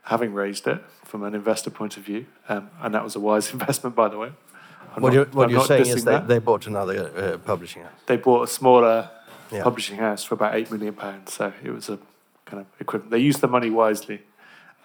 having 0.04 0.34
raised 0.34 0.68
it 0.68 0.84
from 1.06 1.24
an 1.24 1.34
investor 1.34 1.70
point 1.70 1.96
of 1.98 2.04
view. 2.04 2.26
Um, 2.50 2.70
and 2.82 2.94
that 2.94 3.04
was 3.04 3.16
a 3.16 3.20
wise 3.20 3.52
investment, 3.58 3.96
by 3.96 4.10
the 4.10 4.18
way. 4.18 4.32
I'm 4.96 5.02
What, 5.02 5.10
not- 5.10 5.14
you're, 5.14 5.26
what 5.28 5.50
you're 5.50 5.66
saying 5.66 5.88
is 5.88 6.04
they, 6.04 6.12
that. 6.12 6.28
they 6.28 6.40
bought 6.40 6.68
another 6.68 7.12
uh, 7.16 7.38
publishing 7.38 7.84
house. 7.84 7.92
they 8.06 8.18
bought 8.18 8.44
a 8.44 8.48
smaller 8.48 9.10
Yeah. 9.52 9.64
publishing 9.64 9.98
house 9.98 10.24
for 10.26 10.36
about 10.36 10.56
eight 10.56 10.70
million 10.72 10.94
pounds. 10.94 11.34
So 11.34 11.54
it 11.64 11.72
was 11.72 11.88
a 11.90 11.98
kind 12.46 12.60
of 12.62 12.68
equivalent. 12.80 13.12
They 13.12 13.20
used 13.20 13.40
the 13.42 13.48
money 13.48 13.70
wisely, 13.70 14.22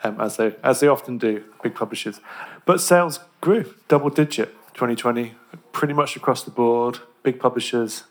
um, 0.05 0.21
as 0.21 0.37
they 0.37 0.55
as 0.63 0.79
they 0.81 0.87
often 0.89 1.19
do, 1.19 1.43
big 1.63 1.75
publishers. 1.75 2.21
But 2.65 2.81
sales 2.81 3.19
grew 3.41 3.75
double 3.89 4.11
digit 4.11 4.49
2020, 4.75 5.35
pretty 5.73 5.95
much 5.95 6.17
across 6.17 6.45
the 6.45 6.51
board. 6.53 6.99
Big 7.25 7.41
publishers 7.41 8.05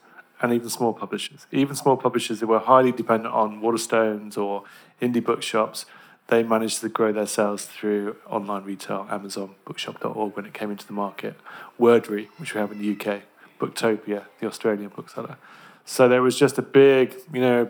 and 0.45 0.53
even 0.53 0.69
small 0.69 0.93
publishers, 0.93 1.47
even 1.51 1.75
small 1.75 1.97
publishers 1.97 2.39
who 2.39 2.47
were 2.47 2.59
highly 2.59 2.91
dependent 2.91 3.33
on 3.33 3.61
Waterstones 3.61 4.37
or 4.37 4.63
indie 5.01 5.23
bookshops. 5.23 5.85
They 6.27 6.41
managed 6.43 6.81
to 6.81 6.89
grow 6.89 7.11
their 7.11 7.27
sales 7.27 7.65
through 7.65 8.15
online 8.27 8.63
retail, 8.63 9.07
Amazon, 9.11 9.55
Bookshop.org 9.65 10.35
when 10.35 10.45
it 10.45 10.53
came 10.53 10.71
into 10.71 10.87
the 10.87 10.93
market, 10.93 11.35
Wordry, 11.79 12.29
which 12.37 12.53
we 12.53 12.59
have 12.61 12.71
in 12.71 12.79
the 12.79 12.91
UK, 12.93 13.21
Booktopia, 13.59 14.25
the 14.39 14.47
Australian 14.47 14.89
bookseller. 14.89 15.37
So 15.83 16.07
there 16.07 16.21
was 16.21 16.37
just 16.37 16.57
a 16.57 16.63
big, 16.63 17.15
you 17.31 17.41
know, 17.41 17.69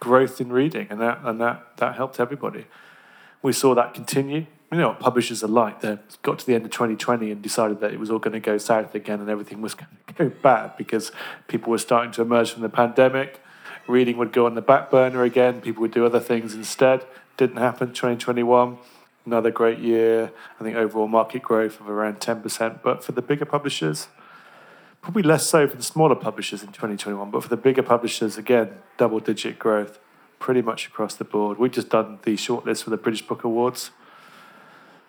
growth 0.00 0.40
in 0.40 0.52
reading, 0.52 0.88
and 0.90 1.00
that 1.00 1.20
and 1.22 1.40
that 1.40 1.76
that 1.76 1.94
helped 1.94 2.18
everybody. 2.18 2.66
We 3.40 3.52
saw 3.52 3.74
that 3.74 3.94
continue. 3.94 4.46
You 4.72 4.78
know 4.78 4.88
what 4.88 5.00
publishers 5.00 5.44
are 5.44 5.48
like. 5.48 5.82
They 5.82 5.98
got 6.22 6.38
to 6.38 6.46
the 6.46 6.54
end 6.54 6.64
of 6.64 6.70
2020 6.70 7.30
and 7.30 7.42
decided 7.42 7.80
that 7.80 7.92
it 7.92 8.00
was 8.00 8.10
all 8.10 8.18
going 8.18 8.32
to 8.32 8.40
go 8.40 8.56
south 8.56 8.94
again, 8.94 9.20
and 9.20 9.28
everything 9.28 9.60
was 9.60 9.74
going 9.74 9.90
to 10.06 10.14
go 10.14 10.28
bad 10.30 10.78
because 10.78 11.12
people 11.46 11.70
were 11.70 11.78
starting 11.78 12.10
to 12.12 12.22
emerge 12.22 12.52
from 12.52 12.62
the 12.62 12.70
pandemic. 12.70 13.38
Reading 13.86 14.16
would 14.16 14.32
go 14.32 14.46
on 14.46 14.54
the 14.54 14.62
back 14.62 14.90
burner 14.90 15.24
again. 15.24 15.60
People 15.60 15.82
would 15.82 15.92
do 15.92 16.06
other 16.06 16.20
things 16.20 16.54
instead. 16.54 17.04
Didn't 17.36 17.58
happen. 17.58 17.88
2021, 17.88 18.78
another 19.26 19.50
great 19.50 19.78
year. 19.78 20.32
I 20.58 20.64
think 20.64 20.76
overall 20.76 21.08
market 21.08 21.42
growth 21.42 21.78
of 21.78 21.90
around 21.90 22.20
10%. 22.20 22.82
But 22.82 23.04
for 23.04 23.12
the 23.12 23.20
bigger 23.20 23.44
publishers, 23.44 24.08
probably 25.02 25.22
less 25.22 25.46
so 25.46 25.68
for 25.68 25.76
the 25.76 25.82
smaller 25.82 26.14
publishers 26.14 26.62
in 26.62 26.68
2021, 26.68 27.30
but 27.30 27.42
for 27.42 27.48
the 27.50 27.58
bigger 27.58 27.82
publishers, 27.82 28.38
again, 28.38 28.70
double 28.96 29.20
digit 29.20 29.58
growth 29.58 29.98
pretty 30.38 30.62
much 30.62 30.86
across 30.86 31.14
the 31.14 31.24
board. 31.24 31.58
We've 31.58 31.70
just 31.70 31.90
done 31.90 32.20
the 32.22 32.36
shortlist 32.36 32.84
for 32.84 32.90
the 32.90 32.96
British 32.96 33.26
Book 33.26 33.44
Awards. 33.44 33.90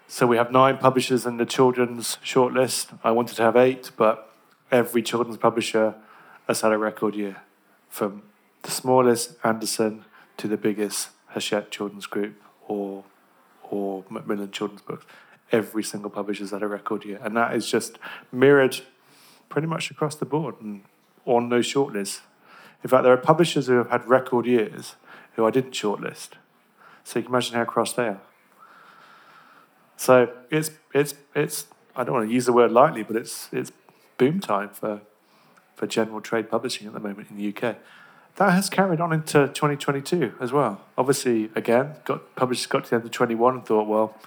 So 0.08 0.28
we 0.28 0.38
have 0.38 0.52
nine 0.52 0.78
publishers 0.78 1.26
in 1.26 1.38
the 1.38 1.46
children's 1.46 2.18
shortlist. 2.24 2.98
I 3.04 3.12
wanted 3.12 3.36
to 3.38 3.44
have 3.44 3.56
eight, 3.56 3.92
but 3.98 4.32
every 4.72 5.02
children's 5.02 5.38
publisher 5.38 5.96
has 6.48 6.62
had 6.62 6.72
a 6.72 6.78
record 6.78 7.16
year 7.16 7.38
from 7.90 8.24
the 8.62 8.72
smallest 8.72 9.36
Anderson 9.44 10.06
to 10.38 10.48
the 10.48 10.58
biggest 10.58 11.10
Hachette 11.30 11.72
Children's 11.72 12.06
Group 12.06 12.42
or 12.68 13.06
or 13.64 14.04
Macmillan 14.10 14.52
Children's 14.52 14.82
Books. 14.82 15.06
Every 15.52 15.84
single 15.84 16.10
publisher's 16.10 16.52
had 16.52 16.62
a 16.62 16.68
record 16.68 17.06
year, 17.06 17.20
and 17.24 17.36
that 17.38 17.56
is 17.56 17.70
just 17.70 17.98
mirrored 18.32 18.82
pretty 19.50 19.68
much 19.68 19.90
across 19.90 20.16
the 20.16 20.26
board 20.26 20.56
and 20.62 20.84
on 21.26 21.50
those 21.50 21.72
shortlists. 21.72 22.22
In 22.84 22.90
fact, 22.90 23.04
there 23.04 23.14
are 23.14 23.18
publishers 23.18 23.68
who 23.68 23.74
have 23.74 23.90
had 23.90 24.08
record 24.08 24.46
years 24.46 24.96
who 25.36 25.46
I 25.46 25.50
didn't 25.50 25.72
shortlist. 25.72 26.32
So 27.04 27.20
you 27.20 27.24
can 27.24 27.32
imagine 27.34 27.56
how 27.56 27.66
cross 27.66 27.94
they 27.94 28.08
are. 28.08 28.22
So 30.04 30.30
it's 30.52 30.70
it's 30.94 31.16
it's 31.34 31.68
I 31.96 32.04
don't 32.04 32.14
want 32.14 32.28
to 32.28 32.34
use 32.34 32.46
the 32.46 32.52
word 32.52 32.74
lightly, 32.74 33.04
but 33.04 33.16
it's 33.16 33.48
it's 33.54 33.72
boom 34.18 34.42
time 34.42 34.68
for 34.68 35.00
for 35.78 35.88
general 35.88 36.20
trade 36.20 36.50
publishing 36.50 36.88
at 36.88 36.94
the 36.94 37.00
moment 37.00 37.30
in 37.30 37.38
the 37.38 37.48
UK. 37.48 37.78
That 38.36 38.52
has 38.52 38.70
carried 38.70 39.00
on 39.00 39.14
into 39.14 39.48
2022 39.48 40.34
as 40.42 40.52
well. 40.52 40.82
Obviously, 40.98 41.52
again, 41.56 41.94
got 42.04 42.36
publishers 42.36 42.66
got 42.66 42.84
to 42.84 42.90
the 42.90 42.96
end 42.98 43.06
of 43.06 43.12
21 43.12 43.54
and 43.54 43.66
thought, 43.66 43.88
well, 43.88 44.18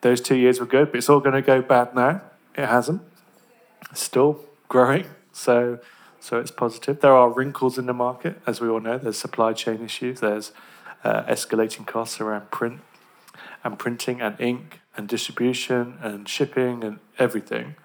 those 0.00 0.22
two 0.22 0.36
years 0.36 0.60
were 0.60 0.66
good, 0.66 0.92
but 0.92 0.96
it's 0.96 1.10
all 1.10 1.20
going 1.20 1.34
to 1.34 1.42
go 1.42 1.60
bad 1.60 1.94
now. 1.94 2.22
It 2.56 2.64
hasn't. 2.64 3.02
It's 3.90 4.02
still 4.02 4.40
growing, 4.70 5.04
so 5.30 5.78
so 6.20 6.40
it's 6.40 6.50
positive. 6.50 7.02
There 7.02 7.12
are 7.12 7.28
wrinkles 7.28 7.76
in 7.76 7.84
the 7.84 7.92
market, 7.92 8.40
as 8.46 8.62
we 8.62 8.68
all 8.68 8.80
know. 8.80 8.96
There's 8.96 9.18
supply 9.18 9.52
chain 9.52 9.84
issues. 9.84 10.20
There's 10.20 10.52
uh, 11.04 11.24
escalating 11.24 11.86
costs 11.86 12.18
around 12.18 12.50
print 12.50 12.80
and 13.62 13.78
printing 13.78 14.22
and 14.22 14.40
ink 14.40 14.80
and 14.96 15.08
distribution 15.08 15.98
and 16.00 16.28
shipping 16.28 16.82
and 16.82 16.98
everything. 17.18 17.76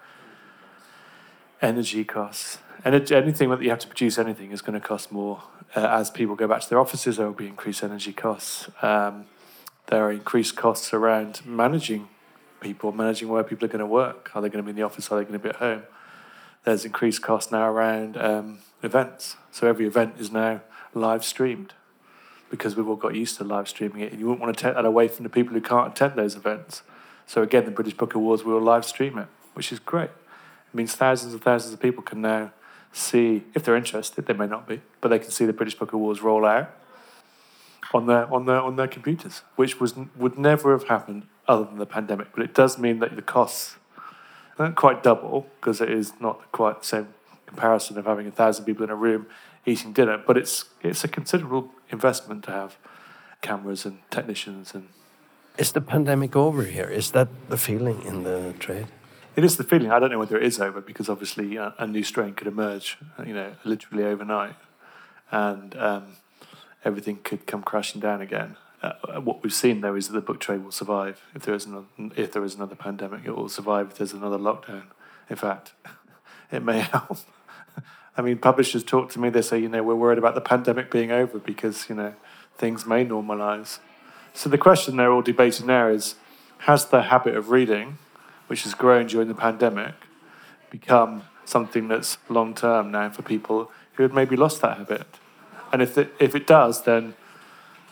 Energy 1.62 2.03
costs. 2.03 2.59
And 2.84 3.12
anything 3.12 3.49
that 3.49 3.62
you 3.62 3.70
have 3.70 3.80
to 3.80 3.88
produce 3.88 4.18
anything 4.18 4.51
is 4.51 4.62
going 4.62 4.80
to 4.80 4.86
cost 4.86 5.12
more. 5.12 5.43
Uh, 5.76 5.88
as 5.88 6.09
people 6.09 6.36
go 6.36 6.47
back 6.47 6.62
to 6.62 6.70
their 6.70 6.80
offices, 6.80 7.18
there 7.18 7.28
will 7.28 7.34
be 7.34 7.47
increased 7.47 7.84
energy 7.84 8.12
costs. 8.12 8.70
Um, 8.82 9.26
there 9.88 10.03
are 10.03 10.12
increased 10.12 10.55
costs 10.55 10.93
around 10.93 11.45
managing 11.45 12.07
people, 12.59 12.91
managing 12.91 13.30
where 13.30 13.43
people 13.43 13.66
are 13.66 13.68
going 13.70 13.80
to 13.80 13.86
work. 13.86 14.32
Are 14.34 14.41
they 14.41 14.49
going 14.49 14.64
to 14.64 14.64
be 14.64 14.72
in 14.72 14.76
the 14.76 14.84
office? 14.84 15.12
Are 15.12 15.20
they 15.20 15.24
going 15.24 15.39
to 15.39 15.43
be 15.43 15.49
at 15.49 15.57
home? 15.57 15.84
There's 16.64 16.86
increased 16.86 17.22
costs 17.22 17.51
now 17.51 17.70
around 17.70 18.18
um, 18.18 18.59
events. 18.84 19.36
So 19.51 19.68
every 19.68 19.86
event 19.86 20.16
is 20.20 20.32
now 20.32 20.62
live 20.93 21.24
streamed 21.24 21.74
because 22.49 22.76
we've 22.76 22.88
all 22.88 22.95
got 22.95 23.16
used 23.16 23.38
to 23.38 23.43
live 23.43 23.68
streaming 23.68 24.01
it. 24.01 24.12
And 24.12 24.20
you 24.20 24.28
wouldn't 24.28 24.41
want 24.41 24.55
to 24.55 24.64
take 24.64 24.76
that 24.76 24.86
away 24.86 25.07
from 25.07 25.24
the 25.24 25.30
people 25.30 25.53
who 25.53 25.62
can't 25.62 25.91
attend 25.91 26.16
those 26.16 26.36
events. 26.36 26.84
So 27.32 27.41
again, 27.41 27.63
the 27.63 27.71
British 27.71 27.93
Book 27.93 28.13
Awards 28.13 28.43
will 28.43 28.59
live 28.59 28.84
stream 28.84 29.17
it, 29.17 29.27
which 29.53 29.71
is 29.71 29.79
great. 29.79 30.09
It 30.09 30.73
means 30.73 30.95
thousands 30.95 31.32
and 31.32 31.41
thousands 31.41 31.73
of 31.73 31.79
people 31.79 32.03
can 32.03 32.19
now 32.19 32.51
see, 32.91 33.45
if 33.55 33.63
they're 33.63 33.77
interested, 33.77 34.25
they 34.25 34.34
may 34.34 34.47
not 34.47 34.67
be, 34.67 34.82
but 34.99 35.07
they 35.07 35.19
can 35.19 35.32
see 35.32 35.45
the 35.45 35.53
British 35.53 35.75
Book 35.75 35.93
Awards 35.93 36.21
roll 36.21 36.45
out 36.45 36.75
on 37.93 38.07
their 38.07 38.25
on 38.34 38.47
their 38.47 38.59
on 38.59 38.75
their 38.75 38.89
computers, 38.89 39.43
which 39.55 39.79
was 39.79 39.95
would 40.17 40.38
never 40.38 40.73
have 40.73 40.89
happened 40.89 41.23
other 41.47 41.63
than 41.63 41.77
the 41.77 41.86
pandemic. 41.86 42.27
But 42.36 42.43
it 42.43 42.53
does 42.53 42.77
mean 42.77 42.99
that 42.99 43.15
the 43.15 43.21
costs 43.21 43.77
don't 44.57 44.75
quite 44.75 45.01
double 45.01 45.47
because 45.55 45.79
it 45.79 45.89
is 45.89 46.11
not 46.19 46.51
quite 46.51 46.82
the 46.82 46.86
same 46.86 47.07
comparison 47.45 47.97
of 47.97 48.07
having 48.07 48.27
a 48.27 48.32
thousand 48.32 48.65
people 48.65 48.84
in 48.84 48.89
a 48.89 48.95
room 49.07 49.25
eating 49.65 49.93
dinner. 49.93 50.17
But 50.17 50.36
it's 50.36 50.65
it's 50.82 51.05
a 51.05 51.07
considerable 51.07 51.71
investment 51.91 52.43
to 52.43 52.51
have 52.51 52.75
cameras 53.41 53.86
and 53.86 53.99
technicians 54.09 54.75
and. 54.75 54.89
Is 55.58 55.74
the 55.74 55.82
pandemic 55.82 56.36
over 56.36 56.64
here? 56.64 56.89
Is 56.89 57.12
that 57.12 57.28
the 57.49 57.58
feeling 57.58 58.02
in 58.04 58.24
the 58.24 58.54
trade? 58.60 58.88
It 59.36 59.43
is 59.43 59.58
the 59.58 59.64
feeling. 59.64 59.91
I 59.91 59.99
don't 59.99 60.12
know 60.12 60.20
whether 60.20 60.38
it 60.38 60.43
is 60.43 60.60
over 60.60 60.82
because 60.82 61.10
obviously 61.10 61.56
a, 61.56 61.74
a 61.78 61.88
new 61.88 62.04
strain 62.04 62.34
could 62.34 62.47
emerge, 62.47 62.97
you 63.26 63.34
know, 63.34 63.54
literally 63.64 64.04
overnight, 64.04 64.56
and 65.30 65.76
um, 65.78 66.04
everything 66.84 67.20
could 67.24 67.47
come 67.47 67.64
crashing 67.64 68.02
down 68.02 68.22
again. 68.22 68.58
Uh, 68.82 69.22
what 69.22 69.43
we've 69.43 69.54
seen 69.54 69.82
though 69.82 69.95
is 69.95 70.08
that 70.08 70.14
the 70.14 70.22
book 70.22 70.39
trade 70.39 70.64
will 70.64 70.72
survive 70.72 71.22
if 71.36 71.43
there 71.43 71.54
is 71.54 71.66
another, 71.66 71.86
if 72.16 72.32
there 72.32 72.43
is 72.43 72.56
another 72.56 72.76
pandemic. 72.76 73.22
It 73.26 73.36
will 73.36 73.49
survive 73.49 73.91
if 73.91 73.97
there's 73.97 74.14
another 74.14 74.38
lockdown. 74.38 74.84
In 75.30 75.36
fact, 75.36 75.74
it 76.52 76.64
may 76.64 76.80
help. 76.80 77.18
I 78.18 78.22
mean, 78.22 78.38
publishers 78.38 78.84
talk 78.84 79.12
to 79.12 79.20
me. 79.20 79.30
They 79.30 79.41
say, 79.41 79.60
you 79.60 79.70
know, 79.70 79.84
we're 79.84 79.95
worried 79.95 80.18
about 80.18 80.36
the 80.36 80.41
pandemic 80.41 80.91
being 80.91 81.12
over 81.12 81.39
because 81.39 81.88
you 81.89 81.95
know 81.95 82.14
things 82.58 82.86
may 82.86 83.06
normalise. 83.06 83.80
So 84.34 84.49
the 84.49 84.57
question 84.57 84.97
they're 84.97 85.11
all 85.11 85.21
debating 85.21 85.67
now 85.67 85.88
is: 85.88 86.15
Has 86.59 86.86
the 86.86 87.03
habit 87.03 87.36
of 87.36 87.49
reading 87.49 87.97
which 88.51 88.63
has 88.63 88.73
grown 88.73 89.07
during 89.07 89.29
the 89.29 89.34
pandemic, 89.34 89.93
become 90.69 91.23
something 91.45 91.88
that's 91.88 92.17
long 92.27 92.53
term 92.53 92.91
now 92.91 93.09
for 93.09 93.21
people 93.21 93.71
who 93.93 94.03
had 94.03 94.13
maybe 94.13 94.36
lost 94.36 94.61
that 94.61 94.77
habit. 94.77 95.07
And 95.71 95.82
if 95.82 95.97
it, 95.97 96.13
if 96.19 96.36
it 96.36 96.47
does, 96.47 96.84
then 96.84 97.13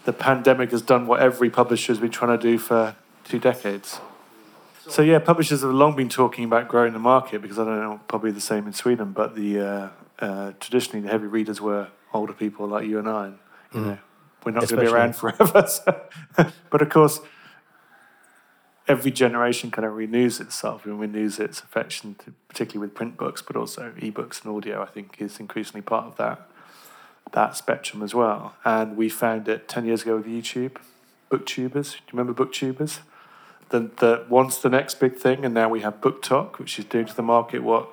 the 0.03 0.11
pandemic 0.11 0.71
has 0.71 0.81
done 0.81 1.07
what 1.07 1.21
every 1.21 1.49
publisher 1.49 1.93
has 1.93 1.99
been 2.01 2.11
trying 2.11 2.37
to 2.37 2.43
do 2.43 2.57
for 2.57 2.93
two 3.23 3.39
decades. 3.39 4.01
So 4.89 5.01
yeah, 5.01 5.19
publishers 5.19 5.61
have 5.61 5.71
long 5.71 5.95
been 5.95 6.09
talking 6.09 6.43
about 6.43 6.67
growing 6.67 6.91
the 6.91 6.99
market 6.99 7.41
because 7.41 7.57
I 7.57 7.63
don't 7.63 7.79
know, 7.79 8.01
probably 8.09 8.31
the 8.31 8.41
same 8.41 8.67
in 8.67 8.73
Sweden, 8.73 9.13
but 9.13 9.35
the 9.35 9.61
uh, 9.61 9.89
uh, 10.19 10.51
traditionally 10.59 10.99
the 10.99 11.09
heavy 11.09 11.27
readers 11.27 11.61
were 11.61 11.87
older 12.13 12.33
people 12.33 12.67
like 12.67 12.85
you 12.85 12.99
and 12.99 13.07
I. 13.07 13.27
You 13.73 13.79
mm. 13.79 13.85
know, 13.85 13.97
we're 14.43 14.51
not 14.51 14.67
going 14.67 14.83
to 14.83 14.89
be 14.89 14.93
around 14.93 15.15
forever. 15.15 15.67
So. 15.67 16.05
but 16.69 16.81
of 16.81 16.89
course, 16.89 17.19
every 18.87 19.11
generation 19.11 19.69
kind 19.71 19.85
of 19.85 19.95
renews 19.95 20.39
itself 20.39 20.85
and 20.85 20.99
renews 20.99 21.39
its 21.39 21.59
affection, 21.59 22.15
to, 22.25 22.33
particularly 22.47 22.87
with 22.87 22.95
print 22.95 23.17
books, 23.17 23.41
but 23.41 23.55
also 23.55 23.91
ebooks 23.97 24.43
and 24.43 24.55
audio. 24.55 24.81
I 24.81 24.87
think 24.87 25.17
is 25.19 25.39
increasingly 25.39 25.81
part 25.81 26.05
of 26.05 26.17
that 26.17 26.49
that 27.31 27.55
spectrum 27.55 28.01
as 28.01 28.15
well. 28.15 28.55
And 28.65 28.97
we 28.97 29.09
found 29.09 29.47
it 29.47 29.67
ten 29.67 29.85
years 29.85 30.01
ago 30.01 30.17
with 30.17 30.25
YouTube, 30.25 30.77
booktubers. 31.29 31.91
Do 31.93 31.97
you 31.97 32.17
remember 32.17 32.33
booktubers? 32.33 32.99
The, 33.69 33.91
the 33.97 34.25
once 34.29 34.57
the 34.57 34.69
next 34.69 34.99
big 34.99 35.15
thing, 35.15 35.45
and 35.45 35.53
now 35.53 35.69
we 35.69 35.81
have 35.81 36.01
BookTok, 36.01 36.57
which 36.57 36.79
is 36.79 36.85
doing 36.85 37.05
to 37.05 37.15
the 37.15 37.21
market 37.21 37.61
what 37.61 37.89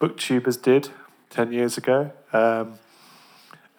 booktubers 0.00 0.60
did 0.60 0.88
ten 1.30 1.52
years 1.52 1.78
ago. 1.78 2.10
Um, 2.32 2.78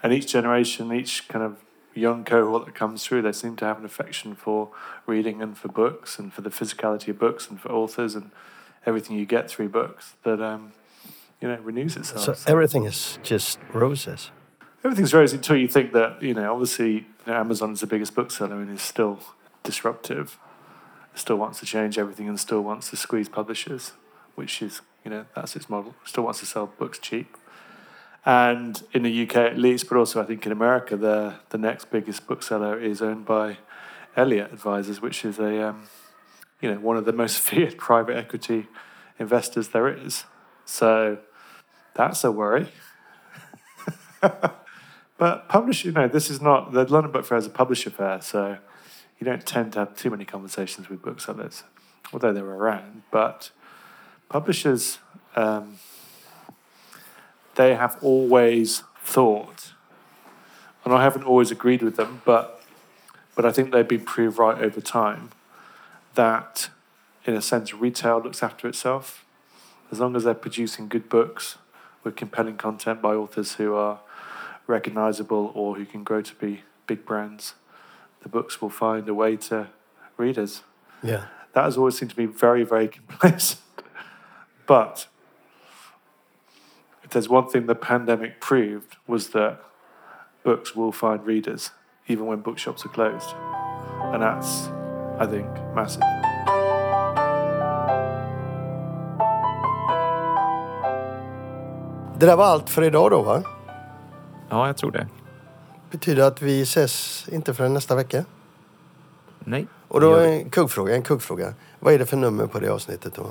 and 0.01 0.13
each 0.13 0.27
generation, 0.27 0.93
each 0.93 1.27
kind 1.27 1.43
of 1.43 1.62
young 1.95 2.23
cohort 2.23 2.65
that 2.65 2.75
comes 2.75 3.05
through, 3.05 3.21
they 3.21 3.31
seem 3.31 3.55
to 3.57 3.65
have 3.65 3.79
an 3.79 3.85
affection 3.85 4.35
for 4.35 4.69
reading 5.05 5.41
and 5.41 5.57
for 5.57 5.67
books 5.67 6.19
and 6.19 6.33
for 6.33 6.41
the 6.41 6.49
physicality 6.49 7.09
of 7.09 7.19
books 7.19 7.49
and 7.49 7.59
for 7.59 7.71
authors 7.71 8.15
and 8.15 8.31
everything 8.85 9.17
you 9.17 9.25
get 9.25 9.49
through 9.49 9.69
books 9.69 10.13
that 10.23 10.41
um, 10.41 10.73
you 11.41 11.47
know 11.47 11.57
renews 11.61 11.95
itself. 11.95 12.23
So, 12.23 12.33
so 12.33 12.51
everything 12.51 12.85
is 12.85 13.19
just 13.23 13.59
roses. 13.73 14.31
Everything's 14.83 15.13
roses 15.13 15.35
until 15.35 15.55
you 15.55 15.67
think 15.67 15.93
that 15.93 16.21
you 16.21 16.33
know. 16.33 16.51
Obviously, 16.53 16.93
you 16.93 17.05
know, 17.27 17.35
Amazon 17.35 17.71
is 17.71 17.79
the 17.79 17.87
biggest 17.87 18.15
bookseller 18.15 18.61
and 18.61 18.71
is 18.71 18.81
still 18.81 19.19
disruptive. 19.63 20.37
Still 21.15 21.37
wants 21.37 21.59
to 21.59 21.65
change 21.65 21.97
everything 21.97 22.27
and 22.27 22.39
still 22.39 22.61
wants 22.61 22.89
to 22.89 22.97
squeeze 22.97 23.29
publishers, 23.29 23.93
which 24.35 24.61
is 24.61 24.81
you 25.05 25.11
know 25.11 25.25
that's 25.35 25.55
its 25.55 25.69
model. 25.69 25.95
Still 26.05 26.23
wants 26.23 26.39
to 26.39 26.45
sell 26.45 26.67
books 26.67 26.99
cheap 26.99 27.37
and 28.25 28.81
in 28.93 29.03
the 29.03 29.23
UK 29.23 29.35
at 29.35 29.57
least, 29.57 29.89
but 29.89 29.97
also 29.97 30.21
I 30.21 30.25
think 30.25 30.45
in 30.45 30.51
America, 30.51 30.95
the 30.95 31.35
the 31.49 31.57
next 31.57 31.91
biggest 31.91 32.25
bookseller 32.27 32.79
is 32.79 33.01
owned 33.01 33.25
by 33.25 33.57
Elliott 34.15 34.53
Advisors, 34.53 35.01
which 35.01 35.25
is 35.25 35.39
a 35.39 35.69
um, 35.69 35.83
you 36.61 36.71
know 36.71 36.79
one 36.79 36.97
of 36.97 37.05
the 37.05 37.13
most 37.13 37.39
feared 37.47 37.77
private 37.77 38.15
equity 38.15 38.67
investors 39.19 39.69
there 39.69 39.87
is. 39.87 40.25
So 40.65 41.17
that's 41.95 42.23
a 42.23 42.31
worry. 42.31 42.69
but 44.21 45.49
publish, 45.49 45.83
you 45.83 45.91
know, 45.91 46.07
this 46.07 46.29
is 46.29 46.41
not 46.41 46.71
the 46.71 46.85
London 46.85 47.11
Book 47.11 47.25
Fair 47.25 47.37
is 47.37 47.45
a 47.45 47.49
publisher 47.49 47.89
fair, 47.89 48.21
so 48.21 48.57
you 49.19 49.25
don't 49.25 49.45
tend 49.45 49.73
to 49.73 49.79
have 49.79 49.95
too 49.97 50.09
many 50.09 50.23
conversations 50.23 50.87
with 50.87 51.01
booksellers, 51.01 51.63
although 52.13 52.31
they're 52.31 52.45
around. 52.45 53.03
But 53.11 53.51
publishers. 54.29 54.99
Um, 55.35 55.79
they 57.55 57.75
have 57.75 57.97
always 58.01 58.83
thought, 59.03 59.73
and 60.83 60.93
I 60.93 61.03
haven't 61.03 61.23
always 61.23 61.51
agreed 61.51 61.81
with 61.81 61.95
them, 61.95 62.21
but 62.25 62.61
but 63.35 63.45
I 63.45 63.51
think 63.51 63.71
they've 63.71 63.87
been 63.87 64.05
proved 64.05 64.37
right 64.37 64.57
over 64.61 64.79
time 64.79 65.31
that, 66.13 66.69
in 67.25 67.33
a 67.33 67.41
sense, 67.41 67.73
retail 67.73 68.19
looks 68.19 68.43
after 68.43 68.67
itself. 68.67 69.25
As 69.91 69.99
long 69.99 70.15
as 70.15 70.23
they're 70.23 70.33
producing 70.33 70.87
good 70.87 71.09
books 71.09 71.57
with 72.03 72.15
compelling 72.15 72.57
content 72.57 73.01
by 73.01 73.13
authors 73.15 73.53
who 73.55 73.73
are 73.75 73.99
recognizable 74.67 75.51
or 75.55 75.75
who 75.75 75.85
can 75.85 76.03
grow 76.03 76.21
to 76.21 76.35
be 76.35 76.61
big 76.87 77.05
brands, 77.05 77.55
the 78.21 78.29
books 78.29 78.61
will 78.61 78.69
find 78.69 79.07
a 79.09 79.13
way 79.13 79.35
to 79.35 79.69
readers. 80.17 80.63
Yeah. 81.01 81.25
That 81.53 81.65
has 81.65 81.77
always 81.77 81.97
seemed 81.97 82.11
to 82.11 82.17
be 82.17 82.25
very, 82.25 82.63
very 82.63 82.87
complacent. 83.07 83.61
but 84.65 85.07
there's 87.13 87.29
one 87.29 87.47
thing 87.47 87.67
the 87.67 87.75
pandemic 87.75 88.41
proved 88.41 88.97
was 89.07 89.29
that 89.29 89.59
books 90.43 90.75
will 90.75 90.91
find 90.91 91.25
readers 91.25 91.71
even 92.07 92.25
when 92.25 92.41
bookshops 92.41 92.85
are 92.85 92.93
closed. 92.93 93.35
And 94.13 94.21
that's, 94.21 94.69
I 95.19 95.25
think, 95.25 95.47
massive. 95.75 96.03
Det 102.19 102.25
där 102.25 102.35
var 102.35 102.45
allt 102.45 102.69
för 102.69 102.81
idag 102.83 103.11
då 103.11 103.21
va? 103.21 103.43
Ja, 104.49 104.67
jag 104.67 104.77
tror 104.77 104.91
det. 104.91 105.07
Betyder 105.91 106.23
att 106.23 106.41
vi 106.41 106.61
ses 106.61 107.27
inte 107.31 107.53
förrän 107.53 107.73
nästa 107.73 107.95
vecka? 107.95 108.25
Nej. 109.39 109.67
Och 109.87 110.01
då 110.01 110.13
är 110.13 110.27
en 110.27 110.49
kuggfråga, 110.49 110.95
en 110.95 111.01
kuggfråga. 111.01 111.53
Vad 111.79 111.93
är 111.93 111.99
det 111.99 112.05
för 112.05 112.17
nummer 112.17 112.47
på 112.47 112.59
det 112.59 112.69
avsnittet 112.69 113.15
då? 113.15 113.25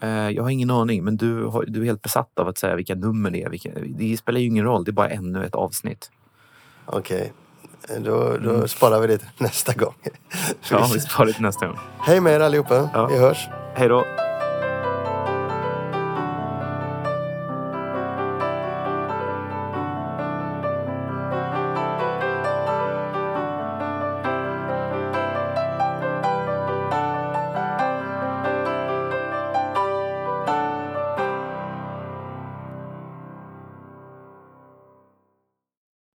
Eh, 0.00 0.30
jag 0.30 0.42
har 0.42 0.50
ingen 0.50 0.70
aning, 0.70 1.04
men 1.04 1.16
du, 1.16 1.44
har, 1.44 1.64
du 1.68 1.80
är 1.80 1.84
helt 1.84 2.02
besatt 2.02 2.38
av 2.38 2.48
att 2.48 2.58
säga 2.58 2.76
vilka 2.76 2.94
nummer 2.94 3.30
det 3.30 3.42
är. 3.42 3.50
Vilka, 3.50 3.70
det 3.86 4.16
spelar 4.16 4.40
ju 4.40 4.46
ingen 4.46 4.64
roll, 4.64 4.84
det 4.84 4.90
är 4.90 4.92
bara 4.92 5.08
ännu 5.08 5.44
ett 5.44 5.54
avsnitt. 5.54 6.10
Okej, 6.86 7.32
okay. 7.84 7.98
då, 7.98 8.36
då 8.44 8.54
mm. 8.54 8.68
sparar 8.68 9.00
vi 9.00 9.06
det 9.06 9.20
nästa 9.38 9.72
gång. 9.72 9.94
ja, 10.70 10.90
vi 10.94 11.00
sparar 11.00 11.26
det 11.26 11.32
till 11.32 11.42
nästa 11.42 11.66
gång. 11.66 11.78
Hej 11.98 12.20
med 12.20 12.32
er 12.32 12.40
allihopa, 12.40 12.90
ja. 12.94 13.06
vi 13.06 13.18
hörs. 13.18 13.48
Hej 13.74 13.88
då. 13.88 14.04